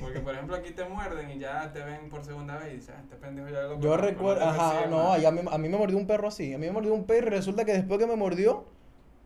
Porque, 0.00 0.20
por 0.20 0.32
ejemplo, 0.34 0.54
aquí 0.56 0.70
te 0.70 0.84
muerden 0.84 1.30
y 1.30 1.38
ya 1.38 1.72
te 1.72 1.82
ven 1.82 2.08
por 2.08 2.24
segunda 2.24 2.56
vez 2.58 2.72
y 2.72 2.76
dices, 2.76 2.94
ah, 2.96 3.00
este 3.02 3.16
pendejo 3.16 3.48
ya 3.48 3.62
lo 3.62 3.80
Yo 3.80 3.96
recuerdo, 3.96 4.44
ajá, 4.44 4.86
no, 4.86 4.98
más". 5.04 5.18
allá 5.18 5.30
me- 5.32 5.50
a 5.50 5.58
mí 5.58 5.68
me 5.68 5.76
mordió 5.76 5.98
un 5.98 6.06
perro 6.06 6.28
así, 6.28 6.54
a 6.54 6.58
mí 6.58 6.66
me 6.66 6.72
mordió 6.72 6.94
un 6.94 7.04
perro 7.04 7.26
y 7.26 7.30
resulta 7.30 7.64
que 7.64 7.72
después 7.72 7.98
que 7.98 8.06
me 8.06 8.14
mordió, 8.14 8.64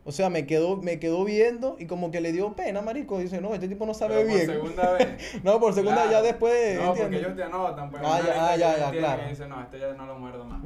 o 0.04 0.12
sea, 0.12 0.30
me 0.30 0.46
quedó, 0.46 0.76
me 0.78 0.98
quedó 0.98 1.22
viendo 1.26 1.76
y 1.78 1.86
como 1.86 2.10
que 2.10 2.22
le 2.22 2.32
dio 2.32 2.54
pena, 2.54 2.80
marico, 2.80 3.18
dice, 3.18 3.42
no, 3.42 3.52
este 3.52 3.68
tipo 3.68 3.84
no 3.84 3.92
sabe 3.92 4.14
Pero 4.16 4.26
por 4.28 4.36
bien. 4.36 4.46
segunda 4.46 4.92
vez. 4.92 5.34
No, 5.44 5.60
por 5.60 5.74
segunda 5.74 5.96
Claro. 6.04 6.10
ya 6.12 6.22
después, 6.22 6.76
No, 6.78 6.86
porque 6.86 7.02
¿entiendes? 7.02 7.20
ellos 7.20 7.36
te 7.36 7.42
anotan, 7.42 7.90
pues. 7.90 8.02
Ah, 8.06 8.20
ya, 8.24 8.52
ah, 8.52 8.56
ya, 8.56 8.78
ya, 8.78 8.90
claro. 8.90 9.22
Y 9.26 9.28
dicen, 9.28 9.48
no, 9.50 9.60
este 9.60 9.78
ya 9.78 9.92
no 9.92 10.06
lo 10.06 10.18
muerdo 10.18 10.44
más. 10.46 10.62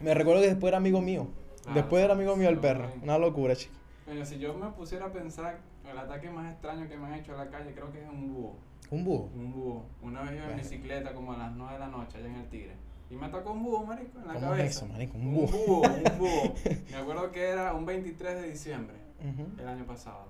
Me 0.00 0.14
recuerdo 0.14 0.40
que 0.42 0.48
después 0.48 0.70
era 0.70 0.78
amigo 0.78 1.00
mío. 1.00 1.28
Claro, 1.62 1.74
después 1.80 2.02
era 2.02 2.14
amigo 2.14 2.34
mío 2.34 2.48
el 2.48 2.58
perro. 2.58 2.90
Una 3.04 3.18
locura, 3.18 3.54
chico. 3.54 3.74
Coño, 4.06 4.24
si 4.24 4.38
yo 4.40 4.52
me 4.54 4.68
pusiera 4.70 5.06
a 5.06 5.12
pensar, 5.12 5.58
el 5.88 5.96
ataque 5.96 6.28
más 6.30 6.50
extraño 6.50 6.88
que 6.88 6.96
me 6.96 7.06
han 7.06 7.14
hecho 7.14 7.32
en 7.32 7.38
la 7.38 7.48
calle, 7.50 7.72
creo 7.72 7.92
que 7.92 8.02
es 8.02 8.08
un 8.08 8.32
búho. 8.34 8.56
Un 8.90 9.04
búho. 9.04 9.30
Un 9.34 9.52
búho. 9.52 9.84
Una 10.02 10.22
vez 10.22 10.32
iba 10.34 10.50
en 10.50 10.56
bicicleta 10.56 11.12
como 11.14 11.32
a 11.32 11.36
las 11.38 11.52
9 11.52 11.72
de 11.74 11.78
la 11.78 11.88
noche 11.88 12.18
allá 12.18 12.26
en 12.28 12.34
el 12.36 12.48
Tigre. 12.48 12.74
Y 13.10 13.14
me 13.16 13.26
atacó 13.26 13.52
un 13.52 13.62
búho, 13.62 13.84
marico, 13.84 14.18
en 14.20 14.26
la 14.28 14.34
¿Cómo 14.34 14.46
cabeza. 14.48 14.64
es 14.66 14.76
eso, 14.76 14.86
marico? 14.86 15.16
Un 15.18 15.26
Un 15.26 15.34
búho. 15.34 15.46
búho, 15.66 15.82
un 15.82 16.18
búho. 16.18 16.54
Me 16.90 16.96
acuerdo 16.96 17.30
que 17.32 17.48
era 17.48 17.74
un 17.74 17.86
23 17.86 18.40
de 18.42 18.50
diciembre 18.50 18.96
Ujú. 19.20 19.60
el 19.60 19.68
año 19.68 19.84
pasado. 19.84 20.24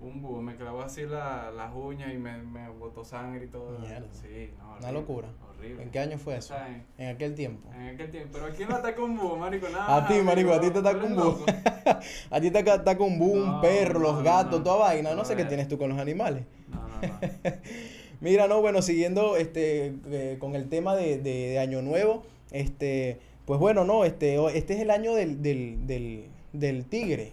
Un 0.00 0.22
búho, 0.22 0.40
me 0.40 0.54
clavó 0.54 0.82
así 0.82 1.02
la, 1.06 1.50
las 1.50 1.74
uñas 1.74 2.12
y 2.14 2.18
me, 2.18 2.40
me 2.42 2.68
botó 2.68 3.04
sangre 3.04 3.46
y 3.46 3.48
todo. 3.48 3.78
Mierda. 3.80 4.06
Sí, 4.12 4.52
no, 4.58 4.76
Una 4.78 4.92
locura. 4.92 5.28
Horrible. 5.50 5.82
¿En 5.82 5.90
qué 5.90 5.98
año 5.98 6.18
fue 6.18 6.36
eso? 6.36 6.54
en, 6.98 7.08
aquel 7.08 7.34
tiempo. 7.34 7.68
en 7.74 7.94
aquel 7.94 8.08
tiempo. 8.10 8.30
Pero 8.34 8.46
¿a 8.46 8.50
quién 8.50 8.68
lo 8.68 8.76
atacó 8.76 9.04
un 9.04 9.16
búho, 9.18 9.36
marico? 9.36 9.68
Nada. 9.68 9.96
A 9.96 10.06
ti, 10.06 10.14
marico, 10.22 10.52
a 10.52 10.60
ti 10.60 10.70
te 10.70 10.78
eres 10.78 11.02
un 11.02 11.16
búho. 11.16 11.44
A 12.30 12.40
ti 12.40 12.50
te 12.50 12.58
ataca 12.70 13.02
un 13.02 13.18
búho, 13.18 13.42
un 13.42 13.46
No, 13.46 13.60
perro, 13.62 13.98
los 13.98 14.22
gatos, 14.22 14.58
no. 14.58 14.62
toda 14.64 14.76
vaina. 14.76 15.10
No 15.10 15.16
No, 15.16 15.24
sé 15.24 15.34
qué 15.34 15.42
eh. 15.42 15.46
tienes 15.46 15.66
tú 15.68 15.78
con 15.78 15.88
los 15.88 15.98
animales. 15.98 16.44
No, 16.70 16.88
no, 16.88 17.00
no. 17.00 17.10
Mira, 18.20 18.48
no, 18.48 18.60
bueno, 18.60 18.82
siguiendo 18.82 19.36
este 19.36 19.94
eh, 20.10 20.36
con 20.40 20.54
el 20.56 20.68
tema 20.68 20.96
de, 20.96 21.18
de- 21.18 21.48
de 21.50 21.58
Año 21.60 21.82
Nuevo, 21.82 22.24
este, 22.50 23.18
pues 23.44 23.60
bueno, 23.60 23.84
no, 23.84 24.04
este, 24.04 24.36
este 24.56 24.74
es 24.74 24.80
el 24.80 24.90
año 24.90 25.14
del, 25.14 25.40
del, 25.42 25.86
del, 25.86 26.24
del 26.52 26.84
tigre. 26.86 27.32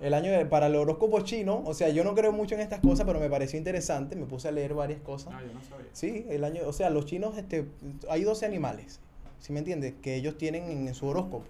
El 0.00 0.14
año 0.14 0.32
de- 0.32 0.46
para 0.46 0.66
el 0.68 0.76
horóscopo 0.76 1.20
chino, 1.20 1.62
o 1.66 1.74
sea, 1.74 1.90
yo 1.90 2.04
no 2.04 2.14
creo 2.14 2.32
mucho 2.32 2.54
en 2.54 2.62
estas 2.62 2.80
cosas, 2.80 3.06
pero 3.06 3.20
me 3.20 3.28
pareció 3.28 3.58
interesante, 3.58 4.16
me 4.16 4.24
puse 4.26 4.48
a 4.48 4.50
leer 4.50 4.72
varias 4.74 5.00
cosas. 5.02 5.32
No, 5.34 5.40
yo 5.40 5.52
no 5.52 5.62
sabía. 5.62 5.86
Sí, 5.92 6.24
el 6.30 6.42
año, 6.44 6.62
o 6.66 6.72
sea, 6.72 6.88
los 6.90 7.04
chinos, 7.04 7.36
este, 7.36 7.66
hay 8.08 8.22
12 8.24 8.46
animales, 8.46 8.98
¿sí 9.40 9.52
me 9.52 9.58
entiendes? 9.58 9.92
Que 10.02 10.14
ellos 10.16 10.38
tienen 10.38 10.64
en 10.88 10.94
su 10.94 11.06
horóscopo. 11.06 11.44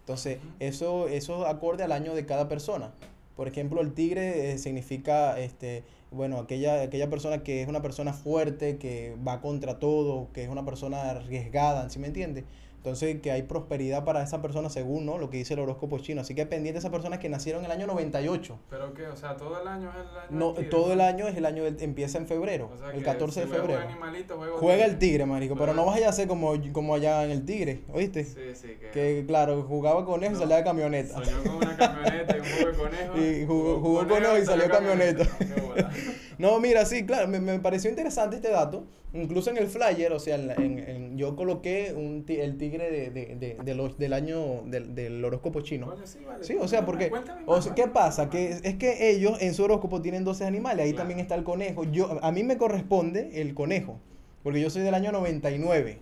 Entonces, 0.00 0.38
eso, 0.60 1.08
eso 1.08 1.46
acorde 1.46 1.84
al 1.84 1.92
año 1.92 2.14
de 2.14 2.24
cada 2.26 2.48
persona. 2.48 2.92
Por 3.34 3.48
ejemplo, 3.48 3.80
el 3.80 3.92
tigre 3.94 4.52
eh, 4.52 4.58
significa, 4.58 5.38
este, 5.40 5.82
bueno, 6.10 6.38
aquella, 6.38 6.82
aquella 6.82 7.10
persona 7.10 7.42
que 7.42 7.62
es 7.62 7.68
una 7.68 7.82
persona 7.82 8.12
fuerte, 8.12 8.78
que 8.78 9.16
va 9.26 9.40
contra 9.40 9.78
todo, 9.78 10.32
que 10.32 10.42
es 10.44 10.48
una 10.48 10.64
persona 10.64 11.10
arriesgada, 11.10 11.88
¿sí 11.90 11.98
me 11.98 12.06
entiendes? 12.08 12.44
Entonces, 12.78 13.20
que 13.20 13.30
hay 13.32 13.42
prosperidad 13.42 14.04
para 14.04 14.22
esa 14.22 14.40
persona 14.40 14.70
según 14.70 15.04
¿no? 15.04 15.18
lo 15.18 15.28
que 15.30 15.36
dice 15.36 15.54
el 15.54 15.60
horóscopo 15.60 15.98
chino. 15.98 16.20
Así 16.20 16.34
que 16.34 16.46
pendiente 16.46 16.74
de 16.74 16.78
esas 16.78 16.90
personas 16.92 17.18
que 17.18 17.28
nacieron 17.28 17.64
en 17.64 17.70
el 17.70 17.76
año 17.76 17.86
98. 17.88 18.58
¿Pero 18.70 18.94
qué? 18.94 19.06
O 19.08 19.16
sea, 19.16 19.36
todo 19.36 19.60
el 19.60 19.66
año 19.68 19.90
es 19.90 19.96
el 19.96 20.18
año 20.18 20.26
No, 20.30 20.46
del 20.46 20.54
tigre, 20.56 20.70
todo 20.70 20.86
¿no? 20.86 20.92
el 20.92 21.00
año 21.00 21.28
es 21.28 21.36
el 21.36 21.44
año, 21.46 21.64
del- 21.64 21.76
empieza 21.82 22.18
en 22.18 22.26
febrero, 22.26 22.70
O 22.72 22.78
sea, 22.78 22.90
el 22.90 22.98
que 22.98 23.02
14 23.04 23.40
de 23.40 23.46
si 23.46 23.52
febrero. 23.52 23.80
animalito, 23.80 24.40
Juega 24.58 24.84
el 24.84 24.98
tigre. 24.98 25.26
marico, 25.26 25.56
pero 25.56 25.74
no 25.74 25.84
vayas 25.86 26.06
a 26.06 26.10
hacer 26.10 26.28
como, 26.28 26.52
como 26.72 26.94
allá 26.94 27.24
en 27.24 27.32
el 27.32 27.44
tigre, 27.44 27.82
¿oíste? 27.92 28.24
Sí, 28.24 28.40
sí, 28.54 28.68
que... 28.80 28.90
Que 28.90 29.24
claro, 29.26 29.62
jugaba 29.64 30.04
conejo 30.04 30.34
y 30.34 30.38
salía 30.38 30.56
de 30.58 30.64
camioneta. 30.64 31.14
Soñó 31.24 31.42
con 31.42 31.56
una 31.56 31.76
camioneta 31.76 32.36
y 32.36 32.40
un 32.40 32.46
de 32.72 32.78
conejo. 32.78 33.18
Y 33.18 33.44
jugó- 33.46 33.80
jugó 33.80 34.08
conejo 34.08 34.38
y 34.38 34.44
salió 34.46 34.68
camioneta. 34.68 35.24
Bola. 35.66 35.90
No, 36.38 36.60
mira, 36.60 36.84
sí, 36.86 37.04
claro, 37.04 37.26
me, 37.28 37.40
me 37.40 37.58
pareció 37.58 37.90
interesante 37.90 38.36
este 38.36 38.50
dato. 38.50 38.84
Incluso 39.12 39.50
en 39.50 39.56
el 39.56 39.66
flyer, 39.68 40.12
o 40.12 40.18
sea, 40.20 40.34
en, 40.36 40.46
la- 40.48 40.54
en- 40.54 40.78
en- 40.78 41.16
yo 41.18 41.34
coloqué 41.34 41.94
un 41.96 42.24
ti- 42.26 42.36
el 42.40 42.58
tigre 42.58 42.90
de, 42.90 43.10
de, 43.10 43.34
de, 43.36 43.56
de 43.64 43.74
los- 43.74 43.98
del 43.98 44.12
año 44.12 44.62
del, 44.66 44.94
del 44.94 45.24
horóscopo 45.24 45.62
chino. 45.62 45.94
Sí, 46.04 46.18
vale. 46.26 46.44
Sí, 46.44 46.56
o 46.60 46.68
sea, 46.68 46.84
porque, 46.84 47.08
Cuéntame 47.08 47.42
o 47.46 47.60
sea. 47.62 47.74
¿qué 47.74 47.88
pasa? 47.88 48.28
Que 48.30 48.50
es, 48.50 48.60
es 48.64 48.76
que 48.76 49.10
ellos 49.10 49.38
en 49.40 49.54
su 49.54 49.64
horóscopo 49.64 50.02
tienen 50.02 50.24
12 50.24 50.44
animales, 50.44 50.84
ahí 50.84 50.90
Claro. 50.92 51.02
también 51.08 51.20
está 51.20 51.34
el 51.36 51.42
conejo. 51.44 51.84
Yo, 51.84 52.18
a 52.22 52.30
mí 52.32 52.44
me 52.44 52.58
corresponde 52.58 53.40
el 53.40 53.54
conejo, 53.54 53.98
porque 54.42 54.60
yo 54.60 54.68
soy 54.70 54.82
del 54.82 54.94
año 54.94 55.10
99. 55.10 55.98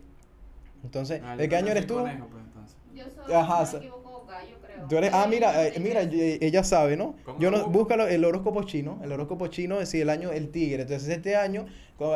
Entonces, 0.85 1.21
Ah, 1.25 1.37
¿de 1.37 1.49
qué 1.49 1.57
año 1.57 1.69
eres 1.71 1.85
soy 1.85 1.89
tú? 1.89 1.95
conejo, 2.03 2.27
pues, 2.31 2.43
entonces. 2.45 2.77
Yo 2.95 3.05
soy, 3.25 3.33
Ajá, 3.35 3.67
creo. 4.77 4.89
Tú 4.89 4.97
eres, 4.97 5.11
ah, 5.13 5.27
mira, 5.29 5.67
eh, 5.67 5.79
mira, 5.81 6.03
ella 6.03 6.65
sabe, 6.65 6.97
¿no? 6.97 7.17
¿Cómo 7.25 7.39
Yo 7.39 7.51
no, 7.51 7.67
búscalo 7.67 8.07
el 8.07 8.25
horóscopo 8.25 8.63
chino, 8.63 9.01
el 9.03 9.13
horóscopo 9.13 9.49
chino 9.49 9.81
es 9.81 9.93
el 9.95 10.11
año 10.11 10.31
el 10.31 10.51
tigre. 10.51 10.83
Entonces, 10.83 11.09
este 11.09 11.37
año, 11.37 11.67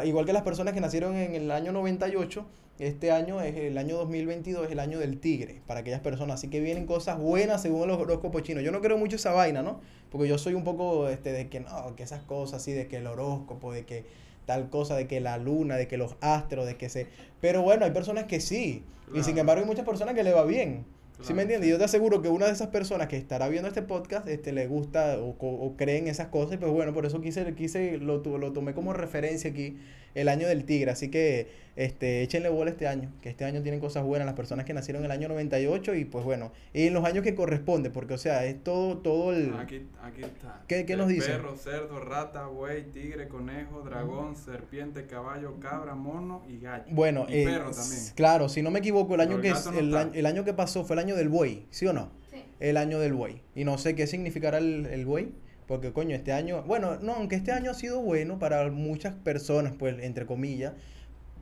igual 0.05 0.27
que 0.27 0.33
las 0.33 0.43
personas 0.43 0.75
que 0.75 0.81
nacieron 0.81 1.17
en 1.17 1.35
el 1.35 1.51
año 1.51 1.73
98, 1.73 2.47
este 2.81 3.13
año 3.13 3.43
es 3.43 3.55
el 3.57 3.77
año 3.77 3.97
2022, 3.99 4.67
es 4.67 4.73
el 4.73 4.81
año 4.81 4.99
del 4.99 5.19
tigre 5.19 5.61
para 5.67 5.81
aquellas 5.81 6.01
personas. 6.01 6.37
Así 6.37 6.49
que 6.49 6.61
vienen 6.61 6.87
cosas 6.87 7.19
buenas 7.19 7.61
según 7.61 7.87
los 7.87 7.99
horóscopos 7.99 8.43
chinos. 8.43 8.65
Yo 8.65 8.73
no 8.73 8.81
creo 8.81 8.97
mucho 8.97 9.17
esa 9.17 9.33
vaina, 9.33 9.63
¿no? 9.63 9.81
Porque 10.11 10.27
yo 10.27 10.39
soy 10.39 10.55
un 10.55 10.65
poco 10.65 11.09
este, 11.09 11.31
de 11.33 11.49
que 11.49 11.61
no, 11.61 11.95
que 11.95 12.03
esas 12.03 12.23
cosas 12.23 12.63
así, 12.63 12.73
de 12.73 12.89
que 12.89 12.97
el 12.97 13.07
horóscopo, 13.07 13.73
de 13.73 13.85
que 13.85 14.05
tal 14.47 14.71
cosa, 14.71 14.97
de 14.97 15.07
que 15.07 15.21
la 15.21 15.37
luna, 15.37 15.77
de 15.77 15.89
que 15.89 15.99
los 15.99 16.17
astros, 16.23 16.67
de 16.67 16.77
que 16.77 16.89
se... 16.89 17.07
Pero 17.41 17.63
bueno, 17.63 17.85
hay 17.85 17.91
personas 17.91 18.25
que 18.25 18.41
sí. 18.41 18.83
Y 19.15 19.23
sin 19.23 19.37
embargo 19.37 19.61
hay 19.63 19.67
muchas 19.67 19.85
personas 19.85 20.15
que 20.15 20.23
le 20.23 20.33
va 20.33 20.45
bien. 20.45 20.87
¿Sí 21.21 21.27
Claro, 21.29 21.37
me 21.37 21.43
entiendes? 21.43 21.67
sí. 21.67 21.71
Yo 21.73 21.79
te 21.79 21.85
aseguro 21.85 22.23
que 22.23 22.29
una 22.29 22.47
de 22.47 22.53
esas 22.53 22.69
personas 22.69 23.09
que 23.09 23.17
estará 23.17 23.49
viendo 23.49 23.69
este 23.69 23.83
podcast 23.83 24.27
este, 24.29 24.53
le 24.53 24.67
gusta 24.67 25.19
o, 25.19 25.37
o 25.41 25.77
cree 25.77 25.99
en 25.99 26.09
esas 26.09 26.29
cosas. 26.29 26.55
Y 26.55 26.57
pues 26.59 26.73
bueno, 26.73 26.93
por 26.95 27.07
eso 27.07 27.21
quise, 27.21 27.55
quise 27.55 27.99
lo, 27.99 28.19
lo 28.23 28.53
tomé 28.53 28.75
como 28.75 28.93
referencia 28.93 29.51
aquí, 29.51 29.77
el 30.15 30.29
año 30.29 30.49
del 30.49 30.65
tigre. 30.65 30.91
Así 30.91 31.09
que 31.09 31.47
este, 31.77 32.23
échenle 32.23 32.49
bola 32.49 32.71
este 32.71 32.89
año, 32.89 33.11
que 33.23 33.29
este 33.31 33.45
año 33.45 33.63
tienen 33.63 33.81
cosas 33.81 34.03
buenas 34.05 34.27
las 34.27 34.35
personas 34.35 34.67
que 34.67 34.75
nacieron 34.75 35.03
en 35.03 35.07
el 35.07 35.13
año 35.13 35.29
98 35.29 35.95
y 35.95 36.05
pues 36.05 36.25
bueno, 36.25 36.53
y 36.75 36.89
en 36.89 36.95
los 36.95 37.05
años 37.05 37.23
que 37.23 37.35
corresponde, 37.35 37.91
porque 37.91 38.15
o 38.15 38.19
sea, 38.19 38.45
es 38.45 38.63
todo, 38.63 38.99
todo 38.99 39.33
el... 39.33 39.55
Aquí, 39.55 39.87
aquí 40.03 40.23
está. 40.23 40.63
¿Qué- 40.67 40.85
qué 40.85 40.93
El 40.95 40.99
nos 40.99 41.09
dice? 41.09 41.31
Perro, 41.31 41.57
cerdo, 41.57 42.01
rata, 42.01 42.47
buey, 42.49 42.83
tigre, 42.93 43.29
conejo, 43.29 43.83
dragón, 43.83 44.35
serpiente, 44.37 45.07
caballo, 45.07 45.55
cabra, 45.61 45.95
mono 45.95 46.43
y 46.49 46.59
gallo. 46.59 46.85
Bueno, 46.91 47.27
y 47.29 47.35
eh, 47.39 47.45
perro 47.45 47.71
también. 47.71 48.01
claro, 48.17 48.49
si 48.49 48.63
no 48.63 48.71
me 48.73 48.81
equivoco, 48.81 49.15
el 49.15 49.21
año, 49.21 49.41
que, 49.41 49.51
no 49.51 49.79
el, 50.01 50.11
el 50.17 50.27
año 50.27 50.45
que 50.45 50.53
pasó 50.53 50.85
fue 50.85 50.97
el 50.97 51.01
año 51.01 51.10
del 51.17 51.29
buey, 51.29 51.67
¿sí 51.71 51.87
o 51.87 51.93
no? 51.93 52.11
Sí. 52.31 52.45
el 52.61 52.77
año 52.77 52.99
del 53.01 53.13
buey. 53.15 53.43
Y 53.55 53.65
no 53.65 53.77
sé 53.79 53.95
qué 53.95 54.07
significará 54.07 54.59
el, 54.59 54.87
el 54.87 55.05
buey, 55.07 55.33
porque 55.67 55.93
coño, 55.93 56.15
este 56.17 56.33
año, 56.33 56.63
bueno, 56.63 56.97
no, 57.01 57.15
aunque 57.15 57.37
este 57.37 57.53
año 57.53 57.71
ha 57.71 57.75
sido 57.75 58.01
bueno 58.01 58.39
para 58.39 58.71
muchas 58.71 59.15
personas, 59.15 59.73
pues, 59.79 59.97
entre 60.03 60.27
comillas, 60.27 60.73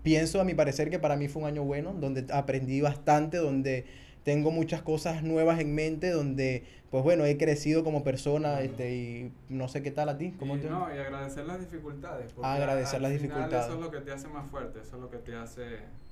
pienso 0.02 0.40
a 0.40 0.44
mi 0.44 0.54
parecer 0.54 0.90
que 0.90 0.98
para 0.98 1.16
mí 1.16 1.28
fue 1.28 1.42
un 1.42 1.48
año 1.48 1.64
bueno, 1.64 1.92
donde 1.92 2.26
aprendí 2.32 2.80
bastante, 2.80 3.36
donde 3.38 3.84
tengo 4.24 4.50
muchas 4.50 4.82
cosas 4.82 5.22
nuevas 5.22 5.58
en 5.60 5.74
mente, 5.74 6.10
donde, 6.10 6.62
pues 6.90 7.02
bueno, 7.02 7.24
he 7.24 7.36
crecido 7.38 7.82
como 7.84 8.04
persona, 8.04 8.60
este, 8.60 8.94
y 8.94 9.32
no 9.48 9.68
sé 9.68 9.82
qué 9.82 9.90
tal 9.90 10.08
a 10.10 10.18
ti, 10.18 10.34
¿cómo 10.38 10.56
y, 10.56 10.60
te... 10.60 10.68
no, 10.68 10.94
y 10.94 10.98
agradecer 10.98 11.46
las 11.46 11.60
dificultades. 11.60 12.32
porque 12.34 12.46
Agradecer 12.46 12.96
al 12.96 13.02
las 13.02 13.12
final 13.12 13.22
dificultades. 13.22 13.66
Eso 13.66 13.74
es 13.74 13.80
lo 13.80 13.90
que 13.90 14.00
te 14.00 14.12
hace 14.12 14.28
más 14.28 14.50
fuerte, 14.50 14.80
eso 14.80 14.96
es 14.96 15.02
lo 15.02 15.10
que 15.10 15.18
te 15.18 15.34
hace... 15.34 15.62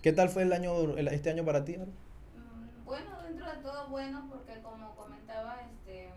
¿Qué 0.03 0.13
tal 0.13 0.29
fue 0.31 0.45
el 0.45 0.53
año, 0.55 0.97
el- 0.97 1.09
este 1.09 1.29
año 1.31 1.45
para 1.45 1.65
ti? 1.65 1.75
Aaron? 1.75 1.91
Bueno, 2.87 3.21
dentro 3.25 3.51
de 3.51 3.57
todo 3.59 3.89
bueno, 3.89 4.29
porque 4.31 4.63
como 4.63 4.95
comentaba, 4.95 5.57
este, 5.73 6.09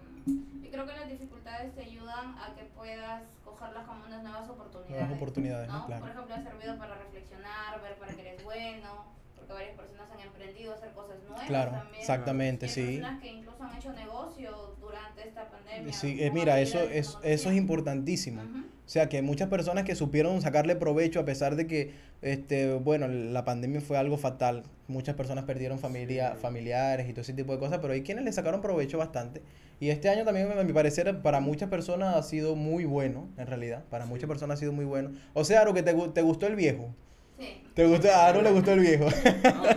yo 0.62 0.69
creo 0.69 0.86
que 0.86 0.93
las 0.93 1.10
dificultades 1.10 1.73
te 1.73 1.82
ayudan 1.82 2.38
a 2.38 2.53
que 2.55 2.65
puedas 2.65 3.23
cogerlas 3.43 3.88
como 3.88 4.05
unas 4.05 4.21
nuevas 4.21 4.47
oportunidades. 4.47 4.99
Nuevas 5.01 5.17
oportunidades, 5.17 5.67
¿no? 5.67 5.79
¿no? 5.79 5.86
Claro. 5.88 6.01
Por 6.01 6.12
ejemplo, 6.12 6.36
ha 6.36 6.43
servido 6.43 6.77
para 6.77 6.95
reflexionar, 6.95 7.82
ver 7.82 7.97
para 7.97 8.13
qué 8.13 8.21
eres 8.21 8.43
bueno, 8.43 9.05
porque 9.49 9.53
varias 9.53 9.75
personas 9.77 10.07
han 10.12 10.19
emprendido 10.21 10.71
a 10.71 10.75
hacer 10.75 10.91
cosas 10.91 11.15
nuevas 11.27 11.45
Claro, 11.47 11.71
también. 11.71 11.99
exactamente, 11.99 12.65
hay 12.67 12.71
sí. 12.71 12.85
personas 12.85 13.21
que 13.21 13.27
incluso 13.27 13.63
han 13.63 13.77
hecho 13.77 13.93
negocio 13.93 14.75
durante 14.79 15.27
esta 15.27 15.49
pandemia. 15.49 15.93
Sí, 15.93 16.17
eh, 16.19 16.31
mira, 16.31 16.59
eso 16.62 16.79
es, 16.79 17.17
eso 17.23 17.49
es 17.49 17.57
importantísimo. 17.57 18.41
O 18.41 18.91
sea, 18.91 19.07
que 19.07 19.21
muchas 19.21 19.49
personas 19.49 19.83
que 19.83 19.93
supieron 19.95 20.41
sacarle 20.41 20.75
provecho 20.75 21.19
a 21.19 21.25
pesar 21.25 21.55
de 21.55 21.67
que, 21.67 21.93
este, 22.23 22.73
bueno, 22.73 23.07
la 23.07 23.45
pandemia 23.45 23.81
fue 23.81 23.97
algo 23.97 24.17
fatal. 24.17 24.63
Muchas 24.88 25.15
personas 25.15 25.45
perdieron 25.45 25.77
familia, 25.77 26.33
Sí. 26.35 26.41
familiares 26.41 27.07
y 27.07 27.13
todo 27.13 27.21
ese 27.21 27.33
tipo 27.33 27.53
de 27.53 27.59
cosas, 27.59 27.79
pero 27.81 27.93
hay 27.93 28.01
quienes 28.01 28.23
le 28.25 28.31
sacaron 28.31 28.62
provecho 28.62 28.97
bastante. 28.97 29.43
Y 29.79 29.89
este 29.91 30.09
año 30.09 30.25
también, 30.25 30.51
a 30.57 30.63
mi 30.63 30.73
parecer, 30.73 31.21
para 31.21 31.39
muchas 31.39 31.69
personas 31.69 32.15
ha 32.15 32.23
sido 32.23 32.55
muy 32.55 32.85
bueno, 32.85 33.29
en 33.38 33.45
realidad. 33.47 33.83
Para 33.91 34.05
Sí. 34.05 34.09
muchas 34.09 34.27
personas 34.27 34.57
ha 34.57 34.59
sido 34.59 34.73
muy 34.73 34.85
bueno. 34.85 35.12
O 35.33 35.43
sea, 35.45 35.62
Aro, 35.62 35.73
que 35.75 35.83
te 35.83 36.21
gustó 36.21 36.47
el 36.47 36.55
viejo. 36.55 36.93
Sí. 37.39 37.63
¿Te 37.73 37.86
gustó? 37.86 38.10
A 38.12 38.28
Aro 38.28 38.41
le 38.41 38.52
gustó 38.52 38.73
el 38.73 38.80
viejo. 38.82 39.06
No, 39.06 39.12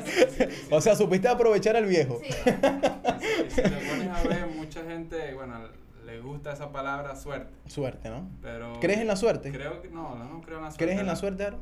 sí, 0.04 0.24
sí, 0.36 0.44
o 0.70 0.80
sea, 0.80 0.96
supiste 0.96 1.28
aprovechar 1.28 1.76
al 1.76 1.86
viejo. 1.86 2.18
Sí. 2.22 2.32
Si 3.48 3.62
te 3.62 3.68
pones 3.70 4.08
a 4.08 4.22
ver, 4.28 4.46
mucha 4.56 4.82
gente, 4.84 5.32
bueno, 5.34 5.60
le 6.04 6.20
gusta 6.20 6.52
esa 6.52 6.72
palabra 6.72 7.14
suerte, 7.14 7.52
Suerte, 7.66 8.08
¿no? 8.10 8.28
pero... 8.42 8.78
¿Crees 8.80 8.98
en 9.00 9.06
la 9.06 9.16
suerte? 9.16 9.52
Creo 9.52 9.80
que 9.80 9.88
no, 9.88 10.16
no 10.16 10.40
creo 10.42 10.58
en 10.58 10.64
la 10.64 10.70
suerte. 10.70 10.84
¿Crees 10.84 11.00
en 11.00 11.06
la 11.06 11.16
suerte, 11.16 11.44
Aro? 11.44 11.58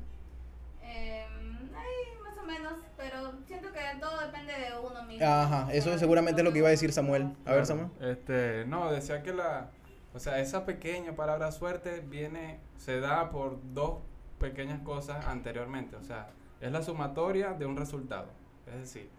Em, 0.82 1.68
ay, 1.76 2.22
más 2.24 2.38
o 2.38 2.46
menos, 2.46 2.72
pero 2.96 3.32
siento 3.46 3.68
que 3.72 3.80
todo 4.00 4.18
depende 4.20 4.52
de 4.54 4.78
uno 4.78 5.02
mismo. 5.04 5.26
Ajá, 5.26 5.68
eso 5.72 5.96
seguramente 5.98 6.40
es 6.40 6.44
lo 6.44 6.52
que 6.52 6.58
iba 6.58 6.68
a 6.68 6.72
decir 6.72 6.92
Samuel. 6.92 7.22
A 7.24 7.26
ver, 7.26 7.36
Claro, 7.44 7.66
Samuel. 7.66 7.88
Este, 8.00 8.64
no, 8.66 8.90
decía 8.90 9.22
que 9.22 9.32
la, 9.34 9.70
o 10.14 10.18
sea, 10.18 10.40
esa 10.40 10.64
pequeña 10.64 11.14
palabra 11.14 11.52
suerte 11.52 12.00
viene, 12.00 12.58
se 12.78 13.00
da 13.00 13.30
por 13.30 13.58
dos 13.74 13.98
pequeñas 14.40 14.81
cosas 14.81 15.26
anteriormente, 15.26 15.94
o 15.94 16.03
sea, 16.03 16.31
es 16.61 16.72
la 16.72 16.83
sumatoria 16.83 17.53
de 17.53 17.66
un 17.66 17.76
resultado. 17.76 18.29
Es 18.66 18.81
decir, 18.81 19.11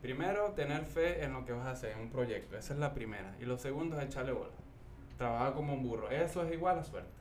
primero, 0.00 0.52
tener 0.52 0.86
fe 0.86 1.22
en 1.24 1.34
lo 1.34 1.44
que 1.44 1.52
vas 1.52 1.66
a 1.66 1.72
hacer, 1.72 1.92
en 1.92 2.00
un 2.00 2.10
proyecto, 2.10 2.56
esa 2.56 2.72
es 2.72 2.78
la 2.78 2.94
primera. 2.94 3.36
Y 3.40 3.44
lo 3.44 3.58
segundo 3.58 3.98
es 3.98 4.06
echarle 4.06 4.32
bola, 4.32 4.54
trabajar 5.18 5.52
como 5.52 5.74
un 5.74 5.82
burro, 5.82 6.10
eso 6.10 6.42
es 6.44 6.52
igual 6.52 6.78
a 6.78 6.84
suerte. 6.84 7.19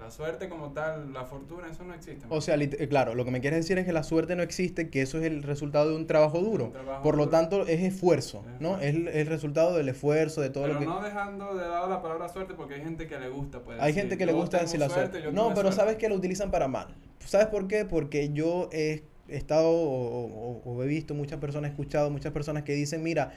La 0.00 0.10
suerte 0.10 0.48
como 0.48 0.72
tal, 0.72 1.12
la 1.12 1.24
fortuna, 1.24 1.68
eso 1.70 1.84
no 1.84 1.94
existe. 1.94 2.26
O 2.28 2.40
sea, 2.40 2.56
eh, 2.56 2.88
claro, 2.88 3.14
lo 3.14 3.24
que 3.24 3.30
me 3.30 3.40
quieres 3.40 3.60
decir 3.60 3.78
es 3.78 3.86
que 3.86 3.92
la 3.92 4.02
suerte 4.02 4.34
no 4.36 4.42
existe, 4.42 4.90
que 4.90 5.00
eso 5.02 5.18
es 5.18 5.24
el 5.24 5.42
resultado 5.42 5.90
de 5.90 5.96
un 5.96 6.06
trabajo 6.06 6.40
duro. 6.40 6.66
Un 6.66 6.72
trabajo 6.72 7.02
Por 7.02 7.16
lo 7.16 7.28
tanto, 7.28 7.66
es 7.66 7.80
esfuerzo, 7.80 8.44
Es 8.56 8.60
¿no? 8.60 8.76
Es 8.78 8.94
el, 8.94 9.08
el 9.08 9.26
resultado 9.26 9.74
del 9.76 9.88
esfuerzo, 9.88 10.40
de 10.40 10.50
todo 10.50 10.64
Pero 10.64 10.74
lo 10.74 10.80
que... 10.80 10.86
no 10.86 11.00
dejando 11.00 11.54
de 11.54 11.68
lado 11.68 11.88
la 11.88 12.02
palabra 12.02 12.28
suerte 12.28 12.54
porque 12.54 12.74
hay 12.74 12.82
gente 12.82 13.06
que 13.06 13.18
le 13.18 13.28
gusta. 13.28 13.60
Pues, 13.60 13.80
Hay 13.80 13.92
decir, 13.92 14.02
gente 14.02 14.18
que 14.18 14.26
le 14.26 14.32
gusta 14.32 14.58
decir 14.58 14.80
la 14.80 14.90
suerte. 14.90 15.22
No, 15.32 15.48
pero 15.50 15.70
suerte. 15.70 15.76
sabes 15.76 15.96
que 15.96 16.08
lo 16.08 16.16
utilizan 16.16 16.50
para 16.50 16.66
mal. 16.68 16.88
¿Sabes 17.24 17.46
por 17.46 17.68
qué? 17.68 17.84
Porque 17.84 18.30
yo 18.32 18.68
he 18.72 19.04
estado 19.28 19.70
o, 19.70 20.26
o- 20.26 20.62
o 20.64 20.82
he 20.82 20.86
visto 20.86 21.14
muchas 21.14 21.38
personas, 21.38 21.70
he 21.70 21.72
escuchado 21.72 22.10
muchas 22.10 22.32
personas 22.32 22.64
que 22.64 22.74
dicen, 22.74 23.02
mira, 23.02 23.32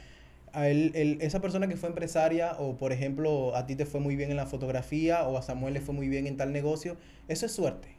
a 0.57 0.67
él- 0.69 0.91
él- 0.95 1.17
esa 1.21 1.39
persona 1.39 1.67
que 1.67 1.77
fue 1.77 1.89
empresaria 1.89 2.53
o 2.57 2.77
por 2.77 2.91
ejemplo 2.91 3.55
a 3.55 3.65
ti 3.67 3.75
te 3.75 3.85
fue 3.85 3.99
muy 3.99 4.15
bien 4.15 4.31
en 4.31 4.37
la 4.37 4.45
fotografía 4.47 5.27
o 5.27 5.37
a 5.37 5.41
Samuel 5.41 5.73
le 5.75 5.81
fue 5.81 5.93
muy 5.93 6.09
bien 6.09 6.25
en 6.27 6.35
tal 6.37 6.51
negocio, 6.51 6.97
eso 7.27 7.45
es 7.45 7.51
suerte. 7.51 7.89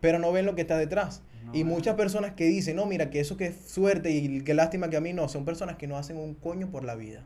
Pero 0.00 0.18
no 0.18 0.32
ven 0.32 0.46
lo 0.46 0.54
que 0.54 0.62
está 0.62 0.76
detrás. 0.76 1.22
No, 1.44 1.52
y 1.54 1.62
muchas 1.64 1.94
personas 1.94 2.32
que 2.32 2.44
dicen, 2.46 2.74
no, 2.76 2.86
mira, 2.86 3.08
que 3.10 3.20
eso 3.20 3.36
que 3.36 3.46
es 3.46 3.56
suerte 3.68 4.10
y 4.10 4.40
qué 4.42 4.52
lástima 4.52 4.90
que 4.90 4.96
a 4.96 5.00
mí 5.00 5.12
no, 5.12 5.28
son 5.28 5.44
personas 5.44 5.76
que 5.76 5.86
no 5.86 5.96
hacen 5.96 6.16
un 6.16 6.34
coño 6.34 6.70
por 6.70 6.82
la 6.84 6.96
vida. 6.96 7.24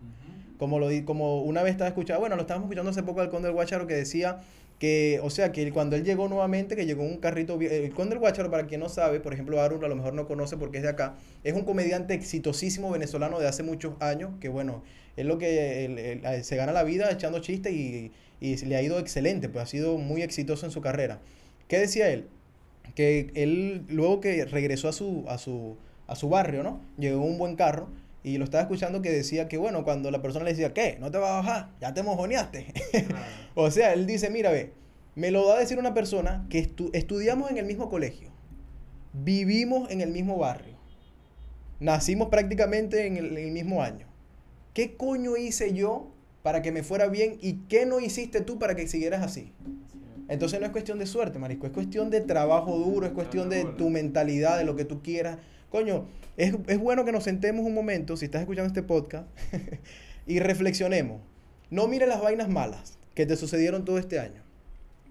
Como, 0.59 0.79
lo, 0.79 0.89
di- 0.89 1.03
como 1.05 1.43
una 1.43 1.63
vez 1.63 1.73
estaba 1.73 1.89
escuchando, 1.89 2.21
bueno, 2.21 2.37
lo 2.37 2.43
estábamos 2.43 2.67
escuchando 2.67 2.91
hace 2.91 3.03
poco 3.03 3.23
al 3.23 3.31
Conde 3.31 3.49
del 3.49 3.55
Guacharo 3.55 3.87
que 3.87 3.95
decía 3.95 4.41
que, 4.81 5.21
o 5.23 5.31
sea, 5.31 5.53
que 5.53 5.71
cuando 5.73 5.95
él 5.95 6.03
llegó 6.05 6.27
nuevamente, 6.29 6.75
que 6.75 6.87
llegó 6.87 7.05
un 7.05 7.19
carrito, 7.19 7.59
vie- 7.59 7.71
el 7.71 7.93
Conde 7.95 8.11
del 8.15 8.19
Guacharo, 8.21 8.51
para 8.51 8.67
quien 8.67 8.81
no 8.81 8.89
sabe, 8.89 9.21
por 9.21 9.33
ejemplo, 9.35 9.61
Arun 9.61 9.85
a 9.85 9.89
lo 9.89 9.95
mejor 9.95 10.15
no 10.15 10.27
conoce 10.27 10.57
porque 10.57 10.79
es 10.79 10.83
de 10.83 10.89
acá, 10.89 11.17
es 11.45 11.55
un 11.55 11.65
comediante 11.65 12.15
exitosísimo 12.15 12.91
venezolano 12.91 13.39
de 13.39 13.47
hace 13.47 13.63
muchos 13.63 13.95
años, 14.01 14.33
que 14.41 14.49
bueno, 14.49 14.83
es 15.17 15.27
lo 15.27 15.39
que 15.39 16.41
se 16.43 16.57
gana 16.57 16.73
la 16.73 16.83
vida 16.83 17.11
echando 17.13 17.41
chistes 17.41 17.73
y, 17.73 18.11
y 18.41 18.57
le 18.65 18.75
ha 18.77 18.83
ido 18.83 18.99
excelente, 18.99 19.49
pues 19.51 19.63
ha 19.65 19.67
sido 19.67 19.99
muy 19.99 20.23
exitoso 20.23 20.67
en 20.67 20.73
su 20.73 20.81
carrera. 20.81 21.21
¿Qué 21.69 21.79
decía 21.79 22.11
él? 22.11 22.27
Que 22.95 23.31
él, 23.35 23.85
luego 23.89 24.21
que 24.21 24.45
regresó 24.47 24.89
a 24.89 24.93
su, 24.93 25.25
a 25.29 25.39
su, 25.39 25.77
a 26.09 26.17
su 26.17 26.29
barrio, 26.29 26.63
¿no? 26.63 26.81
Llegó 26.99 27.23
un 27.23 27.39
buen 27.39 27.55
carro 27.55 27.89
y 28.23 28.37
lo 28.39 28.45
estaba 28.45 28.63
escuchando 28.63 29.01
que 29.03 29.11
decía 29.11 29.49
que, 29.49 29.57
bueno, 29.57 29.83
cuando 29.85 30.11
la 30.11 30.21
persona 30.23 30.45
le 30.45 30.51
decía, 30.53 30.75
¿qué? 30.75 30.97
¿No 31.01 31.11
te 31.11 31.19
vas 31.19 31.31
a 31.31 31.37
bajar? 31.37 31.71
Ya 31.81 31.95
te 31.95 32.03
mojoneaste. 32.03 32.67
Claro. 33.07 33.25
o 33.55 33.71
sea, 33.71 33.93
él 33.95 34.07
dice, 34.07 34.29
mira, 34.31 34.51
ve, 34.51 34.73
me 35.15 35.31
lo 35.31 35.47
va 35.47 35.55
a 35.57 35.59
decir 35.61 35.79
una 35.79 35.95
persona 35.95 36.47
que 36.51 36.63
estu- 36.63 36.91
estudiamos 36.93 37.51
en 37.51 37.59
el 37.59 37.65
mismo 37.67 37.89
colegio, 37.89 38.31
vivimos 39.13 39.91
en 39.91 40.01
el 40.01 40.11
mismo 40.11 40.39
barrio, 40.39 40.77
nacimos 41.81 42.29
prácticamente 42.29 43.07
en 43.07 43.17
el, 43.17 43.37
en 43.37 43.47
el 43.47 43.53
mismo 43.53 43.83
año. 43.83 44.07
¿Qué 44.75 44.97
coño 44.97 45.37
hice 45.37 45.73
yo 45.75 46.13
para 46.43 46.63
que 46.63 46.73
me 46.73 46.83
fuera 46.83 47.09
bien 47.09 47.39
y 47.41 47.55
qué 47.69 47.87
no 47.87 48.01
hiciste 48.01 48.41
tú 48.41 48.59
para 48.59 48.77
que 48.77 48.87
siguieras 48.87 49.23
así? 49.23 49.53
Sí. 49.93 49.99
Entonces 50.29 50.61
no 50.61 50.67
es 50.67 50.73
cuestión 50.73 50.99
de 50.99 51.07
suerte, 51.07 51.39
marisco, 51.41 51.67
es 51.67 51.73
cuestión 51.73 52.09
de 52.11 52.21
trabajo 52.21 52.79
duro, 52.79 53.07
es 53.07 53.13
cuestión 53.13 53.49
de 53.51 53.65
tu 53.65 53.91
mentalidad, 53.91 54.59
de 54.59 54.65
lo 54.65 54.77
que 54.77 54.85
tú 54.85 55.03
quieras. 55.03 55.39
Coño, 55.71 56.07
es, 56.37 56.55
es 56.67 56.79
bueno 56.79 57.05
que 57.05 57.13
nos 57.13 57.25
sentemos 57.25 57.65
un 57.65 57.75
momento, 57.75 58.17
si 58.17 58.25
estás 58.27 58.41
escuchando 58.43 58.69
este 58.69 58.83
podcast, 58.83 59.27
y 60.27 60.41
reflexionemos. 60.41 61.21
No 61.71 61.87
mires 61.87 62.09
las 62.09 62.21
vainas 62.21 62.49
malas 62.49 62.99
que 63.15 63.27
te 63.27 63.37
sucedieron 63.37 63.85
todo 63.85 63.99
este 63.99 64.19
año. 64.19 64.43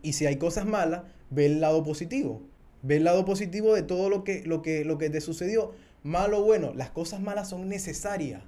Y 0.01 0.13
si 0.13 0.25
hay 0.25 0.37
cosas 0.37 0.65
malas, 0.65 1.03
ve 1.29 1.45
el 1.45 1.61
lado 1.61 1.83
positivo. 1.83 2.41
Ve 2.81 2.97
el 2.97 3.03
lado 3.03 3.25
positivo 3.25 3.73
de 3.73 3.83
todo 3.83 4.09
lo 4.09 4.23
que, 4.23 4.43
lo 4.45 4.61
que, 4.61 4.85
lo 4.85 4.97
que 4.97 5.09
te 5.09 5.21
sucedió. 5.21 5.73
Malo 6.03 6.39
o 6.39 6.43
bueno, 6.43 6.73
las 6.73 6.89
cosas 6.89 7.21
malas 7.21 7.49
son 7.49 7.67
necesarias. 7.67 8.41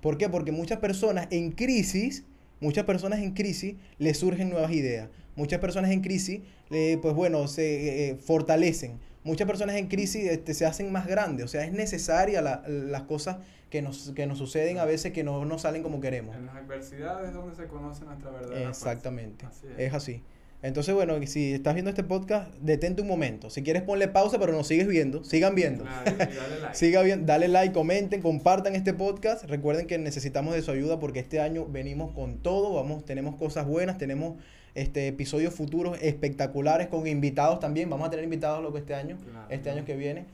¿Por 0.00 0.18
qué? 0.18 0.28
Porque 0.28 0.52
muchas 0.52 0.78
personas 0.78 1.28
en 1.30 1.52
crisis, 1.52 2.24
muchas 2.60 2.84
personas 2.84 3.20
en 3.20 3.32
crisis 3.32 3.76
les 3.98 4.18
surgen 4.18 4.50
nuevas 4.50 4.72
ideas. 4.72 5.08
Muchas 5.36 5.60
personas 5.60 5.90
en 5.92 6.00
crisis, 6.00 6.40
eh, 6.70 6.98
pues 7.00 7.14
bueno, 7.14 7.46
se 7.46 8.10
eh, 8.10 8.16
fortalecen. 8.16 8.98
Muchas 9.22 9.46
personas 9.46 9.76
en 9.76 9.88
crisis 9.88 10.24
este, 10.30 10.54
se 10.54 10.64
hacen 10.66 10.90
más 10.92 11.06
grandes. 11.06 11.44
O 11.44 11.48
sea, 11.48 11.64
es 11.64 11.72
necesaria 11.72 12.40
la- 12.40 12.62
las 12.66 13.02
cosas 13.02 13.36
que 13.68 13.82
nos, 13.82 14.12
que 14.16 14.26
nos 14.26 14.38
suceden 14.38 14.78
a 14.78 14.84
veces 14.84 15.12
que 15.12 15.22
no 15.22 15.44
nos 15.44 15.62
salen 15.62 15.82
como 15.82 16.00
queremos. 16.00 16.34
En 16.36 16.46
las 16.46 16.56
adversidades 16.56 17.28
es 17.28 17.34
donde 17.34 17.54
se 17.54 17.66
conoce 17.66 18.04
nuestra 18.04 18.30
fuerza. 18.30 18.68
Exactamente. 18.68 19.46
Así 19.46 19.66
Es 19.76 19.88
es. 19.88 19.94
así. 19.94 20.22
Entonces, 20.62 20.94
bueno, 20.94 21.14
si 21.26 21.54
estás 21.54 21.72
viendo 21.72 21.88
este 21.88 22.04
podcast, 22.04 22.52
detente 22.60 23.00
un 23.00 23.08
momento. 23.08 23.48
Si 23.48 23.62
quieres, 23.62 23.82
ponle 23.82 24.08
pausa, 24.08 24.38
pero 24.38 24.52
nos 24.52 24.66
sigues 24.66 24.88
viendo. 24.88 25.24
Sigan 25.24 25.54
viendo. 25.54 25.84
Y 25.84 25.86
dale 26.10 26.60
like. 26.60 26.74
Siga 26.74 27.00
bien, 27.02 27.24
dale 27.24 27.48
like, 27.48 27.72
comenten, 27.72 28.20
compartan 28.20 28.74
este 28.74 28.92
podcast. 28.92 29.44
Recuerden 29.44 29.86
que 29.86 29.96
necesitamos 29.96 30.54
de 30.54 30.60
su 30.60 30.70
ayuda 30.70 30.98
porque 31.00 31.20
este 31.20 31.40
año 31.40 31.64
venimos 31.66 32.12
con 32.12 32.38
todo. 32.42 32.74
Vamos, 32.74 33.06
tenemos 33.06 33.36
cosas 33.36 33.66
buenas, 33.66 33.96
tenemos 33.96 34.34
este 34.80 35.08
episodios 35.08 35.54
futuros 35.54 35.98
espectaculares 36.00 36.88
con 36.88 37.06
invitados 37.06 37.60
también. 37.60 37.88
Vamos 37.90 38.06
a 38.08 38.10
tener 38.10 38.24
invitados 38.24 38.62
lo 38.62 38.72
que 38.72 38.78
este 38.80 38.94
año, 38.94 39.16
Claro. 39.30 39.46
este 39.50 39.70
año 39.70 39.84
que 39.84 39.96
viene. 39.96 40.24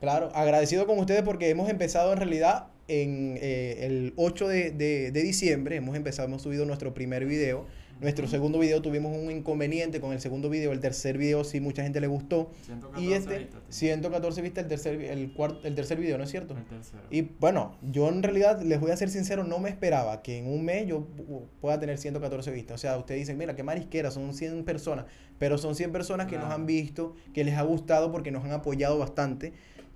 Claro, 0.00 0.30
agradecido 0.34 0.86
con 0.86 0.98
ustedes 0.98 1.22
porque 1.22 1.48
hemos 1.50 1.68
empezado 1.68 2.12
en 2.12 2.18
realidad 2.18 2.66
en 2.88 3.36
eh, 3.40 3.78
el 3.86 4.12
8 4.16 4.46
de, 4.48 4.70
de- 4.70 5.10
de 5.10 5.22
diciembre. 5.22 5.76
Hemos 5.76 5.96
empezado, 5.96 6.28
hemos 6.28 6.42
subido 6.42 6.64
nuestro 6.66 6.94
primer 6.94 7.24
video. 7.26 7.66
Nuestro 8.02 8.26
segundo 8.26 8.58
video 8.58 8.82
tuvimos 8.82 9.16
un 9.16 9.30
inconveniente 9.30 10.00
con 10.00 10.12
el 10.12 10.20
segundo 10.20 10.50
video. 10.50 10.72
El 10.72 10.80
tercer 10.80 11.16
video 11.16 11.44
sí 11.44 11.60
mucha 11.60 11.84
gente 11.84 12.00
le 12.00 12.08
gustó. 12.08 12.50
114 12.66 13.00
Y 13.00 13.12
este, 13.12 13.38
vistas 13.38 13.60
tiene. 13.60 13.72
114 13.72 14.42
vistas 14.42 14.62
el 14.64 14.68
tercer, 14.68 15.00
el 15.02 15.32
cuarto, 15.32 15.60
el 15.62 15.74
tercer 15.76 15.98
video, 16.00 16.18
¿no 16.18 16.24
es 16.24 16.30
cierto? 16.30 16.56
El 16.56 16.64
tercero. 16.64 17.02
Y 17.10 17.22
bueno, 17.22 17.76
yo 17.80 18.08
en 18.08 18.24
realidad 18.24 18.60
les 18.60 18.80
voy 18.80 18.90
a 18.90 18.96
ser 18.96 19.08
sincero, 19.08 19.44
no 19.44 19.60
me 19.60 19.70
esperaba 19.70 20.20
que 20.20 20.38
en 20.38 20.48
un 20.48 20.64
mes 20.64 20.88
yo 20.88 21.06
pu- 21.16 21.46
pueda 21.60 21.78
tener 21.78 21.96
114 21.96 22.50
vistas. 22.50 22.74
O 22.74 22.78
sea, 22.78 22.98
ustedes 22.98 23.20
dicen, 23.20 23.38
mira, 23.38 23.54
qué 23.54 23.62
marisquera, 23.62 24.10
son 24.10 24.34
100 24.34 24.64
personas. 24.64 25.04
Pero 25.38 25.56
son 25.56 25.76
100 25.76 25.92
personas 25.92 26.26
que 26.26 26.38
nos 26.38 26.50
han 26.50 26.66
visto, 26.66 27.14
que 27.32 27.44
les 27.44 27.54
ha 27.56 27.62
gustado 27.62 28.10
porque 28.10 28.32
nos 28.32 28.44
han 28.44 28.50
apoyado 28.50 28.98
bastante. 28.98 29.52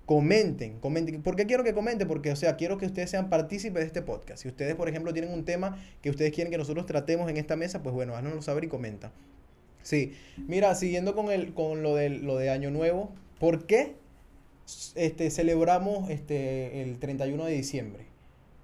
Comenten, 0.07 0.79
comenten. 0.79 1.21
¿Por 1.21 1.35
qué 1.35 1.45
quiero 1.45 1.65
que 1.65 1.73
comenten? 1.73 2.07
Porque, 2.07 2.31
o 2.31 2.35
sea, 2.37 2.55
quiero 2.55 2.77
que 2.77 2.85
ustedes 2.85 3.09
sean 3.09 3.29
partícipes 3.29 3.81
de 3.81 3.87
este 3.87 4.01
podcast. 4.01 4.41
Si 4.41 4.47
ustedes, 4.47 4.73
por 4.73 4.87
ejemplo, 4.87 5.11
tienen 5.11 5.33
un 5.33 5.43
tema 5.43 5.83
que 6.01 6.09
ustedes 6.09 6.31
quieren 6.31 6.49
que 6.49 6.57
nosotros 6.57 6.85
tratemos 6.85 7.29
en 7.29 7.35
esta 7.35 7.57
mesa, 7.57 7.83
pues 7.83 7.93
bueno, 7.93 8.13
háganoslo 8.13 8.41
saber 8.41 8.63
y 8.63 8.67
comenta. 8.69 9.11
Sí, 9.81 10.13
mira, 10.47 10.73
siguiendo 10.75 11.13
con, 11.13 11.29
el, 11.29 11.53
con 11.53 11.83
lo, 11.83 11.93
del, 11.93 12.25
lo 12.25 12.37
de 12.37 12.49
Año 12.49 12.71
Nuevo, 12.71 13.11
¿por 13.37 13.65
qué 13.65 13.95
este, 14.95 15.29
celebramos 15.29 16.09
este, 16.09 16.83
el 16.83 16.99
31 16.99 17.43
de 17.43 17.51
diciembre? 17.51 18.05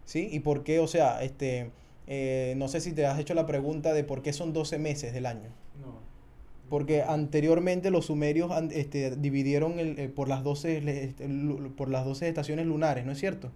¿Sí? 0.05 0.29
¿Y 0.31 0.39
por 0.39 0.63
qué, 0.63 0.79
o 0.79 0.87
sea, 0.87 1.23
este, 1.23 1.71
eh, 2.07 2.53
no 2.55 2.69
sé 2.69 2.79
si 2.79 2.93
te 2.93 3.05
has 3.05 3.19
hecho 3.19 3.33
la 3.33 3.45
pregunta 3.45 3.93
de 3.93 4.05
por 4.05 4.21
qué 4.21 4.31
son 4.31 4.53
12 4.53 4.79
meses 4.79 5.13
del 5.13 5.25
año? 5.25 5.49
Porque 6.73 7.03
anteriormente 7.03 7.91
los 7.91 8.07
sumerios 8.07 8.51
este, 8.71 9.15
dividieron 9.15 9.77
el, 9.77 9.99
eh, 9.99 10.09
por, 10.09 10.27
las 10.27 10.43
12, 10.43 10.81
le- 10.81 11.03
este, 11.03 11.29
por 11.77 11.87
las 11.87 12.03
12 12.03 12.27
estaciones 12.27 12.65
lunares, 12.65 13.05
¿no 13.05 13.11
es 13.11 13.19
cierto? 13.19 13.51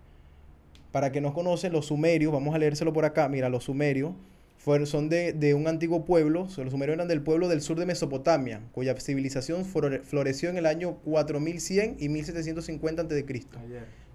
Para 0.91 1.11
que 1.11 1.19
no 1.19 1.33
conocen, 1.33 1.73
los 1.73 1.87
sumerios, 1.87 2.31
vamos 2.31 2.53
a 2.53 2.59
leérselo 2.59 2.93
por 2.93 3.05
acá, 3.05 3.27
mira, 3.27 3.49
los 3.49 3.63
sumerios 3.63 4.11
fueron, 4.59 4.85
son 4.85 5.09
de, 5.09 5.33
de 5.33 5.55
un 5.55 5.67
antiguo 5.67 6.05
pueblo, 6.05 6.41
los 6.43 6.53
sumerios 6.71 6.93
eran 6.93 7.07
del 7.07 7.21
pueblo 7.23 7.47
del 7.47 7.61
sur 7.61 7.79
de 7.79 7.87
Mesopotamia, 7.87 8.61
cuya 8.71 8.93
civilización 8.99 9.65
flore- 9.65 10.03
floreció 10.03 10.51
en 10.51 10.57
el 10.57 10.67
año 10.67 10.97
4100 11.03 11.97
y 11.99 12.09
1750 12.09 13.01
a.C. 13.01 13.25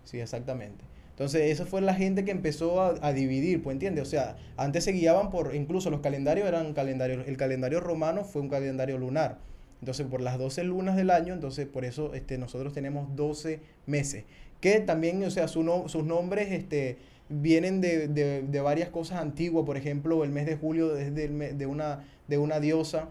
Sí, 0.05 0.21
exactamente. 0.21 0.85
Entonces, 1.13 1.51
esa 1.51 1.67
fue 1.67 1.81
la 1.83 1.95
gente 1.95 2.25
que 2.25 2.31
empezó 2.31 2.81
a, 2.81 2.95
a 3.03 3.13
dividir, 3.13 3.63
pues 3.63 3.75
entiendes? 3.75 4.03
O 4.03 4.11
sea, 4.11 4.37
antes 4.57 4.85
se 4.85 4.93
guiaban 4.93 5.31
por, 5.31 5.55
incluso 5.55 5.91
los 5.91 6.01
calendarios 6.01 6.49
eran 6.49 6.73
calendarios, 6.73 7.27
el 7.29 7.37
calendario 7.37 7.81
romano 7.81 8.25
fue 8.25 8.43
un 8.43 8.49
calendario 8.49 8.99
lunar. 8.99 9.39
Entonces, 9.81 10.07
por 10.07 10.21
las 10.21 10.39
12 10.39 10.65
lunas 10.65 10.97
del 10.97 11.11
año, 11.11 11.35
entonces 11.35 11.67
por 11.67 11.85
eso 11.85 12.15
este, 12.15 12.39
nosotros 12.39 12.73
tenemos 12.73 13.15
12 13.17 13.61
meses. 13.87 14.25
Que 14.61 14.81
también, 14.81 15.23
o 15.25 15.31
sea, 15.31 15.49
su 15.49 15.63
no- 15.65 15.89
sus 15.89 16.05
nombres 16.05 16.53
este, 16.53 16.97
vienen 17.29 17.81
de, 17.81 18.09
de- 18.09 18.43
de 18.43 18.61
varias 18.61 18.89
cosas 18.91 19.19
antiguas. 19.21 19.67
Por 19.67 19.77
ejemplo, 19.77 20.23
el 20.25 20.31
mes 20.31 20.47
de 20.47 20.57
julio 20.57 20.97
es 20.97 21.11
me- 21.31 21.53
de, 21.53 21.67
una, 21.67 22.05
de 22.29 22.39
una 22.39 22.61
diosa. 22.61 23.09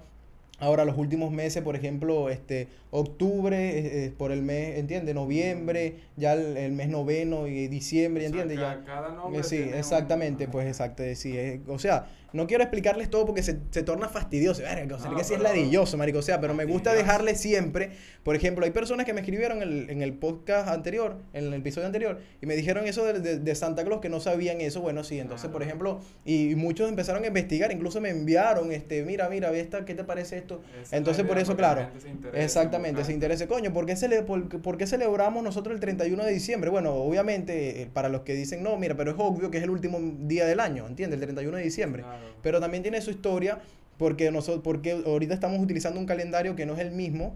Ahora, 0.62 0.86
los 0.86 0.98
últimos 0.98 1.32
meses, 1.32 1.64
por 1.64 1.76
ejemplo, 1.76 2.30
este, 2.30 2.68
octubre, 2.92 3.58
eh, 3.80 4.06
eh, 4.06 4.14
por 4.18 4.32
el 4.32 4.44
mes, 4.44 4.78
¿entiendes? 4.78 5.16
Noviembre, 5.16 5.96
ya 6.18 6.34
el, 6.34 6.56
el 6.56 6.72
mes 6.72 6.88
noveno 6.88 7.48
y 7.48 7.68
diciembre, 7.68 8.28
O 8.28 8.30
sea, 8.30 8.42
¿entiendes? 8.44 8.60
Ya, 8.60 8.84
cada 8.86 9.12
nombre 9.12 9.40
eh, 9.40 9.44
sí, 9.44 9.56
tiene 9.58 9.72
un- 9.74 9.78
exactamente, 9.80 10.48
pues 10.48 10.68
exacto, 10.68 11.04
eh, 11.04 11.16
sí, 11.16 11.36
eh, 11.38 11.62
o 11.68 11.80
sea, 11.80 12.08
no 12.34 12.48
quiero 12.48 12.64
explicarles 12.64 13.10
todo 13.10 13.26
porque 13.26 13.44
se, 13.44 13.58
se 13.72 13.84
torna 13.84 14.08
fastidioso, 14.10 14.62
verga, 14.62 14.96
o 14.96 15.00
sea, 15.00 15.12
No, 15.12 15.18
que 15.18 15.24
sí 15.24 15.34
es 15.34 15.40
ladilloso, 15.42 15.98
marico, 15.98 16.20
o 16.20 16.22
sea, 16.22 16.40
pero 16.40 16.54
me 16.54 16.66
gusta 16.66 16.94
dejarles 16.94 17.40
siempre, 17.40 17.92
por 18.24 18.36
ejemplo, 18.36 18.66
hay 18.66 18.72
personas 18.72 19.06
que 19.06 19.14
me 19.14 19.22
escribieron 19.22 19.62
en 19.62 19.70
el, 19.70 19.90
en 19.90 20.02
el 20.02 20.14
podcast 20.14 20.68
anterior, 20.70 21.18
en 21.34 21.46
el 21.46 21.54
episodio 21.56 21.88
anterior, 21.88 22.20
y 22.42 22.46
me 22.46 22.56
dijeron 22.56 22.86
eso 22.88 23.06
de, 23.06 23.20
de- 23.20 23.40
de 23.40 23.56
Santa 23.56 23.84
Claus, 23.84 24.02
que 24.02 24.10
no 24.10 24.20
sabían 24.20 24.62
eso, 24.62 24.82
bueno, 24.82 25.04
sí, 25.04 25.20
entonces, 25.20 25.50
por 25.50 25.62
Claro. 25.62 25.66
ejemplo, 25.66 26.00
y, 26.26 26.56
muchos 26.56 26.88
empezaron 26.90 27.24
a 27.24 27.28
investigar, 27.28 27.72
incluso 27.72 28.00
me 28.02 28.10
enviaron, 28.10 28.72
este, 28.72 29.04
mira, 29.04 29.28
mira, 29.30 29.52
esta, 29.52 29.84
¿qué 29.86 29.94
te 29.96 30.04
parece 30.04 30.38
esto? 30.38 30.62
Esa 30.82 30.96
Entonces, 30.98 31.26
por 31.26 31.38
eso, 31.38 31.56
claro, 31.56 31.88
se 32.02 32.10
interesa 32.10 32.44
Exactamente, 32.44 33.04
se 33.04 33.14
interese, 33.14 33.48
coño, 33.48 33.74
¿por 33.74 33.86
qué, 33.86 33.94
cele- 33.94 34.24
por, 34.24 34.48
por 34.62 34.78
qué 34.78 34.88
celebramos 34.88 35.44
nosotros 35.44 35.74
el 35.74 35.80
31 35.80 36.24
de 36.24 36.32
diciembre? 36.32 36.70
Bueno, 36.70 36.94
obviamente, 36.94 37.82
eh, 37.82 37.90
para 37.92 38.10
los 38.10 38.22
que 38.22 38.34
dicen, 38.34 38.64
no, 38.64 38.78
mira, 38.78 38.96
pero 38.96 39.12
es 39.12 39.18
obvio 39.20 39.50
que 39.52 39.58
es 39.58 39.64
el 39.64 39.70
último 39.70 40.00
día 40.22 40.46
del 40.46 40.60
año, 40.60 40.88
¿entiendes? 40.88 41.16
El 41.20 41.22
31 41.26 41.58
de 41.58 41.64
diciembre. 41.64 42.04
Claro. 42.04 42.21
Pero 42.42 42.60
también 42.60 42.84
tiene 42.84 43.02
su 43.02 43.12
historia 43.12 43.60
porque, 43.98 44.32
nosotros, 44.32 44.62
porque 44.64 44.92
ahorita 45.06 45.34
estamos 45.34 45.60
utilizando 45.62 46.00
un 46.00 46.06
calendario 46.06 46.56
que 46.56 46.66
no 46.66 46.74
es 46.74 46.80
el 46.80 46.92
mismo 46.92 47.36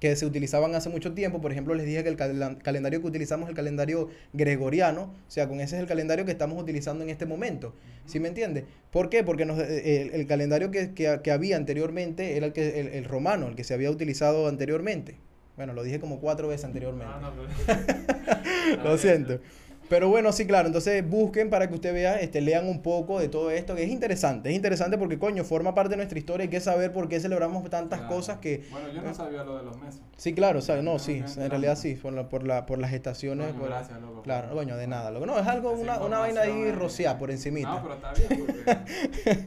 que 0.00 0.16
se 0.16 0.26
utilizaban 0.26 0.74
hace 0.74 0.88
mucho 0.88 1.12
tiempo. 1.14 1.40
Por 1.40 1.52
ejemplo, 1.52 1.74
les 1.76 1.86
dije 1.86 2.02
que 2.02 2.08
el 2.08 2.16
cal- 2.16 2.58
calendario 2.64 3.00
que 3.00 3.06
utilizamos 3.06 3.44
es 3.46 3.50
el 3.50 3.54
calendario 3.56 4.08
gregoriano. 4.32 5.02
O 5.28 5.30
sea, 5.30 5.46
con 5.46 5.60
ese 5.60 5.76
es 5.76 5.80
el 5.82 5.86
calendario 5.86 6.24
que 6.24 6.32
estamos 6.32 6.60
utilizando 6.60 7.04
en 7.04 7.10
este 7.10 7.24
momento. 7.24 7.72
¿Sí 8.06 8.18
me 8.18 8.26
entiendes? 8.26 8.64
¿Por 8.90 9.08
qué? 9.10 9.22
Porque 9.22 9.44
nos- 9.44 9.60
eh, 9.60 10.02
el, 10.02 10.20
el 10.22 10.26
calendario 10.26 10.72
que, 10.72 10.92
que- 10.92 11.20
que 11.22 11.30
había 11.30 11.56
anteriormente 11.56 12.36
era 12.36 12.46
el, 12.46 12.52
que, 12.52 12.80
el, 12.80 12.88
el 12.88 13.04
romano, 13.04 13.46
el 13.46 13.54
que 13.54 13.62
se 13.62 13.74
había 13.74 13.92
utilizado 13.92 14.48
anteriormente. 14.48 15.18
Bueno, 15.56 15.72
lo 15.72 15.84
dije 15.84 16.00
como 16.00 16.18
cuatro 16.18 16.48
veces 16.48 16.64
anteriormente. 16.64 17.12
Ah, 17.14 17.20
no, 17.20 17.30
pero- 17.66 18.82
Lo 18.84 18.98
siento. 18.98 19.38
Pero 19.92 20.08
bueno, 20.08 20.32
sí, 20.32 20.46
claro. 20.46 20.68
Entonces 20.68 21.06
busquen 21.06 21.50
para 21.50 21.68
que 21.68 21.74
usted 21.74 21.92
vea, 21.92 22.16
este, 22.18 22.40
lean 22.40 22.66
un 22.66 22.80
poco 22.80 23.20
de 23.20 23.28
todo 23.28 23.50
esto, 23.50 23.74
que 23.76 23.82
es 23.82 23.90
interesante. 23.90 24.48
Es 24.48 24.56
interesante 24.56 24.96
porque, 24.96 25.18
coño, 25.18 25.44
forma 25.44 25.74
parte 25.74 25.90
de 25.90 25.96
nuestra 25.98 26.18
historia. 26.18 26.44
Hay 26.44 26.48
que 26.48 26.60
saber 26.60 26.94
por 26.94 27.10
qué 27.10 27.20
celebramos 27.20 27.68
tantas 27.68 27.98
Claro. 28.00 28.14
cosas 28.16 28.38
que... 28.38 28.62
Bueno, 28.70 28.90
yo 28.90 29.02
no 29.02 29.12
sabía 29.12 29.44
lo 29.44 29.58
de 29.58 29.64
los 29.64 29.78
meses. 29.78 30.00
Sí, 30.16 30.32
claro, 30.32 30.62
¿sabes? 30.62 30.82
No, 30.82 30.94
Ah, 30.94 30.98
sí, 30.98 31.22
en 31.36 31.50
realidad 31.50 31.76
sí, 31.76 31.94
por, 31.94 32.14
la, 32.14 32.26
por, 32.30 32.42
la, 32.46 32.64
por 32.64 32.78
las 32.78 32.94
estaciones. 32.94 33.48
Coño, 33.48 33.58
por- 33.58 33.68
gracias, 33.68 34.00
loco. 34.00 34.22
Claro, 34.22 34.54
coño, 34.54 34.78
de 34.78 34.86
nada. 34.86 35.10
loco. 35.10 35.26
No, 35.26 35.38
es 35.38 35.46
algo, 35.46 35.72
una, 35.72 35.98
una 36.02 36.20
vaina 36.20 36.40
ahí 36.40 36.62
eh. 36.62 36.72
rociada 36.72 37.18
por 37.18 37.30
encimita. 37.30 37.68
No, 37.68 37.82
pero 37.82 37.94
está 37.96 38.12
bien 38.14 38.46
porque... 38.46 39.46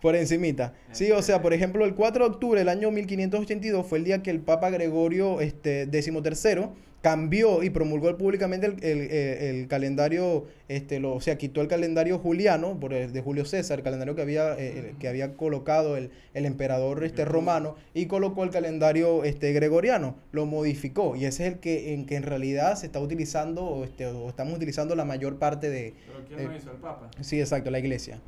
Por 0.00 0.16
encimita. 0.16 0.74
Sí, 0.90 1.10
o 1.12 1.22
sea, 1.22 1.42
por 1.42 1.52
ejemplo, 1.54 1.84
el 1.84 1.94
4 1.94 2.24
de 2.24 2.30
octubre 2.34 2.58
del 2.60 2.68
año 2.68 2.90
1582 2.90 3.86
fue 3.86 3.98
el 3.98 4.04
día 4.04 4.20
que 4.22 4.30
el 4.30 4.40
Papa 4.40 4.68
Gregorio 4.70 5.40
este, 5.40 5.86
XIII 5.90 6.68
cambió 7.02 7.62
y 7.62 7.70
promulgó 7.70 8.16
públicamente 8.16 8.66
el, 8.66 8.82
el- 8.82 9.10
el- 9.10 9.56
el 9.62 9.68
calendario, 9.68 10.46
este, 10.68 11.00
lo, 11.00 11.14
o 11.14 11.20
sea, 11.20 11.36
quitó 11.36 11.60
el 11.60 11.68
calendario 11.68 12.18
juliano 12.18 12.78
por 12.80 12.94
el 12.94 13.12
de 13.12 13.20
Julio 13.20 13.44
César, 13.44 13.78
el 13.80 13.84
calendario 13.84 14.14
que 14.14 14.22
había, 14.22 14.56
eh, 14.58 14.90
el 14.92 14.98
que 14.98 15.08
había 15.08 15.34
colocado 15.34 15.96
el, 15.96 16.10
el 16.32 16.46
emperador 16.46 17.02
este, 17.04 17.24
romano, 17.24 17.74
y 17.92 18.06
colocó 18.06 18.44
el 18.44 18.50
calendario 18.50 19.24
este, 19.24 19.52
gregoriano, 19.52 20.14
lo 20.30 20.46
modificó, 20.46 21.16
y 21.16 21.24
ese 21.24 21.46
es 21.46 21.52
el 21.54 21.58
que 21.58 21.92
en, 21.92 22.06
que 22.06 22.14
en 22.16 22.22
realidad 22.22 22.76
se 22.76 22.86
está 22.86 23.00
utilizando, 23.00 23.64
o, 23.64 23.84
este, 23.84 24.06
o 24.06 24.28
estamos 24.28 24.54
utilizando 24.54 24.94
la 24.94 25.04
mayor 25.04 25.38
parte 25.38 25.68
de... 25.70 25.94
¿Pero 26.06 26.24
quién 26.28 26.40
Eh, 26.40 26.44
lo 26.44 26.56
hizo? 26.56 26.70
¿El 26.70 26.76
Papa? 26.78 27.10
Sí, 27.20 27.40
exacto, 27.40 27.70
la 27.70 27.80
iglesia. 27.80 28.20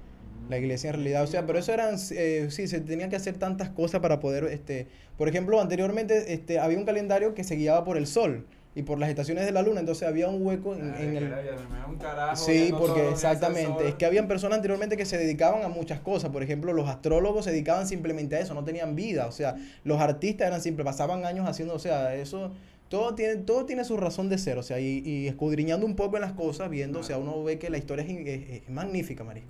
La 0.51 0.59
iglesia 0.59 0.91
en 0.91 0.97
realidad, 0.97 1.23
o 1.23 1.27
sea, 1.27 1.47
pero 1.47 1.59
eso 1.59 1.73
eran, 1.73 1.95
eh, 2.11 2.49
sí, 2.51 2.67
se 2.69 2.81
tenían 2.81 3.09
que 3.09 3.17
hacer 3.17 3.39
tantas 3.39 3.71
cosas 3.71 4.01
para 4.03 4.21
poder, 4.21 4.45
este, 4.45 4.89
por 5.17 5.27
ejemplo, 5.29 5.59
anteriormente 5.59 6.35
este, 6.35 6.59
había 6.59 6.77
un 6.77 6.85
calendario 6.85 7.33
que 7.35 7.45
se 7.45 7.55
guiaba 7.57 7.83
por 7.85 7.97
el 7.97 8.07
sol 8.07 8.45
y 8.75 8.83
por 8.83 8.99
las 8.99 9.09
estaciones 9.09 9.45
de 9.45 9.53
la 9.53 9.63
luna, 9.63 9.81
entonces 9.81 10.07
había 10.09 10.29
un 10.29 10.45
hueco 10.45 10.75
en, 10.75 10.95
en 10.95 11.17
el... 11.17 11.25
era 11.25 11.57
un 11.89 11.97
carajo 11.97 12.37
Sí, 12.37 12.73
porque 12.77 13.09
exactamente, 13.09 13.89
es 13.89 13.95
que 13.95 14.05
habían 14.05 14.27
personas 14.27 14.57
anteriormente 14.57 14.97
que 14.97 15.07
se 15.07 15.17
dedicaban 15.17 15.63
a 15.63 15.69
muchas 15.69 16.01
cosas, 16.01 16.31
por 16.31 16.43
ejemplo, 16.43 16.73
los 16.73 16.89
astrólogos 16.89 17.45
se 17.45 17.53
dedicaban 17.53 17.87
simplemente 17.87 18.37
a 18.37 18.41
eso, 18.41 18.55
no 18.55 18.65
tenían 18.65 18.97
vida, 18.97 19.27
o 19.27 19.33
sea, 19.33 19.57
los 19.85 20.01
artistas 20.01 20.49
eran 20.49 20.61
simples, 20.61 20.85
pasaban 20.85 21.25
años 21.25 21.49
haciendo, 21.49 21.75
o 21.75 21.79
sea, 21.79 22.15
eso, 22.15 22.53
todo 22.89 23.15
tiene, 23.15 23.37
todo 23.37 23.67
tiene 23.67 23.85
su 23.85 23.97
razón 23.97 24.29
de 24.29 24.39
ser, 24.39 24.59
o 24.59 24.63
sea, 24.63 24.79
y, 24.81 25.03
y 25.05 25.27
escudriñando 25.29 25.85
un 25.87 25.97
poco 25.97 26.17
en 26.17 26.23
las 26.23 26.33
cosas, 26.33 26.71
viendo, 26.71 27.01
o 27.01 27.03
sea, 27.03 27.19
uno 27.19 27.43
ve 27.43 27.59
que 27.59 27.71
la 27.71 27.79
historia 27.79 28.05
es, 28.05 28.11
es- 28.27 28.63
es 28.65 28.71
magnífica, 28.71 29.25
María, 29.25 29.45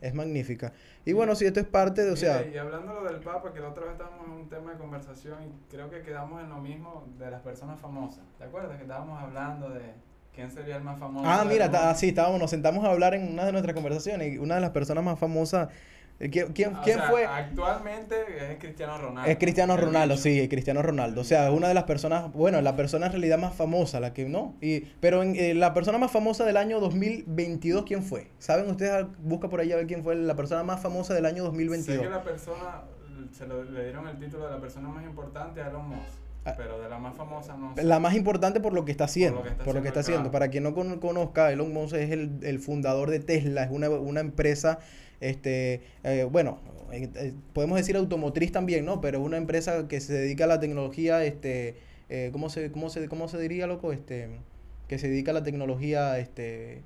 es 0.00 0.14
magnífica. 0.14 0.72
Y 1.04 1.12
bueno, 1.12 1.34
si 1.34 1.44
esto 1.46 1.60
es 1.60 1.66
parte 1.66 2.04
de, 2.04 2.10
o 2.10 2.16
sea, 2.16 2.38
Mira, 2.44 2.54
y 2.54 2.58
hablando 2.58 2.94
lo 2.94 3.04
del 3.04 3.20
Papa, 3.20 3.52
que 3.52 3.60
la 3.60 3.68
otra 3.70 3.84
vez 3.84 3.92
estábamos 3.92 4.26
en 4.26 4.32
un 4.32 4.48
tema 4.48 4.72
de 4.72 4.78
conversación 4.78 5.38
y 5.44 5.70
creo 5.70 5.88
que 5.90 6.02
quedamos 6.02 6.42
en 6.42 6.48
lo 6.50 6.58
mismo 6.58 7.06
de 7.18 7.30
las 7.30 7.40
personas 7.42 7.80
famosas. 7.80 8.24
¿Te 8.38 8.44
acuerdas 8.44 8.76
que 8.76 8.82
estábamos 8.82 9.18
hablando 9.22 9.70
de 9.70 9.82
quién 10.34 10.50
sería 10.50 10.76
el 10.76 10.82
más 10.82 10.98
famoso? 10.98 11.24
ah, 11.26 11.44
mira, 11.46 11.66
mundo? 11.66 11.78
ta- 11.78 11.94
sí, 11.94 12.08
estábamos, 12.08 12.38
nos 12.40 12.50
sentamos 12.50 12.84
a 12.84 12.90
hablar 12.90 13.14
en 13.14 13.32
una 13.32 13.44
de 13.46 13.52
nuestras 13.52 13.74
conversaciones 13.74 14.34
y 14.34 14.38
una 14.38 14.56
de 14.56 14.60
las 14.62 14.70
personas 14.70 15.02
más 15.04 15.18
famosas, 15.18 15.68
¿quién, 16.28 16.52
quién, 16.52 16.76
O 16.76 16.82
quién 16.82 16.98
sea, 16.98 17.08
fue? 17.08 17.24
Actualmente 17.26 18.14
es 18.52 18.58
Cristiano 18.58 18.98
Ronaldo. 18.98 19.30
Es 19.30 19.38
Cristiano 19.38 19.76
Ronaldo, 19.76 20.16
sí, 20.16 20.48
Cristiano 20.48 20.82
Ronaldo. 20.82 21.20
O 21.22 21.24
sea, 21.24 21.48
es 21.48 21.54
una 21.54 21.68
de 21.68 21.74
las 21.74 21.84
personas, 21.84 22.32
bueno, 22.32 22.60
la 22.60 22.76
persona 22.76 23.06
en 23.06 23.12
realidad 23.12 23.38
más 23.38 23.54
famosa, 23.54 24.00
la 24.00 24.12
que 24.12 24.28
no. 24.28 24.54
Y, 24.60 24.80
pero 25.00 25.22
en, 25.22 25.34
eh, 25.36 25.54
la 25.54 25.72
persona 25.72 25.98
más 25.98 26.10
famosa 26.10 26.44
del 26.44 26.56
año 26.56 26.78
2022, 26.80 27.84
¿quién 27.84 28.02
fue? 28.02 28.28
¿Saben 28.38 28.68
ustedes? 28.70 29.06
Busca 29.18 29.48
por 29.48 29.60
ahí 29.60 29.72
a 29.72 29.76
ver 29.76 29.86
quién 29.86 30.02
fue 30.02 30.14
la 30.14 30.36
persona 30.36 30.62
más 30.62 30.80
famosa 30.80 31.14
del 31.14 31.26
año 31.26 31.38
Sé 31.38 31.42
2022. 31.48 32.02
que 32.02 32.08
la 32.10 32.22
persona, 32.22 32.82
se 33.32 33.46
lo, 33.46 33.64
le 33.64 33.84
dieron 33.84 34.06
el 34.06 34.18
título 34.18 34.44
de 34.46 34.50
la 34.52 34.60
persona 34.60 34.88
más 34.88 35.04
importante 35.04 35.62
a 35.62 35.68
Elon 35.68 35.88
Musk. 35.88 36.20
Ah. 36.44 36.54
Pero 36.56 36.80
de 36.80 36.88
la 36.88 36.98
más 36.98 37.14
famosa 37.14 37.54
no 37.54 37.74
sé. 37.74 37.82
La 37.84 38.00
más 38.00 38.14
importante 38.14 38.60
por 38.60 38.72
lo 38.72 38.86
que 38.86 38.92
está 38.92 39.04
haciendo. 39.04 39.42
Por 39.62 39.74
lo 39.74 39.82
que 39.82 39.88
está, 39.88 40.00
haciendo. 40.00 40.22
claro. 40.22 40.32
Para 40.32 40.48
quien 40.48 40.62
no 40.64 40.74
con- 40.74 40.98
conozca, 40.98 41.52
Elon 41.52 41.70
Musk 41.72 41.94
es 41.96 42.10
el, 42.12 42.38
el 42.42 42.58
fundador 42.60 43.10
de 43.10 43.20
Tesla, 43.20 43.64
es 43.64 43.70
una, 43.70 43.90
una 43.90 44.20
empresa, 44.20 44.78
este, 45.20 45.82
eh, 46.04 46.26
bueno, 46.30 46.58
eh, 46.92 47.08
eh, 47.14 47.32
podemos 47.52 47.76
decir 47.78 47.96
automotriz 47.96 48.52
también, 48.52 48.84
¿no? 48.84 49.00
Pero 49.00 49.18
es 49.20 49.24
una 49.24 49.36
empresa 49.36 49.86
que 49.88 50.00
se 50.00 50.12
dedica 50.14 50.44
a 50.44 50.46
la 50.48 50.60
tecnología, 50.60 51.24
este, 51.24 51.76
eh, 52.08 52.30
¿cómo 52.32 52.48
se, 52.50 52.70
cómo 52.72 52.90
se, 52.90 53.08
cómo 53.08 53.28
se 53.28 53.38
diría, 53.38 53.66
loco? 53.66 53.92
Este, 53.92 54.28
que 54.88 54.98
se 54.98 55.08
dedica 55.08 55.30
a 55.30 55.34
la 55.34 55.42
tecnología, 55.44 56.18
este, 56.18 56.82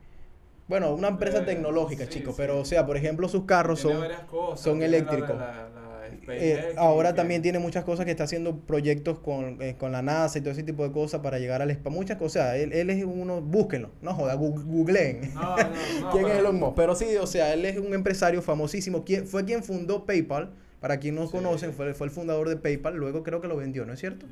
bueno, 0.69 0.95
una 0.95 1.09
empresa 1.09 1.45
tecnológica, 1.45 2.05
sí, 2.05 2.11
chicos, 2.11 2.35
sí. 2.35 2.43
pero 2.43 2.59
o 2.61 2.65
sea, 2.65 2.85
por 2.87 2.97
ejemplo, 2.97 3.29
sus 3.29 3.45
carros 3.45 3.81
Tiene 3.83 4.15
son... 4.15 4.27
cosas, 4.27 4.61
son 4.61 4.81
la 4.81 4.87
eléctricos. 4.87 5.37
la- 5.37 5.69
la 5.75 5.84
Eh, 6.29 6.75
ahora 6.77 7.15
también 7.15 7.43
tiene 7.43 7.59
muchas 7.59 7.85
cosas 7.85 8.05
que 8.05 8.11
está 8.13 8.25
haciendo 8.25 8.57
proyectos 8.61 9.19
con, 9.19 9.61
eh, 9.63 9.77
con 9.79 9.93
la 9.93 10.03
NASA 10.03 10.39
y 10.39 10.41
todo 10.41 10.51
ese 10.53 10.63
tipo 10.63 10.83
de 10.85 10.93
cosas 10.93 11.21
para 11.21 11.39
llegar 11.39 11.63
al 11.63 11.71
espacio. 11.71 11.91
Muchas 11.99 12.17
cosas. 12.19 12.25
O 12.43 12.45
sea, 12.45 12.57
él, 12.57 12.73
él 12.73 12.91
es 12.91 13.05
uno, 13.05 13.41
búsquenlo, 13.41 13.91
no 14.03 14.15
joda, 14.15 14.35
googleen. 14.35 15.33
No, 15.35 15.57
no, 15.57 16.01
no, 16.01 16.11
¿Quién 16.13 16.27
es 16.27 16.39
Elon 16.39 16.59
Musk? 16.59 16.75
Pero 16.77 16.95
sí, 16.95 17.07
o 17.21 17.27
sea, 17.27 17.53
él 17.55 17.65
es 17.65 17.79
un 17.79 17.93
empresario 17.95 18.43
famosísimo. 18.43 19.05
¿Quién, 19.05 19.27
fue 19.27 19.45
quien 19.45 19.63
fundó 19.63 20.05
PayPal. 20.07 20.51
Para 20.81 20.99
quien 21.01 21.15
no 21.15 21.25
Sí. 21.27 21.33
conocen, 21.33 21.73
fue, 21.73 21.95
fue 21.95 22.07
el 22.07 22.11
fundador 22.13 22.47
de 22.51 22.57
PayPal. 22.57 22.95
Luego 22.97 23.23
creo 23.23 23.41
que 23.41 23.49
lo 23.49 23.57
vendió, 23.57 23.87
¿no 23.87 23.95
es 23.95 24.01
cierto? 24.01 24.27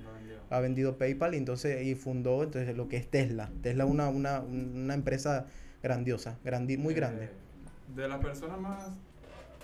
Ha 0.50 0.60
vendido 0.60 0.98
PayPal 0.98 1.34
y 1.34 1.38
entonces 1.38 1.82
y 1.86 1.94
fundó 1.94 2.42
entonces 2.42 2.76
lo 2.76 2.88
que 2.88 2.98
es 2.98 3.08
Tesla. 3.10 3.50
Tesla 3.62 3.84
es 3.84 3.90
una, 3.90 4.10
una, 4.10 4.40
una 4.40 4.92
empresa 4.92 5.46
grandiosa, 5.82 6.36
grandi- 6.44 6.76
muy 6.76 6.92
Eh, 6.92 6.96
grande. 6.96 7.28
De 7.96 8.06
las 8.06 8.18
personas 8.22 8.60
más 8.60 8.88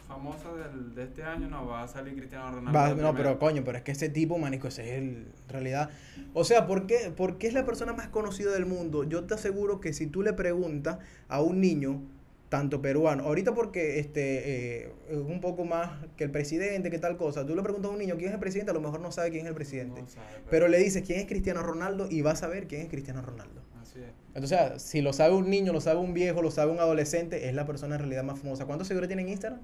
famosas 0.09 0.57
del, 0.57 0.95
de 0.95 1.05
este 1.05 1.23
año, 1.23 1.49
no, 1.49 1.67
va 1.67 1.83
a 1.85 1.89
salir 1.89 2.17
Cristiano 2.17 2.51
Ronaldo. 2.51 2.79
Va- 2.79 2.95
no, 2.95 3.15
pero 3.15 3.39
coño, 3.39 3.63
pero 3.65 3.79
es 3.79 3.85
que 3.85 3.93
ese 3.93 4.09
tipo, 4.09 4.39
manico, 4.39 4.67
ese 4.69 4.83
es 4.83 4.99
el, 4.99 5.05
en 5.05 5.49
realidad. 5.49 5.91
O 6.35 6.43
sea, 6.45 6.67
¿por 6.67 6.87
qué, 6.87 7.13
por 7.17 7.39
qué 7.39 7.47
es 7.47 7.55
la 7.55 7.65
persona 7.65 7.93
más 7.93 8.09
conocida 8.09 8.51
del 8.53 8.67
mundo? 8.67 9.05
Yo 9.05 9.25
te 9.25 9.35
aseguro 9.35 9.81
que 9.81 9.93
si 9.93 10.07
tú 10.07 10.23
le 10.23 10.33
preguntas 10.33 10.99
a 11.29 11.41
un 11.43 11.61
niño, 11.61 12.03
tanto 12.49 12.81
peruano, 12.81 13.25
ahorita 13.25 13.55
porque 13.55 13.99
este 13.99 14.85
eh, 14.87 14.93
es 15.11 15.19
un 15.19 15.41
poco 15.43 15.67
más 15.67 15.91
que 16.17 16.25
el 16.25 16.31
presidente, 16.31 16.91
que 16.91 16.99
tal 16.99 17.19
cosa, 17.19 17.45
tú 17.45 17.55
le 17.55 17.63
preguntas 17.63 17.91
a 17.91 17.93
un 17.93 17.99
niño 17.99 18.17
quién 18.17 18.29
es 18.31 18.35
el 18.35 18.41
presidente, 18.41 18.71
a 18.71 18.75
lo 18.75 18.81
mejor 18.81 19.01
no 19.01 19.13
sabe 19.13 19.29
quién 19.31 19.43
es 19.43 19.49
el 19.51 19.55
presidente. 19.55 20.01
No 20.01 20.09
sabe, 20.09 20.27
Pero 20.51 20.67
le 20.69 20.79
dices 20.79 21.03
quién 21.07 21.21
es 21.21 21.27
Cristiano 21.27 21.63
Ronaldo 21.63 22.09
y 22.11 22.23
va 22.23 22.31
a 22.31 22.37
saber 22.37 22.67
quién 22.67 22.81
es 22.81 22.89
Cristiano 22.89 23.21
Ronaldo. 23.21 23.61
Así 23.83 23.99
es. 23.99 24.07
Entonces, 24.35 24.81
si 24.83 25.03
lo 25.03 25.13
sabe 25.13 25.35
un 25.35 25.51
niño, 25.51 25.73
lo 25.75 25.83
sabe 25.83 26.01
un 26.01 26.15
viejo, 26.15 26.41
lo 26.41 26.51
sabe 26.51 26.73
un 26.73 26.79
adolescente, 26.79 27.49
es 27.49 27.55
la 27.55 27.67
persona 27.67 27.97
en 27.97 28.01
realidad 28.01 28.25
más 28.25 28.39
famosa. 28.39 28.65
¿Cuántos 28.65 28.89
seguidores 28.89 29.09
tiene 29.09 29.23
en 29.23 29.29
Instagram? 29.29 29.61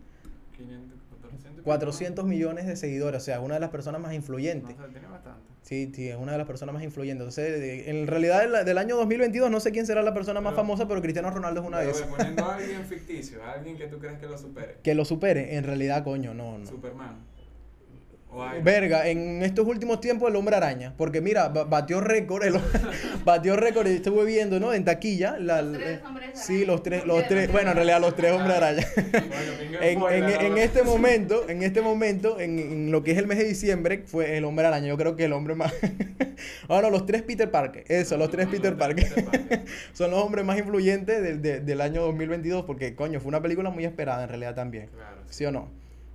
500, 0.56 0.98
400. 1.20 1.50
y 1.50 1.54
pico, 1.54 1.64
400 1.64 2.24
millones 2.24 2.66
de 2.66 2.76
seguidores, 2.76 3.22
o 3.22 3.24
sea, 3.24 3.40
una 3.40 3.54
de 3.54 3.60
las 3.60 3.70
personas 3.70 4.00
más 4.00 4.12
influyentes. 4.14 4.76
No 4.76 4.86
sé, 4.86 4.92
tiene 4.92 5.08
bastante. 5.08 5.40
Sí, 5.62 5.90
sí, 5.94 6.08
es 6.10 6.16
una 6.16 6.32
de 6.32 6.38
las 6.38 6.46
personas 6.46 6.74
más 6.74 6.82
influyentes. 6.84 7.22
Entonces, 7.38 7.88
en 7.88 8.06
realidad 8.06 8.40
del, 8.42 8.64
del 8.66 8.76
año 8.78 8.96
2022 8.96 9.50
no 9.50 9.60
sé 9.60 9.72
quién 9.72 9.86
será 9.86 10.02
la 10.02 10.12
persona 10.12 10.40
más 10.42 10.52
Pero- 10.52 10.62
famosa, 10.62 10.86
pero 10.86 11.00
Cristiano 11.00 11.30
Ronaldo 11.30 11.62
es 11.62 11.66
una 11.66 11.80
de 11.80 11.90
esas. 11.90 12.06
Poniendo 12.06 12.44
a 12.44 12.56
alguien 12.56 12.84
ficticio, 12.84 13.42
a 13.42 13.52
alguien 13.52 13.76
que 13.78 13.86
tú 13.86 13.98
crees 13.98 14.18
que 14.18 14.26
lo 14.26 14.36
supere. 14.36 14.76
Que 14.82 14.94
lo 14.94 15.04
supere, 15.06 15.56
en 15.56 15.64
realidad, 15.64 16.04
coño, 16.04 16.34
no, 16.34 16.58
no. 16.58 16.66
Superman. 16.66 17.16
Verga, 18.62 19.08
en 19.08 19.42
estos 19.42 19.66
últimos 19.66 20.00
tiempos 20.00 20.28
el 20.30 20.36
hombre 20.36 20.56
araña, 20.56 20.92
porque 20.96 21.20
mira, 21.20 21.48
ba- 21.48 21.64
batió 21.64 22.00
récord, 22.00 22.44
el- 22.44 22.54
batió 23.24 23.56
récord, 23.56 23.86
y 23.86 23.94
estuve 23.96 24.24
viendo, 24.24 24.58
¿no? 24.60 24.72
En 24.74 24.84
taquilla, 24.84 25.36
la, 25.38 25.62
Los 25.62 25.78
tres 25.78 25.98
eh, 25.98 26.02
hombres 26.06 26.30
sí, 26.34 26.52
araña. 26.54 26.66
los 26.66 26.82
tres, 26.82 27.04
los 27.06 27.28
tres, 27.28 27.52
bueno, 27.52 27.70
en 27.70 27.76
realidad 27.76 28.00
los 28.00 28.16
tres 28.16 28.32
hombres 28.32 28.56
araña. 28.56 28.86
Bueno, 28.96 29.54
En, 29.84 30.24
en- 30.24 30.40
en 30.40 30.50
¿no? 30.52 30.56
este 30.58 30.82
momento, 30.84 31.48
en 31.48 31.62
este 31.62 31.80
momento, 31.82 32.38
en, 32.40 32.58
en 32.58 32.90
lo 32.92 33.02
que 33.02 33.12
es 33.12 33.18
el 33.18 33.26
mes 33.26 33.38
de 33.38 33.44
diciembre, 33.44 34.02
fue 34.06 34.36
el 34.36 34.44
hombre 34.44 34.66
araña. 34.66 34.88
Yo 34.88 34.96
creo 34.96 35.16
que 35.16 35.24
el 35.24 35.32
hombre 35.32 35.54
más. 35.54 35.72
Ah, 36.68 36.80
no, 36.82 36.90
los 36.90 37.06
tres 37.06 37.22
Peter 37.22 37.50
Parker. 37.50 37.84
Eso, 37.88 38.16
los 38.16 38.30
tres 38.30 38.46
Peter 38.48 38.76
Parker. 38.76 39.06
Son 39.92 40.10
los 40.10 40.22
hombres 40.22 40.44
más 40.44 40.58
influyentes 40.58 41.22
del, 41.22 41.42
de- 41.42 41.60
del 41.60 41.80
año 41.80 42.02
2022, 42.02 42.64
porque, 42.64 42.94
coño, 42.94 43.20
fue 43.20 43.28
una 43.28 43.42
película 43.42 43.70
muy 43.70 43.84
esperada 43.84 44.22
en 44.24 44.28
realidad 44.28 44.54
también. 44.54 44.88
Claro, 44.88 45.16
sí. 45.28 45.34
¿Sí 45.38 45.44
o 45.46 45.52
no? 45.52 45.68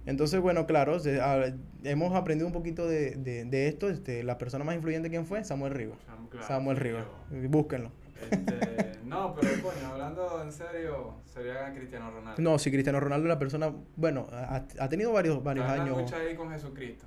Entonces, 0.06 0.40
bueno, 0.42 0.66
claro, 0.66 1.00
se- 1.00 1.22
a- 1.22 1.54
hemos 1.84 2.16
aprendido 2.16 2.48
un 2.48 2.54
poquito 2.54 2.88
de, 2.88 3.12
de- 3.16 3.46
de 3.46 3.68
esto. 3.68 3.90
Este, 3.90 4.24
la 4.24 4.38
persona 4.38 4.64
más 4.64 4.76
influyente, 4.76 5.10
¿quién 5.10 5.26
fue? 5.26 5.44
Samuel 5.44 5.74
Rivas. 5.74 5.98
Sam- 6.08 6.30
claro, 6.30 6.48
Samuel 6.48 6.78
sí, 6.78 6.84
Rivas. 6.84 7.06
yo. 7.32 7.50
Búsquenlo. 7.50 7.92
Este, 8.32 9.00
no, 9.06 9.34
pero 9.36 9.50
coño, 9.62 9.88
hablando 9.94 10.42
en 10.44 10.52
serio, 10.52 11.16
sería 11.26 11.72
Cristiano 11.74 12.12
Ronaldo. 12.12 12.42
No, 12.42 12.60
si 12.60 12.70
Cristiano 12.72 13.00
Ronaldo 13.00 13.26
es 13.28 13.30
la 13.30 13.40
persona, 13.40 13.74
bueno, 13.96 14.28
ha, 14.32 14.66
ha 14.80 14.90
tenido 14.90 15.12
varios, 15.14 15.42
varios 15.44 15.66
años. 15.68 16.12
ahí 16.14 16.36
con 16.36 16.50
Jesucristo. 16.52 17.06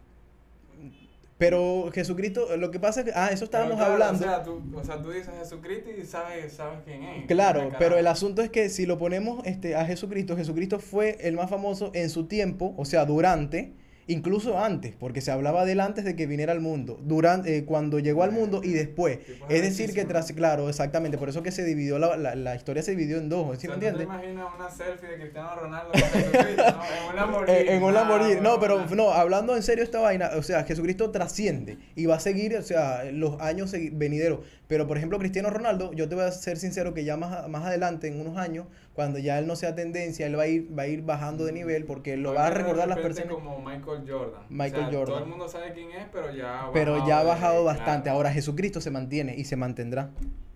Pero 1.43 1.91
Jesucristo, 1.93 2.57
lo 2.57 2.71
que 2.71 2.79
pasa 2.79 3.01
es 3.01 3.07
que, 3.07 3.13
ah, 3.17 3.31
eso 3.33 3.43
estábamos 3.43 3.75
claro, 3.75 3.95
hablando. 3.95 4.25
O 4.25 4.29
sea, 4.29 4.45
tú, 4.45 4.63
o 4.77 4.85
sea, 4.85 5.03
tú 5.03 5.11
dices 5.11 5.35
Jesucristo 5.41 5.91
y 5.91 6.07
sabes, 6.07 6.53
sabes 6.53 6.79
quién 6.85 7.03
es. 7.03 7.27
Claro, 7.27 7.73
pero 7.81 7.99
el 7.99 8.07
asunto 8.07 8.43
es 8.43 8.51
que 8.51 8.69
si 8.69 8.87
lo 8.87 8.97
ponemos 8.97 9.45
este, 9.45 9.75
a 9.75 9.85
Jesucristo, 9.85 10.37
Jesucristo 10.37 10.79
fue 10.79 11.19
el 11.21 11.35
más 11.35 11.51
famoso 11.51 11.91
en 11.95 12.11
su 12.11 12.27
tiempo, 12.27 12.75
o 12.77 12.85
sea, 12.85 13.07
durante, 13.07 13.73
incluso 14.07 14.59
antes, 14.59 14.95
porque 14.99 15.21
se 15.21 15.31
hablaba 15.31 15.65
de 15.65 15.73
él 15.73 15.81
antes 15.81 16.05
de 16.05 16.17
que 16.17 16.27
viniera 16.27 16.53
al 16.53 16.61
mundo, 16.61 16.99
durante, 17.03 17.57
eh, 17.57 17.65
cuando 17.65 17.99
llegó 17.99 18.23
al 18.23 18.33
mundo 18.33 18.61
y 18.63 18.73
después. 18.73 19.25
Tipo 19.25 19.47
Es 19.49 19.63
decir, 19.63 19.93
que 19.95 20.05
tras, 20.05 20.33
claro, 20.33 20.69
exactamente, 20.69 21.19
por 21.19 21.29
eso 21.29 21.43
que 21.43 21.51
se 21.53 21.65
dividió, 21.65 21.99
la, 21.99 22.17
la, 22.17 22.35
la 22.35 22.55
historia 22.55 22.83
se 22.83 22.93
dividió 22.93 23.19
en 23.19 23.29
dos, 23.29 23.59
¿sí 23.61 23.69
O 23.69 23.71
me 23.71 23.81
sea, 23.81 23.91
¿tú 23.93 23.97
entiendes? 23.97 23.99
te 24.09 24.15
imaginas 24.15 24.47
una 24.57 24.71
selfie 24.71 25.09
de 25.09 25.17
Cristiano 25.17 25.55
Ronaldo? 25.55 25.93
¿no? 25.95 26.01
En 26.03 27.09
un 27.11 27.17
Lamborghini. 27.17 27.59
Eh, 27.59 27.75
en 27.77 27.83
un 27.83 27.95
Lamborghini. 27.95 28.41
No, 28.41 28.61
pero 28.61 28.87
no, 28.87 29.11
hablando 29.13 29.57
en 29.57 29.63
serio 29.63 29.85
esta 29.85 30.01
vaina, 30.01 30.31
o 30.37 30.43
sea, 30.43 30.65
Jesucristo 30.65 31.11
trasciende 31.11 31.79
y 31.95 32.07
va 32.07 32.17
a 32.17 32.21
seguir, 32.21 32.57
o 32.57 32.63
sea, 32.63 33.05
los 33.05 33.41
años 33.41 33.73
venideros. 33.93 34.41
Pero, 34.69 34.87
por 34.87 34.97
ejemplo, 34.97 35.19
Cristiano 35.19 35.51
Ronaldo, 35.51 35.93
yo 35.93 36.09
te 36.09 36.15
voy 36.15 36.25
a 36.25 36.33
ser 36.33 36.57
sincero 36.57 36.95
que 36.95 37.05
ya 37.05 37.17
más, 37.17 37.49
más 37.49 37.65
adelante, 37.67 38.09
en 38.09 38.19
unos 38.21 38.39
años, 38.39 38.67
cuando 38.95 39.19
ya 39.19 39.39
él 39.39 39.47
no 39.47 39.57
sea 39.57 39.75
tendencia, 39.75 40.27
él 40.27 40.39
va 40.39 40.43
a 40.43 40.47
ir, 40.49 40.69
va 40.79 40.83
a 40.83 40.87
ir 40.87 41.03
bajando 41.03 41.45
de 41.45 41.53
nivel 41.53 41.85
porque 41.85 42.17
lo 42.17 42.35
va 42.35 42.47
a 42.47 42.51
de 42.51 42.57
recordar 42.57 42.89
las 42.89 42.99
personas. 42.99 43.33
como 43.35 43.59
Michael 43.61 44.05
Jordan. 44.07 44.43
Michael 44.51 44.85
O 44.85 44.91
sea, 44.91 44.99
Jordan. 44.99 45.15
Todo 45.15 45.25
el 45.25 45.31
mundo 45.31 45.49
sabe 45.49 45.73
quién 45.73 45.91
es, 45.93 46.07
pero 46.13 46.31
ya 46.35 46.65
ha 46.67 46.73
Pero 46.73 46.93
bajado 46.93 47.09
ya 47.09 47.17
ha 47.19 47.23
de- 47.23 47.27
bajado 47.29 47.65
bastante. 47.65 48.03
claro. 48.05 48.17
Ahora 48.19 48.33
Jesucristo 48.33 48.81
se 48.81 48.91
mantiene 48.91 49.35
y 49.37 49.45
se 49.45 49.57
mantendrá. 49.57 50.11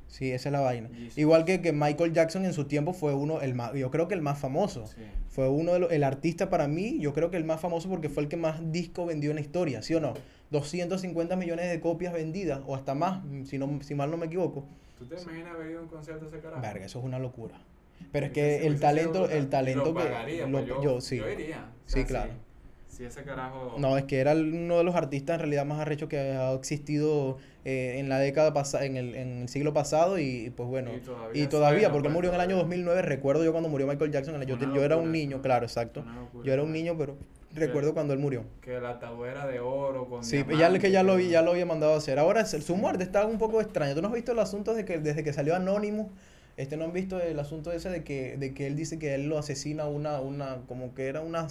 Sí, 0.09 0.31
esa 0.31 0.49
es 0.51 0.53
la 0.53 0.61
vaina. 0.61 0.88
Jesus. 0.94 1.18
Igual 1.18 1.44
que, 1.44 1.61
que 1.61 1.72
Michael 1.72 2.12
Jackson 2.12 2.44
en 2.44 2.53
su 2.53 2.66
tiempo 2.66 2.92
fue 2.92 3.12
uno, 3.14 3.40
el 3.40 3.55
más, 3.55 3.72
yo 3.75 3.90
creo 3.90 4.07
que 4.07 4.14
el 4.14 4.22
más 4.22 4.38
famoso. 4.38 4.87
Sí. 4.87 5.03
Fue 5.29 5.49
uno 5.49 5.72
de 5.72 5.79
los, 5.81 5.90
el 5.92 6.05
artista 6.05 6.49
para 6.49 6.68
mí, 6.68 6.99
yo 7.01 7.12
creo 7.12 7.31
que 7.31 7.37
el 7.37 7.44
más 7.44 7.61
famoso 7.61 7.88
porque 7.88 8.09
fue 8.09 8.22
el 8.22 8.29
que 8.29 8.37
más 8.37 8.61
disco 8.72 9.05
vendió 9.05 9.31
en 9.31 9.37
la 9.37 9.40
historia, 9.42 9.83
¿sí 9.83 9.94
o 9.94 10.01
no? 10.01 10.14
250 10.51 11.37
millones 11.37 11.68
de 11.70 11.81
copias 11.81 12.12
vendidas, 12.12 12.61
o 12.66 12.77
hasta 12.77 12.94
más, 12.94 13.20
si, 13.44 13.59
no, 13.59 13.81
si 13.83 13.94
mal 13.94 14.11
no 14.11 14.16
me 14.16 14.27
equivoco. 14.27 14.64
¿Tú 14.99 15.07
te 15.07 15.20
imaginas 15.20 15.55
haber 15.55 15.70
ido 15.72 15.81
a 15.81 15.83
un 15.83 15.88
concierto 15.88 16.25
de 16.25 16.31
ese 16.31 16.40
carajo? 16.40 16.62
Verga, 16.62 16.87
eso 16.87 16.99
es 17.01 17.05
una 17.05 17.18
locura. 17.18 17.59
Pero 18.12 18.26
es 18.26 18.32
que 18.32 18.66
el 18.66 18.80
talento, 18.80 19.28
el 19.28 19.48
talento 19.48 19.92
Lo 19.92 19.94
que... 19.94 20.04
lo- 20.46 20.52
pues, 20.52 20.66
yo, 20.66 20.82
yo, 20.82 21.00
sí. 21.00 21.18
Yo 21.18 21.28
iría. 21.30 21.70
O 21.87 21.90
Sí, 21.90 22.04
claro. 22.04 22.30
Si, 22.88 22.98
si 22.98 23.04
ese 23.04 23.22
carajo... 23.24 23.74
No, 23.78 23.98
es 23.98 24.04
que 24.04 24.18
era 24.20 24.32
uno 24.32 24.78
de 24.78 24.85
los 24.85 24.94
artistas 24.94 25.35
en 25.35 25.40
realidad 25.40 25.66
más 25.66 25.80
arrechos 25.80 26.09
que 26.09 26.18
ha 26.18 26.52
existido 26.54 27.37
eh, 27.64 27.96
en 27.98 28.09
la 28.09 28.18
década 28.18 28.52
pasada, 28.54 28.85
en 28.85 28.96
el, 28.96 29.14
en 29.14 29.42
el 29.42 29.48
siglo 29.48 29.72
pasado 29.74 30.18
y 30.18 30.50
pues 30.56 30.68
bueno, 30.68 30.92
Y 30.94 31.00
todavía 31.00 31.42
y 31.42 31.46
todavía, 31.48 31.80
suena, 31.80 31.92
porque 31.92 32.09
él 32.09 32.12
pues, 32.12 32.14
murió 32.14 32.30
en 32.30 32.35
el 32.37 32.40
año 32.40 32.50
todavía. 32.56 32.76
2009, 32.76 33.02
recuerdo 33.02 33.44
yo 33.44 33.52
cuando 33.52 33.68
murió 33.68 33.87
Michael 33.87 34.12
Jackson, 34.12 34.40
yo, 34.44 34.54
Una 34.54 34.74
yo 34.74 34.85
era 34.85 34.96
un 34.96 35.02
locura 35.02 35.12
niño, 35.18 35.42
claro, 35.42 35.66
exacto. 35.66 36.02
Locura, 36.02 36.44
Yo 36.44 36.52
era 36.52 36.62
un 36.62 36.72
niño, 36.72 36.94
pero 36.96 37.16
recuerdo 37.52 37.92
cuando 37.92 38.12
él 38.12 38.18
murió. 38.20 38.44
Que 38.61 38.80
la 38.80 38.98
tabú 38.98 39.24
era 39.24 39.46
de 39.46 39.61
oro 39.61 40.06
con 40.09 40.22
Sí, 40.24 40.38
ya 40.38 40.44
diamantes, 40.44 40.80
que 40.82 40.90
ya 40.90 41.02
lo 41.02 41.16
vi, 41.16 41.28
ya 41.28 41.42
lo 41.42 41.50
había 41.50 41.66
mandado 41.66 41.94
a 41.94 41.96
hacer. 41.98 42.18
Ahora 42.18 42.44
su 42.46 42.76
muerte 42.76 43.02
está 43.02 43.26
un 43.26 43.38
poco 43.38 43.61
extraña. 43.61 43.94
¿Tú 43.94 44.00
no 44.02 44.09
has 44.09 44.14
visto 44.14 44.32
el 44.32 44.38
asunto 44.38 44.72
de 44.74 44.85
que 44.85 44.98
desde 44.98 45.24
que 45.24 45.32
salió 45.32 45.56
Anonymous, 45.56 46.06
este 46.57 46.77
no 46.77 46.85
han 46.85 46.92
visto 46.92 47.21
el 47.21 47.38
asunto 47.38 47.73
ese 47.73 47.90
de 47.90 48.03
que, 48.03 48.37
de 48.37 48.55
que 48.55 48.66
él 48.66 48.77
dice 48.77 48.99
que 48.99 49.14
él 49.14 49.29
lo 49.29 49.38
asesina 49.38 49.87
una, 49.87 50.21
una, 50.21 50.62
como 50.66 50.95
que 50.95 51.07
era 51.07 51.21
una, 51.21 51.49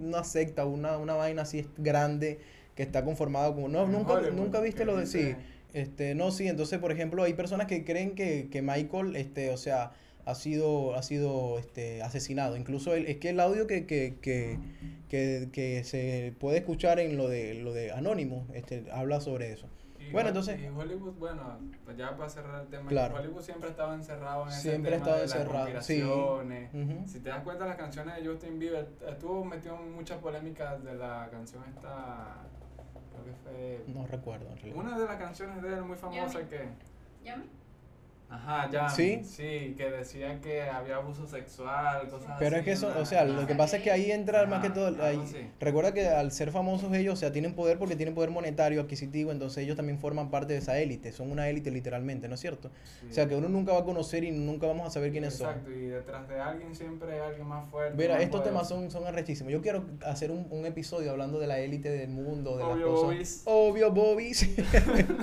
una 0.00 0.24
secta, 0.24 0.64
una, 0.64 0.96
una 0.96 1.14
vaina 1.14 1.42
así 1.42 1.66
grande 1.76 2.38
que 2.76 2.84
está 2.84 3.04
conformada 3.04 3.52
como, 3.52 3.68
no, 3.68 3.86
nunca, 3.86 4.12
Hollywood, 4.12 4.36
nunca 4.36 4.60
viste 4.60 4.84
lo 4.84 4.96
de 4.96 5.06
sí. 5.06 5.34
Este, 5.74 6.14
no, 6.14 6.30
sí, 6.30 6.46
entonces, 6.46 6.78
por 6.78 6.92
ejemplo, 6.92 7.24
hay 7.24 7.34
personas 7.34 7.66
que 7.66 7.84
creen 7.84 8.14
que, 8.14 8.48
que 8.50 8.62
Michael, 8.62 9.16
este, 9.16 9.50
o 9.50 9.56
sea, 9.56 9.92
ha 10.24 10.34
sido, 10.34 10.94
ha 10.94 11.02
sido 11.02 11.58
este, 11.58 12.02
asesinado. 12.02 12.56
Incluso 12.56 12.94
el, 12.94 13.06
es 13.06 13.16
que 13.16 13.30
el 13.30 13.40
audio 13.40 13.66
que, 13.66 13.86
que, 13.86 14.14
que, 14.22 14.58
que, 15.08 15.48
que 15.52 15.82
se 15.84 16.32
puede 16.38 16.58
escuchar 16.58 17.00
en 17.00 17.16
lo 17.16 17.28
de, 17.28 17.54
lo 17.54 17.72
de 17.72 17.90
Anonymous, 17.90 18.44
este, 18.54 18.84
habla 18.92 19.20
sobre 19.20 19.52
eso. 19.52 19.66
Y 20.08 20.12
Bueno, 20.12 20.28
entonces- 20.28 20.58
Y 20.60 20.66
Hollywood, 20.68 21.14
bueno, 21.18 21.58
pues 21.84 21.96
ya 21.96 22.16
para 22.16 22.28
cerrar 22.30 22.62
el 22.62 22.68
tema, 22.68 22.88
Claro. 22.88 23.14
Hollywood 23.16 23.42
siempre 23.42 23.68
estaba 23.70 23.94
encerrado 23.94 24.44
en 24.44 24.48
ese 24.48 24.60
Siempre 24.62 24.94
ha 24.94 24.98
tema 24.98 25.04
estado 25.04 25.16
de 25.16 25.22
las 25.26 25.34
encerrado, 25.36 25.66
sí. 25.82 27.12
Si 27.12 27.20
te 27.20 27.28
das 27.28 27.42
cuenta, 27.42 27.66
las 27.66 27.76
canciones 27.76 28.16
de 28.16 28.26
Justin 28.26 28.58
Bieber 28.58 28.88
estuvo 29.06 29.44
metido 29.44 29.76
en 29.76 29.92
muchas 29.94 30.18
polémicas 30.18 30.82
de 30.82 30.94
la 30.94 31.28
canción 31.30 31.62
esta. 31.68 32.36
Creo 33.12 33.24
que 33.24 33.32
fue. 33.42 33.84
No 33.92 34.06
recuerdo, 34.06 34.46
en 34.50 34.56
realidad. 34.56 34.76
Una 34.76 34.98
de 34.98 35.04
las 35.04 35.16
canciones 35.16 35.62
de 35.62 35.74
él 35.74 35.82
muy 35.82 35.96
famosa 35.96 36.40
que. 36.48 36.68
¿Yami? 37.24 37.44
Ajá, 38.30 38.68
ya. 38.70 38.88
¿Sí? 38.90 39.22
Sí, 39.24 39.74
que 39.76 39.90
decía 39.90 40.38
que 40.42 40.60
había 40.62 40.96
abuso 40.96 41.26
sexual, 41.26 42.08
cosas 42.10 42.36
Pero 42.38 42.56
así. 42.56 42.58
es 42.58 42.64
que 42.66 42.72
eso, 42.72 42.92
¿no? 42.94 43.00
o 43.00 43.06
sea, 43.06 43.24
lo 43.24 43.46
que 43.46 43.54
pasa 43.54 43.78
es 43.78 43.82
que 43.82 43.90
ahí 43.90 44.10
entra 44.12 44.44
más 44.46 44.60
que 44.60 44.68
todo, 44.68 45.02
ahí- 45.02 45.50
recuerda 45.58 45.94
que 45.94 46.06
al 46.08 46.30
ser 46.30 46.50
famosos 46.50 46.92
ellos, 46.92 47.14
o 47.14 47.16
sea, 47.16 47.32
tienen 47.32 47.54
poder 47.54 47.78
porque 47.78 47.96
tienen 47.96 48.14
poder 48.14 48.28
monetario, 48.30 48.82
adquisitivo, 48.82 49.32
entonces 49.32 49.64
ellos 49.64 49.76
también 49.76 49.98
forman 49.98 50.30
parte 50.30 50.52
de 50.52 50.58
esa 50.58 50.78
élite, 50.78 51.10
son 51.12 51.30
una 51.32 51.48
élite 51.48 51.70
literalmente, 51.70 52.28
¿no 52.28 52.34
es 52.34 52.40
cierto? 52.40 52.70
Sí. 53.00 53.06
O 53.10 53.12
sea, 53.14 53.26
que 53.26 53.34
uno 53.34 53.48
nunca 53.48 53.72
va 53.72 53.80
a 53.80 53.84
conocer 53.84 54.22
y 54.24 54.30
nunca 54.30 54.66
vamos 54.66 54.86
a 54.86 54.90
saber 54.90 55.10
quiénes 55.10 55.32
son. 55.34 55.48
Exacto, 55.48 55.70
y 55.72 55.86
detrás 55.86 56.28
de 56.28 56.38
alguien 56.38 56.74
siempre 56.74 57.14
hay 57.14 57.20
alguien 57.30 57.46
más 57.48 57.70
fuerte. 57.70 57.96
Mira, 57.96 58.14
más 58.16 58.22
estos 58.22 58.44
temas 58.44 58.68
son, 58.68 58.90
son 58.90 59.06
arrechísimos. 59.06 59.50
Yo 59.52 59.62
quiero 59.62 59.86
hacer 60.04 60.30
un, 60.30 60.46
un 60.50 60.66
episodio 60.66 61.12
hablando 61.12 61.38
de 61.40 61.46
la 61.46 61.60
élite 61.60 61.88
del 61.90 62.10
mundo, 62.10 62.58
de 62.58 62.64
las 62.64 62.72
Obvio, 62.74 62.88
cosas. 62.90 63.04
bobis. 63.06 63.42
Obvio, 63.46 63.90
bobis. 63.90 64.48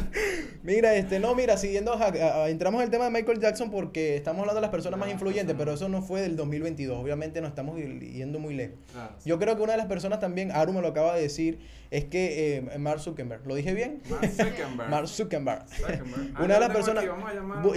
mira, 0.63 0.95
este, 0.95 1.19
no, 1.19 1.35
mira, 1.35 1.57
siguiendo, 1.57 1.93
a- 1.93 2.07
a- 2.07 2.49
entramos 2.49 2.81
en 2.81 2.85
el 2.85 2.91
tema 2.95 3.05
de 3.05 3.11
Michael 3.11 3.39
Jackson 3.39 3.69
porque 3.69 4.15
estamos 4.15 4.39
hablando 4.39 4.55
de 4.55 4.61
las 4.61 4.71
personas 4.71 4.97
más 4.97 5.07
Las 5.07 5.15
influyentes, 5.15 5.53
pero 5.57 5.73
eso 5.73 5.89
no 5.89 6.01
fue 6.01 6.21
del 6.21 6.37
2022. 6.37 6.97
Obviamente 6.97 7.41
nos 7.41 7.49
estamos 7.49 7.77
yendo 7.77 8.39
muy 8.39 8.55
lejos. 8.55 8.77
Claro, 8.93 9.13
sí. 9.17 9.29
Yo 9.29 9.37
creo 9.37 9.57
que 9.57 9.63
una 9.63 9.73
de 9.73 9.77
las 9.77 9.87
personas 9.87 10.21
también, 10.21 10.51
Aru 10.51 10.71
me 10.71 10.81
lo 10.81 10.87
acaba 10.87 11.13
de 11.15 11.21
decir, 11.21 11.59
es 11.91 12.05
que 12.05 12.57
eh, 12.57 12.77
Mark 12.79 13.01
Zuckerberg. 13.01 13.45
¿Lo 13.45 13.55
dije 13.55 13.73
bien? 13.73 14.01
Mark 14.09 14.29
Zuckerberg. 14.29 14.89
Mark 14.89 15.07
Zuckerberg. 15.09 15.67
Zuckerberg. 15.67 16.31
Ah, 16.35 16.43
Una 16.43 16.53
de 16.53 16.59
yo 16.61 16.67
las 16.67 16.69
personas. 16.69 17.03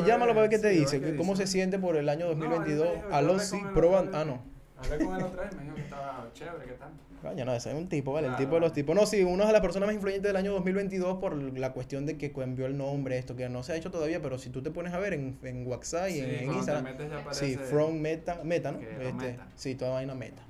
Llámalo 0.07 0.33
para 0.35 0.43
ver 0.43 0.51
qué 0.51 0.57
sí, 0.57 0.63
te 0.63 0.69
ver 0.69 0.79
dice, 0.79 1.17
cómo 1.17 1.35
se 1.35 1.49
siente 1.49 1.81
por 1.81 1.97
el 1.97 2.09
año 2.09 2.27
No, 2.27 2.33
él 2.33 2.39
me 2.39 2.47
2022. 2.47 2.89
dijo, 2.95 3.09
yo 3.09 3.15
Aló, 3.15 3.33
hablé 3.33 3.45
sí, 3.45 3.59
con 3.59 3.67
él 3.69 3.75
proban. 3.75 4.11
Ah, 4.15 4.25
no. 4.25 4.43
Hablé 4.77 5.05
con 5.05 5.17
él 5.17 5.23
otra 5.25 5.43
vez 5.43 5.57
me 5.57 5.63
dijo 5.65 5.75
que 5.75 5.81
estaba 5.83 6.31
chévere, 6.33 6.65
¿qué 6.65 6.73
tal? 6.75 6.91
Coño, 7.23 7.45
no, 7.45 7.53
ese 7.55 7.71
es 7.71 7.75
un 7.77 7.89
tipo, 7.89 8.13
¿vale? 8.13 8.29
El 8.29 8.37
tipo 8.37 8.55
de 8.55 8.61
los 8.61 8.73
tipos. 8.73 8.95
No, 8.95 9.05
sí, 9.07 9.23
uno 9.25 9.45
de 9.47 9.53
las 9.53 9.61
personas 9.61 9.89
más 9.89 9.95
influyentes 9.97 10.29
del 10.29 10.37
año 10.37 10.53
2022 10.53 11.19
por 11.19 11.35
la 11.59 11.73
cuestión 11.73 12.07
de 12.07 12.17
que 12.17 12.33
cambió 12.33 12.67
el 12.67 12.77
nombre, 12.79 13.19
esto 13.19 13.35
que 13.35 13.49
no 13.49 13.63
se 13.63 13.73
ha 13.73 13.77
hecho 13.77 13.91
todavía, 13.91 14.23
pero 14.23 14.39
si 14.39 14.51
tú 14.51 14.63
te 14.63 14.71
pones 14.71 14.93
a 14.93 14.99
ver 14.99 15.15
en, 15.15 15.37
en 15.43 15.67
WhatsApp 15.67 16.11
y 16.11 16.13
Sí, 16.15 16.21
en, 16.21 16.31
en 16.31 16.53
Instagram. 16.53 16.85
metes 16.85 17.11
ya 17.11 17.35
Sí, 17.35 17.57
from 17.57 17.99
meta, 17.99 18.41
meta, 18.45 18.73
¿no? 18.73 18.81
Este, 18.81 19.13
meta. 19.13 19.47
Sí, 19.57 19.75
toda 19.75 19.93
vaina 19.93 20.15
meta. 20.15 20.43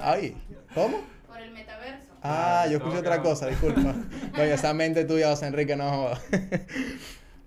Ay, 0.00 0.36
¿cómo? 0.74 0.98
Por 1.26 1.40
el 1.40 1.52
metaverso. 1.52 2.08
Ah, 2.22 2.66
yo 2.70 2.78
escuché 2.78 2.98
otra 2.98 3.20
cosa, 3.22 3.46
disculpa. 3.48 3.80
Coño, 4.34 4.44
esa 4.44 4.72
mente 4.74 5.04
tuya, 5.04 5.30
José 5.30 5.46
Enrique, 5.46 5.76
no. 5.76 6.08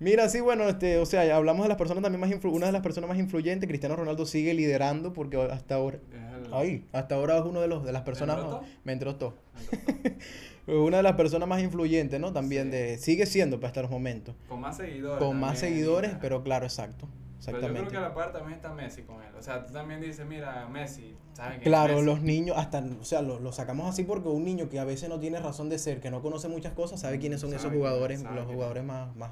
Mira, 0.00 0.28
sí, 0.28 0.40
bueno, 0.40 0.68
este, 0.68 0.98
o 0.98 1.06
sea, 1.06 1.24
ya 1.24 1.34
hablamos 1.36 1.64
de 1.64 1.68
las 1.70 1.76
personas 1.78 2.02
también 2.04 2.20
más 2.20 2.30
influ 2.30 2.52
una 2.52 2.66
de 2.66 2.72
las 2.72 2.82
personas 2.82 3.08
más 3.08 3.18
influyentes, 3.18 3.68
Cristiano 3.68 3.96
Ronaldo 3.96 4.26
sigue 4.26 4.54
liderando 4.54 5.12
porque 5.12 5.36
hasta 5.50 5.74
ahora, 5.74 5.96
Es 6.12 6.27
ay, 6.52 6.86
hasta 6.92 7.14
ahora 7.14 7.38
es 7.38 7.44
uno 7.44 7.60
de 7.60 7.68
los 7.68 7.84
de 7.84 7.92
las 7.92 8.02
personas 8.02 8.38
me 8.84 8.92
Una 10.66 10.98
de 10.98 11.02
las 11.02 11.14
personas 11.14 11.48
más 11.48 11.62
influyentes, 11.62 12.20
¿no? 12.20 12.32
También 12.32 12.64
Sí. 12.66 12.70
de 12.70 12.98
sigue 12.98 13.24
siendo 13.26 13.58
pues, 13.58 13.68
hasta 13.68 13.82
los 13.82 13.90
momentos, 13.90 14.34
Con 14.48 14.60
más 14.60 14.76
seguidores. 14.76 15.18
con 15.24 15.40
más 15.40 15.54
también, 15.54 15.74
seguidores, 15.74 16.10
mira. 16.10 16.20
pero 16.20 16.42
claro, 16.42 16.66
exacto. 16.66 17.06
Pero 17.06 17.56
yo 17.56 17.68
creo 17.68 17.68
Exactamente. 17.68 17.90
que 17.92 17.96
a 17.96 18.00
la 18.08 18.14
par 18.14 18.32
también 18.32 18.54
está 18.56 18.74
Messi 18.74 19.02
con 19.02 19.22
él. 19.22 19.32
O 19.38 19.42
sea, 19.42 19.64
tú 19.64 19.72
también 19.72 20.00
dices, 20.00 20.26
mira, 20.26 20.68
Messi, 20.68 21.16
¿sabes 21.32 21.58
es 21.58 21.62
Claro, 21.62 21.94
Messi? 21.94 22.06
los 22.06 22.20
niños, 22.20 22.56
hasta, 22.58 22.84
o 23.00 23.04
sea, 23.04 23.22
lo, 23.22 23.38
lo 23.40 23.52
sacamos 23.52 23.88
así 23.88 24.02
porque 24.04 24.28
un 24.28 24.44
niño 24.44 24.68
que 24.68 24.78
a 24.78 24.84
veces 24.84 25.08
no 25.08 25.18
tiene 25.20 25.38
razón 25.40 25.68
de 25.70 25.78
ser, 25.78 26.00
que 26.00 26.10
no 26.10 26.20
conoce 26.20 26.48
muchas 26.48 26.72
cosas, 26.74 27.00
sabe 27.00 27.18
quiénes 27.18 27.40
son 27.40 27.50
Sabe 27.50 27.60
esos 27.62 27.72
jugadores, 27.72 28.22
los 28.22 28.44
jugadores 28.46 28.84
más, 28.84 29.14
más, 29.16 29.30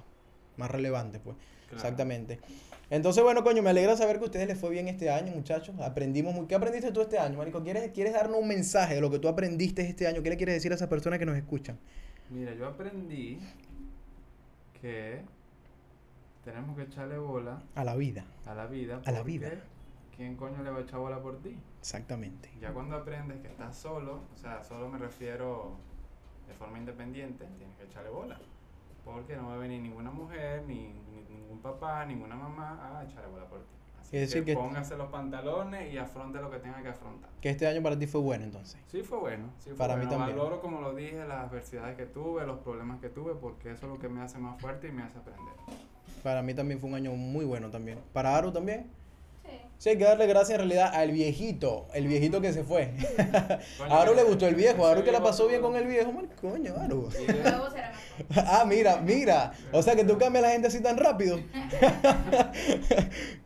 más 0.56 0.70
relevantes, 0.70 1.20
pues. 1.22 1.36
Claro. 1.68 1.76
Exactamente. 1.76 2.38
Entonces, 2.88 3.22
bueno, 3.24 3.42
coño, 3.42 3.62
me 3.62 3.70
alegra 3.70 3.96
saber 3.96 4.18
que 4.18 4.22
a 4.22 4.26
ustedes 4.26 4.46
les 4.46 4.58
fue 4.58 4.70
bien 4.70 4.86
este 4.86 5.10
año, 5.10 5.32
muchachos. 5.34 5.74
Aprendimos 5.80 6.32
muy... 6.34 6.46
¿Qué 6.46 6.54
aprendiste 6.54 6.92
tú 6.92 7.00
este 7.00 7.18
año, 7.18 7.36
Marico? 7.38 7.60
¿Quieres, 7.62 7.90
¿Quieres 7.90 8.12
darnos 8.12 8.38
un 8.40 8.46
mensaje 8.46 8.94
de 8.94 9.00
lo 9.00 9.10
que 9.10 9.18
tú 9.18 9.26
aprendiste 9.26 9.82
este 9.82 10.06
año? 10.06 10.22
¿Qué 10.22 10.30
le 10.30 10.36
quieres 10.36 10.54
decir 10.54 10.70
a 10.70 10.76
esas 10.76 10.88
personas 10.88 11.18
que 11.18 11.26
nos 11.26 11.36
escuchan? 11.36 11.76
Mira, 12.30 12.54
yo 12.54 12.66
aprendí 12.66 13.40
que 14.80 15.22
tenemos 16.44 16.76
que 16.76 16.82
echarle 16.84 17.18
bola 17.18 17.60
A 17.74 17.82
la 17.82 17.96
vida. 17.96 18.24
a 18.44 18.54
la 18.54 18.66
vida. 18.66 19.00
A 19.04 19.10
la 19.10 19.22
vida. 19.24 19.50
¿Quién 20.16 20.36
coño 20.36 20.62
le 20.62 20.70
va 20.70 20.78
a 20.78 20.82
echar 20.82 21.00
bola 21.00 21.20
por 21.20 21.42
ti? 21.42 21.56
Exactamente. 21.80 22.48
Ya 22.60 22.72
cuando 22.72 22.96
aprendes 22.96 23.40
que 23.40 23.48
estás 23.48 23.76
solo, 23.76 24.22
o 24.32 24.36
sea, 24.36 24.62
solo 24.62 24.88
me 24.88 24.98
refiero 24.98 25.76
de 26.48 26.54
forma 26.54 26.78
independiente, 26.78 27.44
tienes 27.58 27.76
que 27.76 27.84
echarle 27.84 28.10
bola. 28.10 28.38
Porque 29.06 29.36
no 29.36 29.46
va 29.46 29.54
a 29.54 29.56
venir 29.56 29.80
ninguna 29.80 30.10
mujer, 30.10 30.64
ni, 30.66 30.92
ni 31.10 31.22
ningún 31.30 31.60
papá, 31.60 32.04
ninguna 32.04 32.34
mamá 32.36 32.98
a 32.98 33.04
echarle 33.04 33.28
bola 33.30 33.46
por 33.46 33.60
ti. 33.60 33.66
Así 34.00 34.16
decir 34.18 34.44
que, 34.44 34.52
que- 34.52 34.56
póngase 34.56 34.96
los 34.96 35.08
pantalones 35.10 35.92
y 35.94 35.96
afronte 35.96 36.40
lo 36.40 36.50
que 36.50 36.58
tenga 36.58 36.82
que 36.82 36.88
afrontar. 36.88 37.30
Que 37.40 37.50
este 37.50 37.66
año 37.66 37.82
para 37.82 37.98
ti 37.98 38.06
fue 38.06 38.20
bueno, 38.20 38.44
entonces. 38.44 38.78
Sí 38.88 39.02
fue 39.02 39.18
bueno, 39.18 39.48
sí 39.58 39.70
fue 39.70 39.78
Para 39.78 39.96
mí 39.96 40.06
también. 40.06 40.36
Valoro, 40.36 40.60
como 40.60 40.80
lo 40.80 40.92
dije, 40.94 41.24
las 41.26 41.44
adversidades 41.48 41.96
que 41.96 42.06
tuve, 42.06 42.44
los 42.46 42.58
problemas 42.58 43.00
que 43.00 43.08
tuve, 43.08 43.34
porque 43.34 43.70
eso 43.72 43.86
es 43.86 43.92
lo 43.92 43.98
que 43.98 44.08
me 44.08 44.20
hace 44.22 44.38
más 44.38 44.60
fuerte 44.60 44.88
y 44.88 44.92
me 44.92 45.02
hace 45.04 45.18
aprender. 45.18 45.54
Para 46.24 46.42
mí 46.42 46.52
también 46.54 46.80
fue 46.80 46.88
un 46.90 46.96
año 46.96 47.12
muy 47.12 47.44
bueno 47.44 47.70
también. 47.70 47.98
¿Para 48.12 48.36
Aru 48.36 48.50
también? 48.52 48.90
Sí. 49.44 49.60
Sí, 49.78 49.90
hay 49.90 49.98
que 49.98 50.04
darle 50.04 50.26
gracias 50.26 50.58
en 50.58 50.68
realidad 50.68 50.90
al 50.94 51.10
viejito, 51.10 51.86
el 51.92 52.06
viejito 52.08 52.40
que 52.40 52.52
se 52.52 52.64
fue. 52.64 52.92
Coño, 53.78 53.94
a 53.94 54.02
Aru 54.02 54.14
le 54.14 54.22
gustó 54.24 54.46
el 54.48 54.54
viejo, 54.54 54.86
a 54.86 54.92
Aru 54.92 55.04
que 55.04 55.12
la 55.12 55.22
pasó 55.22 55.46
bien 55.48 55.60
con 55.60 55.76
el 55.76 55.86
viejo, 55.86 56.12
mal 56.12 56.28
coño, 56.40 56.74
Aru. 56.80 57.08
Ah, 58.34 58.64
mira, 58.66 58.96
mira. 59.02 59.52
O 59.72 59.82
sea 59.82 59.94
que 59.94 60.02
tú 60.02 60.16
cambias 60.16 60.42
a 60.42 60.46
la 60.46 60.52
gente 60.54 60.68
así 60.68 60.80
tan 60.82 60.96
rápido. 60.96 61.36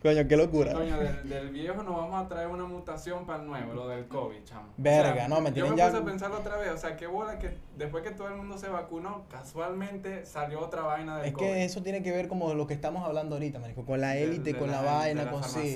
Coño, 0.02 0.26
qué 0.28 0.36
locura. 0.36 0.72
Coño, 0.72 0.96
del, 0.98 1.28
del 1.28 1.48
viejo 1.50 1.82
nos 1.82 1.96
vamos 1.96 2.24
a 2.24 2.28
traer 2.28 2.46
una 2.48 2.64
mutación 2.64 3.26
para 3.26 3.40
el 3.42 3.48
nuevo, 3.48 3.74
lo 3.74 3.88
del 3.88 4.06
COVID, 4.06 4.44
chamo. 4.44 4.68
Verga, 4.76 5.26
no, 5.28 5.40
me 5.40 5.48
Yo 5.50 5.54
tienen 5.54 5.72
me 5.72 5.78
ya- 5.78 5.88
puse 5.88 5.98
a 6.00 6.04
pensarlo 6.04 6.38
otra 6.38 6.56
vez, 6.56 6.70
o 6.70 6.78
sea, 6.78 6.96
qué 6.96 7.06
bola 7.08 7.38
que 7.40 7.50
después 7.76 8.02
que 8.04 8.10
todo 8.12 8.28
el 8.28 8.36
mundo 8.36 8.56
se 8.58 8.68
vacunó, 8.68 9.24
casualmente 9.30 10.24
salió 10.24 10.60
otra 10.60 10.82
vaina 10.82 11.18
del 11.18 11.26
Es 11.26 11.32
COVID. 11.32 11.44
que 11.46 11.64
eso 11.64 11.82
tiene 11.82 12.02
que 12.02 12.12
ver 12.12 12.28
como 12.28 12.54
lo 12.54 12.66
que 12.68 12.74
estamos 12.74 13.04
hablando 13.04 13.34
ahorita, 13.36 13.58
marico, 13.58 13.84
con 13.84 14.00
la 14.00 14.16
élite, 14.16 14.52
de 14.52 14.58
con 14.58 14.70
la, 14.70 14.80
de 14.82 14.86
vaina, 14.86 15.24
la 15.24 15.30
con 15.32 15.42
sí. 15.44 15.74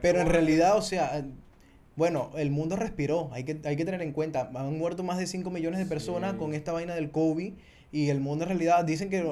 Pero 0.00 0.20
en 0.20 0.28
realidad, 0.28 0.76
o 0.76 0.82
sea, 0.82 1.18
eh, 1.18 1.24
bueno, 1.96 2.30
el 2.36 2.50
mundo 2.50 2.76
respiró, 2.76 3.30
hay 3.32 3.44
que, 3.44 3.60
hay 3.64 3.76
que 3.76 3.84
tener 3.84 4.02
en 4.02 4.12
cuenta, 4.12 4.50
han 4.54 4.78
muerto 4.78 5.02
más 5.02 5.18
de 5.18 5.26
5 5.26 5.50
millones 5.50 5.78
de 5.78 5.86
personas 5.86 6.32
Sí. 6.32 6.38
con 6.38 6.54
esta 6.54 6.72
vaina 6.72 6.94
del 6.94 7.10
COVID 7.10 7.52
y 7.92 8.08
el 8.08 8.20
mundo 8.20 8.44
en 8.44 8.48
realidad 8.50 8.84
dicen 8.84 9.10
que, 9.10 9.24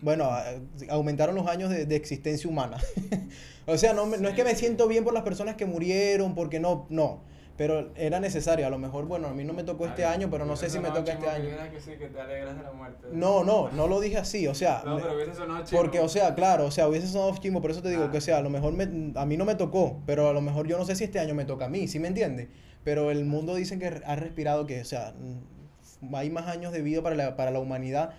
bueno, 0.00 0.30
eh, 0.38 0.86
aumentaron 0.88 1.34
los 1.34 1.46
años 1.46 1.70
de, 1.70 1.84
de 1.86 1.96
existencia 1.96 2.48
humana. 2.48 2.78
o 3.66 3.76
sea, 3.76 3.92
no, 3.92 4.06
no 4.06 4.28
es 4.28 4.34
que 4.34 4.44
me 4.44 4.54
siento 4.54 4.88
bien 4.88 5.04
por 5.04 5.12
las 5.12 5.22
personas 5.22 5.56
que 5.56 5.66
murieron, 5.66 6.34
porque 6.34 6.60
no, 6.60 6.86
no, 6.88 7.20
pero 7.58 7.90
era 7.96 8.20
necesario, 8.20 8.66
a 8.66 8.70
lo 8.70 8.78
mejor, 8.78 9.04
bueno, 9.06 9.28
a 9.28 9.34
mí 9.34 9.44
no 9.44 9.52
me 9.52 9.64
tocó 9.64 9.84
este 9.86 10.04
año, 10.06 10.30
pero 10.30 10.46
no 10.46 10.56
sé 10.56 10.70
si 10.70 10.78
me 10.78 10.88
toca 10.90 11.12
este 11.12 11.28
año. 11.28 11.50
que 11.70 11.80
sí, 11.80 11.90
que 11.98 12.06
te 12.06 12.18
alegras 12.20 12.56
de 12.56 12.62
la 12.62 12.72
muerte. 12.72 13.08
No, 13.12 13.44
no, 13.44 13.68
no 13.72 13.86
lo 13.88 14.00
dije 14.00 14.16
así, 14.16 14.46
o 14.46 14.54
sea, 14.54 14.80
No, 14.86 14.96
pero 14.98 15.14
hubiese 15.16 15.34
sonado 15.34 15.64
porque, 15.72 16.00
o 16.00 16.08
sea, 16.08 16.34
claro, 16.34 16.64
o 16.66 16.70
sea, 16.70 16.88
hubiese 16.88 17.08
sonado 17.08 17.36
chimo, 17.38 17.60
por 17.60 17.70
eso 17.72 17.82
te 17.82 17.90
digo 17.90 18.04
Ah. 18.04 18.10
que, 18.10 18.18
o 18.18 18.20
sea, 18.22 18.38
a 18.38 18.42
lo 18.42 18.48
mejor 18.48 18.72
me- 18.72 19.12
a 19.18 19.26
mí 19.26 19.36
no 19.36 19.44
me 19.44 19.56
tocó, 19.56 20.00
pero 20.06 20.28
a 20.28 20.32
lo 20.32 20.40
mejor 20.40 20.66
yo 20.68 20.78
no 20.78 20.84
sé 20.86 20.94
si 20.96 21.04
este 21.04 21.18
año 21.18 21.34
me 21.34 21.44
toca 21.44 21.64
a 21.66 21.68
mí, 21.68 21.88
¿sí 21.88 21.98
me 21.98 22.08
entiendes? 22.08 22.48
Pero 22.84 23.10
el 23.10 23.24
mundo 23.26 23.54
dicen 23.56 23.80
que 23.80 23.88
ha 24.06 24.16
respirado, 24.16 24.64
que, 24.66 24.80
o 24.80 24.84
sea, 24.84 25.12
mm, 25.18 26.14
hay 26.14 26.30
más 26.30 26.46
años 26.46 26.72
de 26.72 26.80
vida 26.80 27.02
para 27.02 27.16
la, 27.16 27.36
para 27.36 27.50
la 27.50 27.58
humanidad 27.58 28.10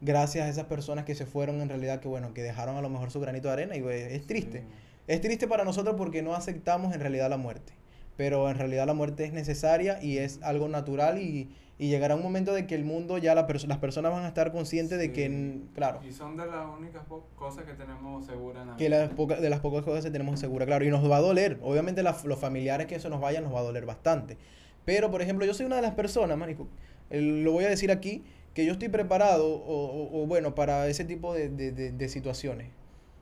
gracias 0.00 0.46
a 0.46 0.48
esas 0.48 0.64
personas 0.64 1.04
que 1.04 1.14
se 1.14 1.26
fueron 1.26 1.60
en 1.60 1.68
realidad, 1.68 2.00
que 2.00 2.08
bueno, 2.08 2.32
que 2.32 2.42
dejaron 2.42 2.76
a 2.76 2.80
lo 2.82 2.88
mejor 2.88 3.10
su 3.10 3.20
granito 3.20 3.48
de 3.48 3.52
arena 3.52 3.76
y 3.76 3.84
es 3.86 4.26
triste. 4.26 4.60
Sí. 4.60 4.66
Es 5.06 5.20
triste 5.20 5.46
para 5.46 5.64
nosotros 5.64 5.94
porque 5.98 6.22
no 6.22 6.34
aceptamos 6.34 6.94
en 6.94 7.00
realidad 7.00 7.28
la 7.30 7.36
muerte. 7.36 7.74
Pero 8.16 8.48
en 8.50 8.56
realidad 8.56 8.86
la 8.86 8.94
muerte 8.94 9.24
es 9.24 9.32
necesaria 9.32 10.02
y 10.02 10.18
es 10.18 10.40
algo 10.42 10.68
natural 10.68 11.18
y, 11.20 11.50
y 11.78 11.88
llegará 11.88 12.14
un 12.16 12.22
momento 12.22 12.54
de 12.54 12.66
que 12.66 12.74
el 12.74 12.84
mundo 12.84 13.18
ya 13.18 13.34
la 13.34 13.46
perso- 13.46 13.66
las 13.66 13.76
personas 13.78 14.10
van 14.12 14.24
a 14.24 14.28
estar 14.28 14.52
conscientes 14.52 14.98
de 14.98 15.12
que, 15.12 15.58
claro, 15.74 16.00
Y 16.08 16.12
son 16.12 16.36
de 16.36 16.46
las 16.46 16.66
únicas 16.78 17.02
cosas 17.36 17.64
que 17.64 17.74
tenemos 17.74 18.24
seguras 18.24 18.62
en 18.62 18.68
la 18.70 18.76
que 18.76 18.88
las 18.88 19.10
pocas, 19.10 19.40
de 19.42 19.50
las 19.50 19.60
pocas 19.60 19.82
cosas 19.84 20.04
que 20.04 20.10
tenemos 20.10 20.40
segura, 20.40 20.64
claro, 20.64 20.84
y 20.86 20.88
nos 20.88 21.08
va 21.10 21.18
a 21.18 21.20
doler. 21.20 21.58
Obviamente 21.62 22.02
las- 22.02 22.24
los 22.24 22.38
familiares 22.38 22.86
que 22.86 22.94
eso 22.94 23.10
nos 23.10 23.20
vayan 23.20 23.44
nos 23.44 23.54
va 23.54 23.58
a 23.60 23.64
doler 23.64 23.84
bastante. 23.84 24.38
Pero, 24.86 25.10
por 25.10 25.20
ejemplo, 25.20 25.44
yo 25.44 25.52
soy 25.52 25.66
una 25.66 25.76
de 25.76 25.82
las 25.82 25.92
personas, 25.94 26.38
marico, 26.38 26.68
el- 27.10 27.44
lo 27.44 27.52
voy 27.52 27.64
a 27.64 27.68
decir 27.68 27.90
aquí, 27.90 28.24
que 28.54 28.64
yo 28.64 28.72
estoy 28.72 28.88
preparado, 28.88 29.46
o, 29.46 29.58
o- 29.86 30.22
o 30.22 30.26
bueno, 30.26 30.54
para 30.54 30.88
ese 30.88 31.04
tipo 31.04 31.34
de, 31.34 31.50
de- 31.50 31.72
de- 31.72 31.92
de 31.92 32.08
situaciones. 32.08 32.68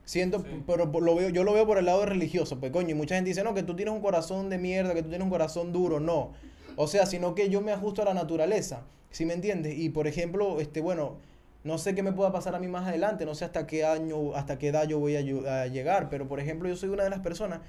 Siento, 0.04 0.40
Sí. 0.40 0.62
pero 0.66 0.86
lo 0.86 1.14
veo, 1.14 1.30
yo 1.30 1.44
lo 1.44 1.52
veo 1.54 1.66
por 1.66 1.78
el 1.78 1.86
lado 1.86 2.04
religioso, 2.04 2.60
pues 2.60 2.70
coño, 2.72 2.90
y 2.90 2.94
mucha 2.94 3.14
gente 3.14 3.28
dice, 3.28 3.42
no, 3.42 3.54
que 3.54 3.62
tú 3.62 3.74
tienes 3.74 3.94
un 3.94 4.00
corazón 4.00 4.50
de 4.50 4.58
mierda, 4.58 4.92
que 4.94 5.02
tú 5.02 5.08
tienes 5.08 5.24
un 5.24 5.30
corazón 5.30 5.72
duro, 5.72 5.98
no. 6.00 6.32
O 6.76 6.86
sea, 6.86 7.06
sino 7.06 7.34
que 7.34 7.48
yo 7.48 7.60
me 7.60 7.72
ajusto 7.72 8.02
a 8.02 8.04
la 8.04 8.14
naturaleza, 8.14 8.82
¿sí 9.10 9.24
me 9.24 9.32
entiendes? 9.34 9.78
Y 9.78 9.88
por 9.90 10.06
ejemplo, 10.06 10.60
este, 10.60 10.80
bueno, 10.80 11.16
no 11.62 11.78
sé 11.78 11.94
qué 11.94 12.02
me 12.02 12.12
pueda 12.12 12.32
pasar 12.32 12.54
a 12.54 12.58
mí 12.58 12.66
más 12.68 12.86
adelante, 12.86 13.24
no 13.24 13.34
sé 13.34 13.46
hasta 13.46 13.66
qué 13.66 13.84
año, 13.86 14.34
hasta 14.34 14.58
qué 14.58 14.68
edad 14.68 14.86
yo 14.86 14.98
voy 14.98 15.16
a 15.16 15.66
llegar, 15.68 16.10
pero 16.10 16.28
por 16.28 16.38
ejemplo, 16.40 16.68
yo 16.68 16.76
soy 16.76 16.90
una 16.90 17.04
de 17.04 17.10
las 17.10 17.20
personas 17.20 17.60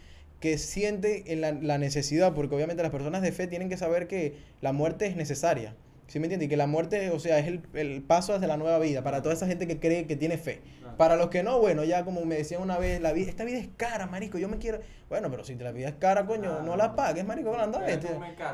que 0.42 0.58
siente 0.58 1.32
en 1.32 1.40
la, 1.40 1.54
la 1.54 1.78
necesidad, 1.78 2.34
porque 2.34 2.54
obviamente 2.56 2.84
las 2.84 2.92
personas 2.92 3.22
de 3.22 3.32
fe 3.32 3.48
tienen 3.48 3.70
que 3.70 3.78
saber 3.78 4.08
que 4.08 4.36
la 4.62 4.74
muerte 4.74 5.06
es 5.08 5.16
necesaria, 5.16 5.76
¿sí 6.08 6.20
me 6.20 6.26
entiendes? 6.26 6.48
Y 6.48 6.50
que 6.50 6.58
la 6.58 6.68
muerte, 6.68 7.10
o 7.12 7.20
sea, 7.20 7.40
es 7.40 7.48
el, 7.48 7.62
el 7.74 8.02
paso 8.02 8.34
hacia 8.34 8.48
la 8.48 8.58
nueva 8.58 8.78
vida, 8.80 9.02
para 9.02 9.22
toda 9.22 9.34
esa 9.34 9.48
gente 9.48 9.66
que 9.66 9.80
cree 9.80 10.06
que 10.08 10.18
tiene 10.18 10.38
fe. 10.38 10.60
Para 10.98 11.16
los 11.16 11.30
que 11.30 11.44
no, 11.44 11.60
bueno, 11.60 11.84
ya 11.84 12.04
como 12.04 12.24
me 12.26 12.36
decían 12.36 12.62
una 12.62 12.78
vez, 12.78 13.02
la 13.02 13.14
vida, 13.14 13.30
esta 13.30 13.44
vida 13.44 13.58
es 13.58 13.70
cara, 13.76 14.08
marico, 14.08 14.38
yo 14.38 14.48
me 14.48 14.58
quiero... 14.58 14.80
Bueno, 15.10 15.30
pero 15.30 15.44
si 15.44 15.56
la 15.56 15.72
vida 15.72 15.90
es 15.90 15.96
cara, 15.96 16.26
coño, 16.26 16.58
Ah, 16.60 16.64
no 16.64 16.76
la 16.76 16.96
pagues, 16.96 17.26
marico, 17.26 17.56
anda, 17.56 17.86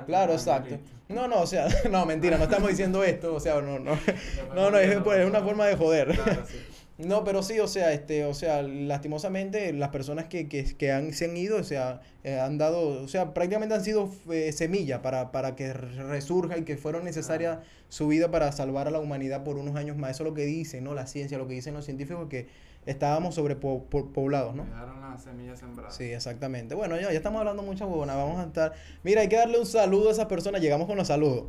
Claro, 0.05 0.33
exacto. 0.33 0.77
No, 1.07 1.27
no, 1.27 1.41
o 1.41 1.47
sea, 1.47 1.67
no, 1.91 2.05
mentira, 2.05 2.37
no 2.37 2.45
estamos 2.45 2.69
diciendo 2.69 3.03
esto, 3.03 3.35
o 3.35 3.39
sea, 3.39 3.61
no, 3.61 3.79
no. 3.79 3.97
No, 4.55 4.71
no, 4.71 4.77
es, 4.77 5.01
pues, 5.01 5.19
es 5.19 5.27
una 5.27 5.41
forma 5.41 5.67
de 5.67 5.75
joder. 5.75 6.15
Claro, 6.15 6.43
sí. 6.47 6.57
No, 7.05 7.23
pero 7.23 7.41
sí, 7.41 7.59
o 7.59 7.67
sea, 7.67 7.93
este, 7.93 8.25
o 8.25 8.33
sea, 8.33 8.61
lastimosamente 8.61 9.73
las 9.73 9.89
personas 9.89 10.25
que, 10.25 10.47
que, 10.47 10.63
que 10.75 10.91
han, 10.91 11.13
se 11.13 11.25
han 11.25 11.35
ido, 11.35 11.57
o 11.57 11.63
sea, 11.63 12.01
eh, 12.23 12.39
han 12.39 12.57
dado, 12.57 13.03
o 13.03 13.07
sea, 13.07 13.33
prácticamente 13.33 13.75
han 13.75 13.83
sido 13.83 14.09
eh, 14.31 14.51
semilla 14.51 15.01
para, 15.01 15.31
para 15.31 15.55
que 15.55 15.73
resurja 15.73 16.57
y 16.57 16.63
que 16.63 16.77
fueron 16.77 17.03
necesarias 17.03 17.59
su 17.89 18.07
vida 18.07 18.29
para 18.29 18.51
salvar 18.51 18.87
a 18.87 18.91
la 18.91 18.99
humanidad 18.99 19.43
por 19.43 19.57
unos 19.57 19.75
años 19.75 19.97
más. 19.97 20.11
Eso 20.11 20.23
es 20.23 20.29
lo 20.29 20.35
que 20.35 20.45
dicen, 20.45 20.83
¿no? 20.83 20.93
La 20.93 21.07
ciencia, 21.07 21.37
lo 21.37 21.47
que 21.47 21.55
dicen 21.55 21.73
los 21.73 21.85
científicos, 21.85 22.27
que 22.29 22.47
estábamos 22.85 23.35
sobrepoblados, 23.35 24.55
¿no? 24.55 24.65
Dejaron 24.65 25.01
las 25.01 25.23
semillas 25.23 25.59
sembradas. 25.59 25.95
Sí, 25.95 26.05
exactamente. 26.05 26.75
Bueno, 26.75 26.95
ya, 26.95 27.11
ya 27.11 27.17
estamos 27.17 27.39
hablando 27.39 27.63
mucha 27.63 27.85
huevona, 27.85 28.15
vamos 28.15 28.39
a 28.39 28.43
estar... 28.43 28.73
Mira, 29.03 29.21
hay 29.21 29.29
que 29.29 29.37
darle 29.37 29.59
un 29.59 29.65
saludo 29.65 30.09
a 30.09 30.11
esas 30.11 30.25
personas, 30.25 30.61
llegamos 30.61 30.87
con 30.87 30.97
los 30.97 31.07
saludos. 31.07 31.45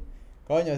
Coño, 0.52 0.74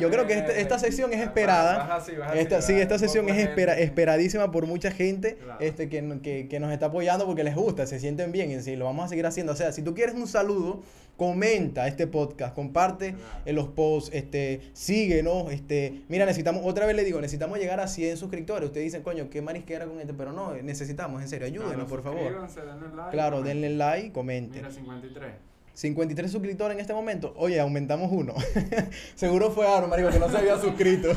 yo 0.00 0.10
creo 0.10 0.26
que 0.26 0.32
este, 0.32 0.60
esta, 0.60 0.76
sección 0.76 1.12
es 1.12 1.20
esperada. 1.20 2.02
esta, 2.34 2.60
sí, 2.60 2.72
esta 2.72 2.98
sección 2.98 3.28
es 3.28 3.36
espera, 3.36 3.78
esperadísima 3.78 4.50
por 4.50 4.66
mucha 4.66 4.90
gente 4.90 5.38
este, 5.60 5.88
que, 5.88 6.18
que, 6.20 6.48
que, 6.48 6.58
nos 6.58 6.72
está 6.72 6.86
apoyando 6.86 7.24
porque 7.24 7.44
les 7.44 7.54
gusta, 7.54 7.86
se 7.86 8.00
sienten 8.00 8.32
bien 8.32 8.50
y 8.50 8.60
sí, 8.60 8.74
lo 8.74 8.86
vamos 8.86 9.04
a 9.04 9.08
seguir 9.08 9.24
haciendo. 9.24 9.52
O 9.52 9.54
sea, 9.54 9.70
si 9.70 9.82
tú 9.82 9.94
quieres 9.94 10.16
un 10.16 10.26
saludo, 10.26 10.82
comenta 11.16 11.86
este 11.86 12.08
podcast, 12.08 12.56
comparte 12.56 13.14
en 13.44 13.54
los 13.54 13.68
posts, 13.68 14.10
este, 14.12 14.62
síguenos, 14.72 15.52
este, 15.52 16.02
mira, 16.08 16.26
necesitamos, 16.26 16.62
otra 16.64 16.84
vez 16.84 16.96
le 16.96 17.04
digo, 17.04 17.20
necesitamos 17.20 17.60
llegar 17.60 17.78
a 17.78 17.86
100 17.86 18.16
suscriptores. 18.16 18.66
Ustedes 18.66 18.86
dicen, 18.86 19.04
coño, 19.04 19.30
qué 19.30 19.40
marisquera 19.42 19.86
con 19.86 20.00
este, 20.00 20.12
pero 20.12 20.32
no, 20.32 20.54
necesitamos, 20.54 21.22
en 21.22 21.28
serio, 21.28 21.46
ayúdenos, 21.46 21.88
por 21.88 22.02
favor. 22.02 22.18
Denle 22.18 22.96
like, 22.96 23.10
claro, 23.12 23.42
denle 23.42 23.70
like, 23.70 24.10
comenten. 24.10 24.62
Mira, 24.62 24.72
53. 24.72 25.47
53 25.78 26.32
suscriptores 26.32 26.74
en 26.74 26.80
este 26.80 26.92
momento. 26.92 27.32
Oye, 27.36 27.60
aumentamos 27.60 28.10
uno. 28.10 28.34
Seguro 29.14 29.52
fue 29.52 29.64
Aaron, 29.64 29.88
marico, 29.88 30.10
que 30.10 30.18
no 30.18 30.28
se 30.28 30.36
había 30.36 30.58
suscrito. 30.58 31.12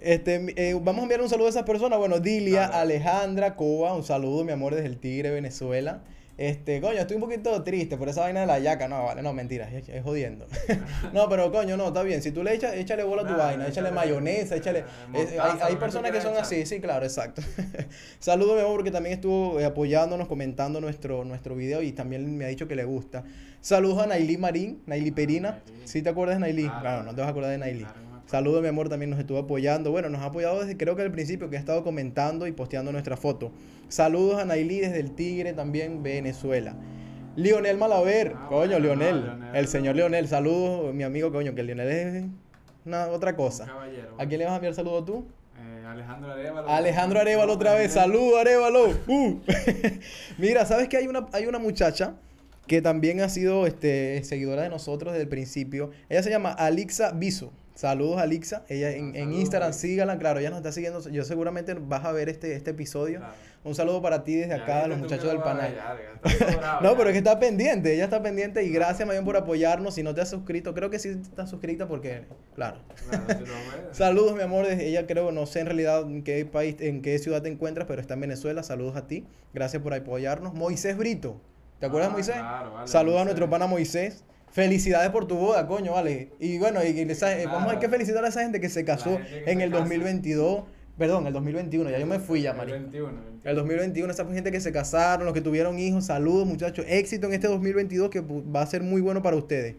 este, 0.00 0.54
eh, 0.56 0.74
vamos 0.74 1.00
a 1.00 1.02
enviar 1.02 1.20
un 1.20 1.28
saludo 1.28 1.48
a 1.48 1.50
esas 1.50 1.64
personas. 1.64 1.98
Bueno, 1.98 2.20
Dilia, 2.20 2.66
Alejandra, 2.66 3.56
Coba, 3.56 3.94
un 3.94 4.04
saludo, 4.04 4.44
mi 4.44 4.52
amor, 4.52 4.76
desde 4.76 4.86
el 4.86 4.98
Tigre, 4.98 5.30
Venezuela. 5.30 6.02
Este, 6.40 6.80
coño, 6.80 6.98
estoy 7.00 7.16
un 7.16 7.20
poquito 7.20 7.62
triste 7.62 7.98
por 7.98 8.08
esa 8.08 8.22
vaina 8.22 8.40
de 8.40 8.46
la 8.46 8.58
yaca. 8.58 8.88
No, 8.88 9.04
vale, 9.04 9.20
no, 9.20 9.34
mentira, 9.34 9.68
es, 9.70 10.02
jodiendo. 10.02 10.46
no, 11.12 11.28
pero 11.28 11.52
coño, 11.52 11.76
no, 11.76 11.88
está 11.88 12.02
bien. 12.02 12.22
Si 12.22 12.32
tú 12.32 12.42
le 12.42 12.54
echas, 12.54 12.72
échale 12.76 13.02
bola 13.02 13.24
a 13.24 13.26
tu 13.26 13.36
vaina, 13.36 13.68
échale, 13.68 13.90
mayonesa, 13.90 14.56
échale. 14.56 14.84
hay, 15.12 15.76
personas 15.76 16.12
que 16.12 16.22
son 16.22 16.34
así, 16.38 16.64
sí, 16.64 16.80
claro, 16.80 17.04
exacto. 17.04 17.42
Saludos, 18.20 18.54
mi 18.54 18.62
amor, 18.62 18.76
porque 18.76 18.90
también 18.90 19.16
estuvo 19.16 19.60
eh, 19.60 19.66
apoyándonos, 19.66 20.28
comentando 20.28 20.80
nuestro, 20.80 21.26
nuestro 21.26 21.54
video 21.54 21.82
y 21.82 21.92
también 21.92 22.38
me 22.38 22.46
ha 22.46 22.48
dicho 22.48 22.66
que 22.66 22.74
le 22.74 22.84
gusta. 22.84 23.22
Saludos 23.60 23.98
a 23.98 24.06
Nailí 24.06 24.38
Marín, 24.38 24.80
Nailí 24.86 25.10
Perina. 25.10 25.60
¿Sí 25.84 26.00
te 26.00 26.08
acuerdas 26.08 26.36
de 26.36 26.40
Nailí? 26.40 26.70
Claro, 26.80 27.02
no 27.02 27.14
te 27.14 27.20
vas 27.20 27.28
a 27.28 27.30
acordar 27.32 27.50
de 27.50 27.58
Nailí. 27.58 27.84
Saludos, 28.30 28.62
mi 28.62 28.68
amor, 28.68 28.88
también 28.88 29.10
nos 29.10 29.18
estuvo 29.18 29.38
apoyando. 29.38 29.90
Bueno, 29.90 30.08
nos 30.08 30.20
ha 30.20 30.26
apoyado 30.26 30.60
desde 30.60 30.76
creo 30.76 30.94
que 30.94 31.02
al 31.02 31.10
principio, 31.10 31.50
que 31.50 31.56
ha 31.56 31.58
estado 31.58 31.82
comentando 31.82 32.46
y 32.46 32.52
posteando 32.52 32.92
nuestra 32.92 33.16
foto. 33.16 33.50
Saludos 33.88 34.40
a 34.40 34.44
Nailí 34.44 34.78
desde 34.78 35.00
el 35.00 35.16
Tigre, 35.16 35.52
también 35.52 36.04
Venezuela. 36.04 36.76
Lionel 37.34 37.76
Malaver, 37.76 38.34
ah, 38.36 38.46
coño, 38.48 38.78
Lionel, 38.78 39.24
el 39.52 39.66
señor 39.66 39.96
Lionel. 39.96 40.28
Saludos, 40.28 40.94
mi 40.94 41.02
amigo, 41.02 41.32
coño, 41.32 41.56
que 41.56 41.64
Lionel 41.64 41.88
es 41.88 42.24
una 42.86 43.08
otra 43.08 43.34
cosa. 43.34 43.66
¿A 44.16 44.26
quién 44.26 44.38
le 44.38 44.44
vas 44.44 44.52
a 44.52 44.56
enviar 44.56 44.74
saludo 44.74 45.02
tú? 45.02 45.24
Eh, 45.58 45.84
Alejandro 45.84 46.30
Arevalo. 46.30 46.68
Alejandro 46.68 47.20
Arevalo 47.20 47.52
otra 47.54 47.74
vez. 47.74 47.92
Saludos, 47.94 48.42
Arevalo. 48.42 48.90
Uh. 49.08 49.40
Mira, 50.38 50.64
¿sabes 50.66 50.88
que 50.88 50.96
hay 50.96 51.08
una, 51.08 51.26
hay 51.32 51.46
una 51.46 51.58
muchacha 51.58 52.14
que 52.68 52.80
también 52.80 53.22
ha 53.22 53.28
sido 53.28 53.66
este, 53.66 54.22
seguidora 54.22 54.62
de 54.62 54.68
nosotros 54.68 55.14
desde 55.14 55.24
el 55.24 55.28
principio? 55.28 55.90
Ella 56.08 56.22
se 56.22 56.30
llama 56.30 56.52
Alixa 56.52 57.10
Viso. 57.10 57.52
Saludos 57.74 58.18
a 58.18 58.22
Alixa. 58.22 58.62
Ella 58.68 58.90
en, 58.90 59.16
en 59.16 59.32
Instagram, 59.32 59.72
sígala. 59.72 60.18
Claro, 60.18 60.40
ella 60.40 60.50
nos 60.50 60.58
está 60.58 60.72
siguiendo. 60.72 61.00
Yo 61.08 61.24
seguramente 61.24 61.74
vas 61.74 62.04
a 62.04 62.12
ver 62.12 62.28
este, 62.28 62.54
este 62.54 62.72
episodio. 62.72 63.20
Un 63.62 63.74
saludo 63.74 64.00
para 64.00 64.24
ti 64.24 64.36
desde 64.36 64.54
acá, 64.54 64.86
los 64.86 64.98
muchachos 64.98 65.26
del 65.26 65.40
panel. 65.40 65.76
no, 66.82 66.96
pero 66.96 67.10
es 67.10 67.12
que 67.12 67.18
está 67.18 67.38
pendiente. 67.38 67.94
Ella 67.94 68.04
está 68.04 68.22
pendiente 68.22 68.64
y 68.64 68.70
gracias, 68.70 69.06
bien 69.06 69.24
por 69.24 69.36
apoyarnos. 69.36 69.94
Si 69.94 70.02
no 70.02 70.14
te 70.14 70.22
has 70.22 70.30
suscrito, 70.30 70.72
creo 70.72 70.88
que 70.88 70.98
sí 70.98 71.10
estás 71.10 71.50
suscrita 71.50 71.86
porque, 71.86 72.24
claro. 72.54 72.78
Saludos, 73.92 74.34
mi 74.34 74.42
amor. 74.42 74.64
Ella 74.66 75.06
creo, 75.06 75.30
no 75.30 75.44
sé 75.44 75.60
en 75.60 75.66
realidad 75.66 76.02
en 76.02 76.22
qué 76.22 76.46
país, 76.46 76.76
en 76.80 77.02
qué 77.02 77.18
ciudad 77.18 77.42
te 77.42 77.50
encuentras, 77.50 77.86
pero 77.86 78.00
está 78.00 78.14
en 78.14 78.20
Venezuela. 78.20 78.62
Saludos 78.62 78.96
a 78.96 79.06
ti. 79.06 79.26
Gracias 79.52 79.82
por 79.82 79.92
apoyarnos. 79.92 80.54
Moisés 80.54 80.96
Brito. 80.96 81.38
¿Te 81.80 81.86
acuerdas, 81.86 82.10
ah, 82.10 82.12
Moisés? 82.12 82.36
Saludos 82.90 83.20
a 83.20 83.24
nuestro 83.24 83.50
pana 83.50 83.66
Moisés. 83.66 84.24
Felicidades 84.52 85.10
por 85.10 85.26
tu 85.26 85.36
boda, 85.36 85.66
coño, 85.66 85.92
vale. 85.92 86.30
Y 86.40 86.58
bueno, 86.58 86.80
y, 86.84 87.04
vamos 87.46 87.72
a 87.72 87.78
que 87.78 87.88
felicitar 87.88 88.24
a 88.24 88.28
esa 88.28 88.42
gente 88.42 88.60
que 88.60 88.68
se 88.68 88.84
casó 88.84 89.18
en 89.46 89.60
el 89.60 89.70
2022. 89.70 90.64
Perdón, 90.98 91.26
el 91.26 91.32
2021, 91.32 91.88
ya 91.88 91.98
yo 91.98 92.06
me 92.06 92.18
fui 92.18 92.42
ya, 92.42 92.52
María. 92.52 92.76
El 92.76 92.82
2021, 92.82 93.40
el 93.44 93.56
2021, 93.56 94.12
esa 94.12 94.26
gente 94.26 94.52
que 94.52 94.60
se 94.60 94.70
casaron, 94.70 95.24
los 95.24 95.32
que 95.32 95.40
tuvieron 95.40 95.78
hijos, 95.78 96.06
saludos 96.06 96.46
muchachos, 96.46 96.84
éxito 96.88 97.26
en 97.28 97.32
este 97.32 97.46
2022 97.46 98.10
que 98.10 98.20
va 98.20 98.60
a 98.60 98.66
ser 98.66 98.82
muy 98.82 99.00
bueno 99.00 99.22
para 99.22 99.36
ustedes. 99.36 99.76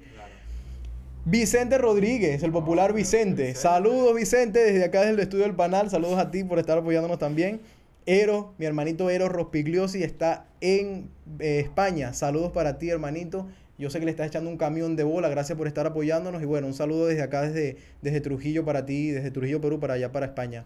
Vicente 1.25 1.77
Rodríguez, 1.77 2.41
el 2.41 2.51
popular 2.51 2.93
Vicente. 2.93 3.53
Saludos 3.53 4.15
Vicente, 4.15 4.63
desde 4.63 4.85
acá 4.85 5.01
desde 5.01 5.13
el 5.13 5.19
estudio 5.19 5.43
del 5.43 5.53
Panal, 5.53 5.91
saludos 5.91 6.17
a 6.17 6.31
ti 6.31 6.43
por 6.43 6.57
estar 6.57 6.79
apoyándonos 6.79 7.19
también. 7.19 7.61
Ero, 8.07 8.55
mi 8.57 8.65
hermanito 8.65 9.09
Ero 9.11 9.29
Rospigliosi 9.29 10.01
está 10.01 10.47
en 10.59 11.09
eh, 11.39 11.59
España. 11.59 12.13
Saludos 12.13 12.51
para 12.51 12.79
ti, 12.79 12.89
hermanito. 12.89 13.47
Yo 13.81 13.89
sé 13.89 13.99
que 13.99 14.05
le 14.05 14.11
estás 14.11 14.27
echando 14.27 14.47
un 14.47 14.57
camión 14.57 14.95
de 14.95 15.03
bola. 15.03 15.27
Gracias 15.27 15.57
por 15.57 15.65
estar 15.65 15.87
apoyándonos. 15.87 16.43
Y 16.43 16.45
bueno, 16.45 16.67
un 16.67 16.75
saludo 16.75 17.07
desde 17.07 17.23
acá, 17.23 17.41
desde, 17.41 17.77
desde 18.03 18.21
Trujillo 18.21 18.63
para 18.63 18.85
ti, 18.85 19.09
desde 19.09 19.31
Trujillo, 19.31 19.59
Perú, 19.59 19.79
para 19.79 19.95
allá, 19.95 20.11
para 20.11 20.27
España. 20.27 20.65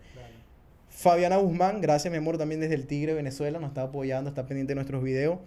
Fabiana 0.90 1.38
Guzmán, 1.38 1.80
gracias 1.80 2.12
mi 2.12 2.18
amor, 2.18 2.38
también 2.38 2.60
desde 2.60 2.76
el 2.76 2.88
Tigre, 2.88 3.14
Venezuela, 3.14 3.60
nos 3.60 3.70
está 3.70 3.84
apoyando, 3.84 4.30
está 4.30 4.46
pendiente 4.46 4.72
de 4.72 4.76
nuestros 4.76 5.02
videos. 5.02 5.40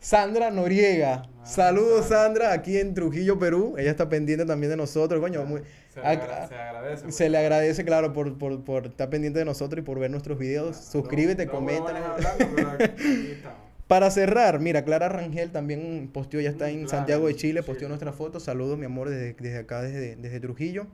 Sandra 0.00 0.50
Noriega, 0.50 1.22
ah, 1.24 1.46
saludos 1.46 2.06
Sandra, 2.06 2.52
aquí 2.52 2.78
en 2.78 2.94
Trujillo, 2.94 3.38
Perú. 3.38 3.74
Ella 3.76 3.90
está 3.90 4.08
pendiente 4.08 4.46
también 4.46 4.70
de 4.70 4.76
nosotros, 4.78 5.20
coño. 5.20 5.46
se, 5.92 6.00
le 6.00 6.06
agradece. 6.06 7.12
Se 7.12 7.28
le 7.28 7.38
agradece, 7.38 7.84
claro, 7.84 8.12
por, 8.14 8.38
por, 8.38 8.64
por, 8.64 8.86
estar 8.86 9.10
pendiente 9.10 9.38
de 9.38 9.44
nosotros 9.44 9.82
y 9.82 9.84
por 9.84 9.98
ver 9.98 10.10
nuestros 10.10 10.38
videos. 10.38 10.76
Suscríbete, 10.76 11.46
comenta. 11.46 12.16
Para 13.92 14.10
cerrar, 14.10 14.58
mira, 14.58 14.86
Clara 14.86 15.10
Rangel 15.10 15.50
también 15.50 16.08
posteó, 16.10 16.40
ya 16.40 16.48
está 16.48 16.70
en 16.70 16.88
Santiago 16.88 17.26
de 17.26 17.36
Chile, 17.36 17.62
posteó 17.62 17.88
nuestra 17.88 18.14
foto. 18.14 18.40
Saludos, 18.40 18.78
mi 18.78 18.86
amor, 18.86 19.10
desde, 19.10 19.34
desde 19.34 19.58
acá, 19.58 19.82
desde, 19.82 20.16
desde 20.16 20.40
Trujillo. 20.40 20.86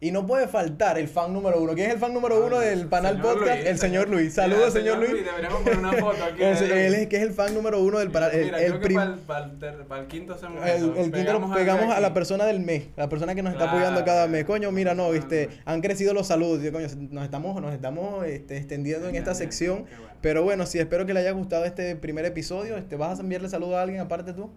Y 0.00 0.10
no 0.10 0.26
puede 0.26 0.48
faltar 0.48 0.98
el 0.98 1.08
fan 1.08 1.32
número 1.32 1.60
uno. 1.62 1.74
¿Quién 1.74 1.86
es 1.86 1.94
el 1.94 1.98
fan 1.98 2.12
número 2.12 2.36
ah, 2.36 2.46
uno 2.46 2.58
del 2.58 2.88
Panal 2.88 3.20
Podcast? 3.22 3.64
el 3.64 3.78
señor 3.78 4.08
Luis. 4.08 4.34
Saludos, 4.34 4.72
señor, 4.72 4.98
Luis. 4.98 5.24
Deberíamos 5.24 5.62
poner 5.62 5.78
una 5.78 5.92
foto 5.92 6.24
aquí. 6.24 6.42
él 6.42 6.94
es 6.94 7.06
que 7.06 7.16
es 7.16 7.22
el 7.22 7.32
fan 7.32 7.54
número 7.54 7.80
uno 7.80 8.00
del 8.00 8.10
Panal. 8.10 8.32
El, 8.32 8.54
el, 8.54 8.80
para, 9.26 10.00
el, 10.00 10.06
quinto 10.08 10.34
hacemos 10.34 10.62
El, 10.66 10.84
el 10.84 10.94
quinto 10.94 11.12
pegamos, 11.12 11.56
pegamos 11.56 11.94
a 11.94 12.00
la 12.00 12.12
persona 12.12 12.44
del 12.44 12.60
mes. 12.60 12.88
La 12.96 13.08
persona 13.08 13.34
que 13.34 13.42
nos 13.42 13.52
está 13.54 13.70
apoyando 13.70 14.04
cada 14.04 14.26
mes. 14.26 14.44
Coño, 14.44 14.70
mira, 14.72 14.94
no, 14.94 15.10
viste. 15.10 15.48
Han 15.64 15.80
crecido 15.80 16.12
los 16.12 16.26
saludos. 16.26 16.60
Coño, 16.70 16.88
nos 17.10 17.24
estamos, 17.24 17.62
nos 17.62 17.72
estamos 17.72 18.26
este, 18.26 18.58
extendiendo 18.58 19.08
en 19.08 19.14
esta 19.14 19.34
sección. 19.34 19.86
Pero 20.20 20.42
bueno, 20.42 20.66
sí, 20.66 20.78
espero 20.78 21.06
que 21.06 21.14
le 21.14 21.20
haya 21.20 21.32
gustado 21.32 21.64
este 21.64 21.96
primer 21.96 22.24
episodio. 22.24 22.76
Este, 22.76 22.96
¿Vas 22.96 23.18
a 23.18 23.22
enviarle 23.22 23.48
saludos 23.48 23.76
a 23.76 23.82
alguien 23.82 24.00
aparte 24.00 24.32
tú? 24.32 24.50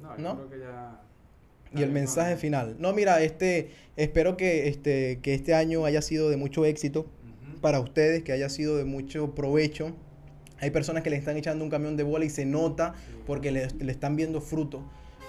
No, 0.00 0.16
yo 0.16 0.48
creo 0.48 0.50
que 0.50 0.58
ya 0.58 1.00
y 1.74 1.82
el 1.82 1.90
mensaje 1.90 2.36
final. 2.36 2.76
No, 2.78 2.92
mira, 2.92 3.22
este, 3.22 3.70
espero 3.96 4.36
que 4.36 4.68
este, 4.68 5.20
que 5.22 5.34
este 5.34 5.54
año 5.54 5.84
haya 5.84 6.02
sido 6.02 6.30
de 6.30 6.36
mucho 6.36 6.64
éxito 6.64 7.06
para 7.60 7.80
ustedes, 7.80 8.22
que 8.22 8.32
haya 8.32 8.48
sido 8.48 8.76
de 8.76 8.84
mucho 8.84 9.34
provecho. 9.34 9.94
Hay 10.60 10.70
personas 10.70 11.02
que 11.02 11.10
le 11.10 11.16
están 11.16 11.36
echando 11.36 11.64
un 11.64 11.70
camión 11.70 11.96
de 11.96 12.02
bola 12.02 12.24
y 12.24 12.30
se 12.30 12.44
nota 12.44 12.94
porque 13.26 13.50
le, 13.50 13.68
están 13.88 14.16
viendo 14.16 14.40
fruto. 14.40 14.84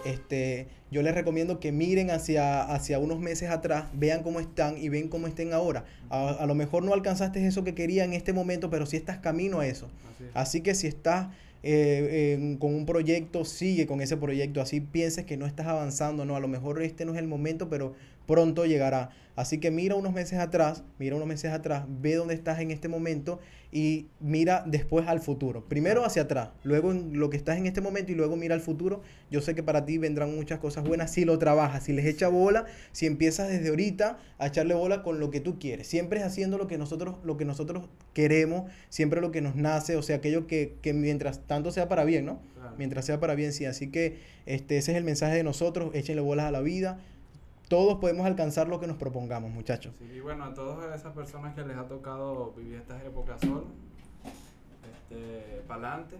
Este, 0.05 0.67
yo 0.91 1.01
les 1.01 1.15
recomiendo 1.15 1.59
que 1.59 1.71
miren 1.71 2.11
hacia, 2.11 2.61
hacia 2.61 2.99
unos 2.99 3.19
meses 3.19 3.49
atrás, 3.49 3.85
vean 3.93 4.21
cómo 4.21 4.41
están 4.41 4.77
y 4.77 4.89
ven 4.89 5.07
cómo 5.07 5.27
estén 5.27 5.53
ahora. 5.53 5.85
A, 6.09 6.45
lo 6.45 6.55
mejor 6.55 6.83
no 6.83 6.93
alcanzaste 6.93 7.45
eso 7.47 7.63
que 7.63 7.73
quería 7.73 8.03
en 8.03 8.13
este 8.13 8.33
momento, 8.33 8.69
pero 8.69 8.85
sí 8.85 8.97
estás 8.97 9.19
camino 9.19 9.61
a 9.61 9.67
eso. 9.67 9.89
Así 10.33 10.61
que 10.61 10.75
si 10.75 10.87
estás 10.87 11.27
eh, 11.63 12.57
con 12.59 12.75
un 12.75 12.85
proyecto, 12.85 13.45
sigue 13.45 13.87
con 13.87 14.01
ese 14.01 14.17
proyecto. 14.17 14.61
Así 14.61 14.81
pienses 14.81 15.25
que 15.25 15.37
no 15.37 15.45
estás 15.45 15.67
avanzando, 15.67 16.25
no, 16.25 16.35
a 16.35 16.39
lo 16.39 16.47
mejor 16.47 16.81
este 16.83 17.05
no 17.05 17.13
es 17.13 17.19
el 17.19 17.27
momento, 17.27 17.69
pero 17.69 17.93
pronto 18.27 18.65
llegará. 18.65 19.09
Así 19.35 19.59
que 19.59 19.71
mira 19.71 19.95
unos 19.95 20.13
meses 20.13 20.39
atrás, 20.39 20.83
mira 20.99 21.15
unos 21.15 21.27
meses 21.27 21.51
atrás, 21.51 21.85
ve 21.87 22.15
dónde 22.15 22.35
estás 22.35 22.59
en 22.59 22.71
este 22.71 22.87
momento 22.87 23.39
y 23.73 24.05
mira 24.19 24.63
después 24.67 25.07
al 25.07 25.19
futuro. 25.19 25.65
Primero 25.67 26.05
hacia 26.05 26.21
atrás, 26.21 26.49
luego 26.63 26.91
en 26.91 27.17
lo 27.17 27.31
que 27.31 27.37
estás 27.37 27.57
en 27.57 27.65
este 27.65 27.81
momento 27.81 28.11
y 28.11 28.15
luego 28.15 28.35
mira 28.35 28.53
al 28.53 28.61
futuro. 28.61 29.01
Yo 29.31 29.41
sé 29.41 29.55
que 29.55 29.63
para 29.63 29.83
ti 29.83 29.97
vendrán 29.97 30.35
muchas 30.35 30.59
cosas 30.59 30.83
buenas 30.83 31.11
si 31.11 31.25
lo 31.25 31.39
trabajas, 31.39 31.83
si 31.83 31.91
les 31.91 32.05
echa 32.05 32.27
bola, 32.27 32.65
si 32.91 33.07
empiezas 33.07 33.49
desde 33.49 33.69
ahorita 33.69 34.19
a 34.37 34.47
echarle 34.47 34.75
bola 34.75 35.01
con 35.01 35.19
lo 35.19 35.31
que 35.31 35.39
tú 35.39 35.57
quieres. 35.57 35.87
Siempre 35.87 36.19
es 36.19 36.25
haciendo 36.25 36.59
lo 36.59 36.67
que 36.67 36.77
nosotros, 36.77 37.15
lo 37.23 37.35
que 37.35 37.45
nosotros 37.45 37.89
queremos, 38.13 38.71
siempre 38.89 39.21
lo 39.21 39.31
que 39.31 39.41
nos 39.41 39.55
nace, 39.55 39.95
o 39.95 40.03
sea, 40.03 40.17
aquello 40.17 40.45
que, 40.45 40.75
que 40.83 40.93
mientras 40.93 41.47
tanto 41.47 41.71
sea 41.71 41.89
para 41.89 42.03
bien, 42.03 42.25
¿no? 42.25 42.39
Mientras 42.77 43.05
sea 43.05 43.19
para 43.19 43.33
bien, 43.33 43.53
sí. 43.53 43.65
Así 43.65 43.89
que 43.89 44.17
este, 44.45 44.77
ese 44.77 44.91
es 44.91 44.97
el 44.97 45.03
mensaje 45.03 45.35
de 45.35 45.43
nosotros, 45.43 45.95
échenle 45.95 46.21
bolas 46.21 46.45
a 46.45 46.51
la 46.51 46.61
vida 46.61 46.99
todos 47.73 47.97
podemos 47.99 48.25
alcanzar 48.25 48.67
lo 48.67 48.79
que 48.79 48.85
nos 48.87 48.97
propongamos, 48.97 49.49
muchachos. 49.51 49.95
Sí, 49.97 50.05
y 50.15 50.19
bueno, 50.19 50.43
a 50.45 50.53
todas 50.53 50.95
esas 50.99 51.13
personas 51.13 51.55
que 51.55 51.63
les 51.63 51.75
ha 51.77 51.87
tocado 51.87 52.51
vivir 52.55 52.75
estas 52.75 53.03
épocas 53.03 53.41
solos, 53.41 53.63
este, 54.91 55.61
para 55.67 55.87
adelante. 55.89 56.15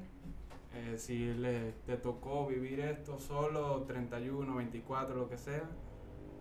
Eh, 0.76 0.98
si 0.98 1.34
le, 1.34 1.72
te 1.86 1.98
tocó 1.98 2.48
vivir 2.48 2.80
esto 2.80 3.20
solo, 3.20 3.84
31, 3.88 4.56
24, 4.56 5.16
lo 5.16 5.30
que 5.30 5.38
sea, 5.38 5.62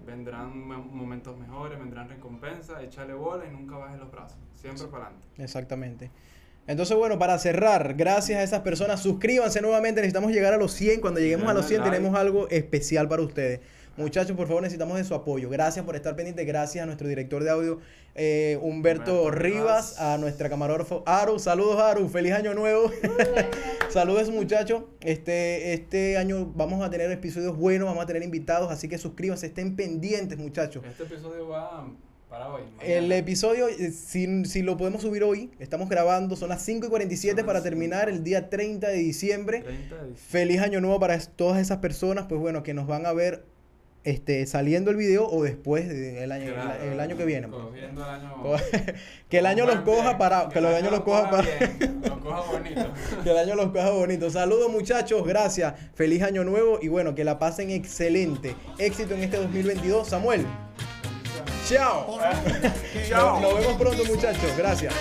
vendrán 0.06 0.66
mo- 0.66 0.78
momentos 0.78 1.38
mejores, 1.38 1.78
vendrán 1.78 2.08
recompensas, 2.08 2.82
échale 2.82 3.12
bola 3.12 3.44
y 3.46 3.50
nunca 3.50 3.76
bajes 3.76 3.98
los 3.98 4.10
brazos, 4.10 4.38
siempre 4.54 4.86
para 4.86 5.06
adelante. 5.08 5.26
Exactamente. 5.38 6.10
Entonces, 6.66 6.96
bueno, 6.96 7.18
para 7.18 7.38
cerrar, 7.38 7.94
gracias 7.94 8.38
a 8.38 8.42
esas 8.44 8.60
personas, 8.60 9.02
suscríbanse 9.02 9.60
nuevamente, 9.60 10.00
necesitamos 10.00 10.32
llegar 10.32 10.54
a 10.54 10.56
los 10.56 10.72
100, 10.72 11.00
cuando 11.00 11.20
lleguemos 11.20 11.48
a 11.48 11.54
los 11.54 11.66
100 11.66 11.82
Denle 11.82 11.90
like. 11.90 12.02
tenemos 12.02 12.18
algo 12.20 12.48
especial 12.48 13.08
para 13.08 13.20
ustedes. 13.22 13.60
Muchachos, 13.96 14.34
por 14.34 14.46
favor, 14.46 14.62
necesitamos 14.62 14.96
de 14.96 15.04
su 15.04 15.14
apoyo. 15.14 15.50
Gracias 15.50 15.84
por 15.84 15.96
estar 15.96 16.16
pendientes, 16.16 16.46
gracias 16.46 16.82
a 16.82 16.86
nuestro 16.86 17.08
director 17.08 17.44
de 17.44 17.50
audio, 17.50 17.78
eh, 18.14 18.58
Humberto, 18.62 19.24
Humberto 19.24 19.30
Rivas, 19.30 20.00
a 20.00 20.16
nuestra 20.16 20.48
camarógrafo 20.48 21.02
Aru. 21.04 21.38
Saludos, 21.38 21.78
Aru, 21.78 22.08
feliz 22.08 22.32
año 22.32 22.54
nuevo. 22.54 22.90
Saludos, 23.90 24.30
muchachos. 24.30 24.84
Este, 25.02 25.74
este 25.74 26.16
año 26.16 26.50
vamos 26.54 26.82
a 26.82 26.88
tener 26.88 27.10
episodios 27.10 27.54
buenos, 27.54 27.86
vamos 27.86 28.02
a 28.02 28.06
tener 28.06 28.22
invitados, 28.22 28.72
así 28.72 28.88
que 28.88 28.96
suscríbanse, 28.96 29.48
estén 29.48 29.76
pendientes, 29.76 30.38
muchachos. 30.38 30.82
Este 30.86 31.02
episodio 31.02 31.48
va 31.48 31.86
para 32.30 32.48
hoy. 32.48 32.62
El 32.80 33.12
episodio, 33.12 33.68
eh, 33.68 33.90
si, 33.90 34.46
si 34.46 34.62
lo 34.62 34.78
podemos 34.78 35.02
subir 35.02 35.22
hoy, 35.22 35.50
estamos 35.58 35.90
grabando, 35.90 36.34
son 36.34 36.48
las 36.48 36.62
5 36.62 36.86
y 36.86 36.88
47 36.88 37.36
Son 37.36 37.46
para 37.46 37.62
terminar 37.62 38.08
el 38.08 38.24
día 38.24 38.48
30 38.48 38.88
de 38.88 38.96
diciembre. 38.96 39.60
30 39.60 39.74
de 39.74 40.08
diciembre. 40.08 40.16
Feliz 40.16 40.60
año 40.62 40.80
nuevo 40.80 40.98
para 40.98 41.18
todas 41.20 41.60
esas 41.60 41.78
personas, 41.78 42.24
pues 42.26 42.40
bueno, 42.40 42.62
que 42.62 42.72
nos 42.72 42.86
van 42.86 43.04
a 43.04 43.12
ver 43.12 43.51
este, 44.04 44.46
saliendo 44.46 44.90
el 44.90 44.96
video 44.96 45.28
o 45.28 45.42
después 45.44 45.88
del 45.88 46.30
año, 46.32 46.46
el- 46.48 46.54
Claro, 46.54 46.84
el, 46.92 47.00
año 47.00 47.16
que 47.16 47.24
viene. 47.24 47.48
pues. 47.48 47.62
cogiendo 47.62 48.02
el 48.04 48.10
año. 48.10 48.34
que 49.28 49.38
el 49.38 49.46
año 49.46 49.66
los 49.66 49.76
coja 49.80 50.18
para, 50.18 50.48
que 50.48 50.58
el 50.58 50.66
año 50.66 50.90
los 50.90 51.00
coja 51.00 51.30
para, 51.30 51.42
bien, 51.42 52.00
Los 52.02 52.18
coja 52.18 52.40
bonito. 52.52 52.92
que 53.24 53.30
el 53.30 53.38
año 53.38 53.54
los 53.54 53.70
coja 53.70 53.90
bonito. 53.90 54.30
Saludos 54.30 54.70
muchachos, 54.70 55.26
gracias, 55.26 55.74
feliz 55.94 56.22
año 56.22 56.44
nuevo 56.44 56.78
y 56.82 56.88
bueno, 56.88 57.14
que 57.14 57.24
la 57.24 57.38
pasen 57.38 57.70
excelente. 57.70 58.54
Éxito 58.78 59.14
en 59.14 59.22
este 59.22 59.36
2022. 59.36 60.08
Samuel, 60.08 60.44
chao. 61.68 62.18
Chao. 63.08 63.40
Nos, 63.40 63.42
nos 63.52 63.60
vemos 63.60 63.80
pronto 63.80 64.04
muchachos, 64.04 64.56
gracias. 64.56 64.92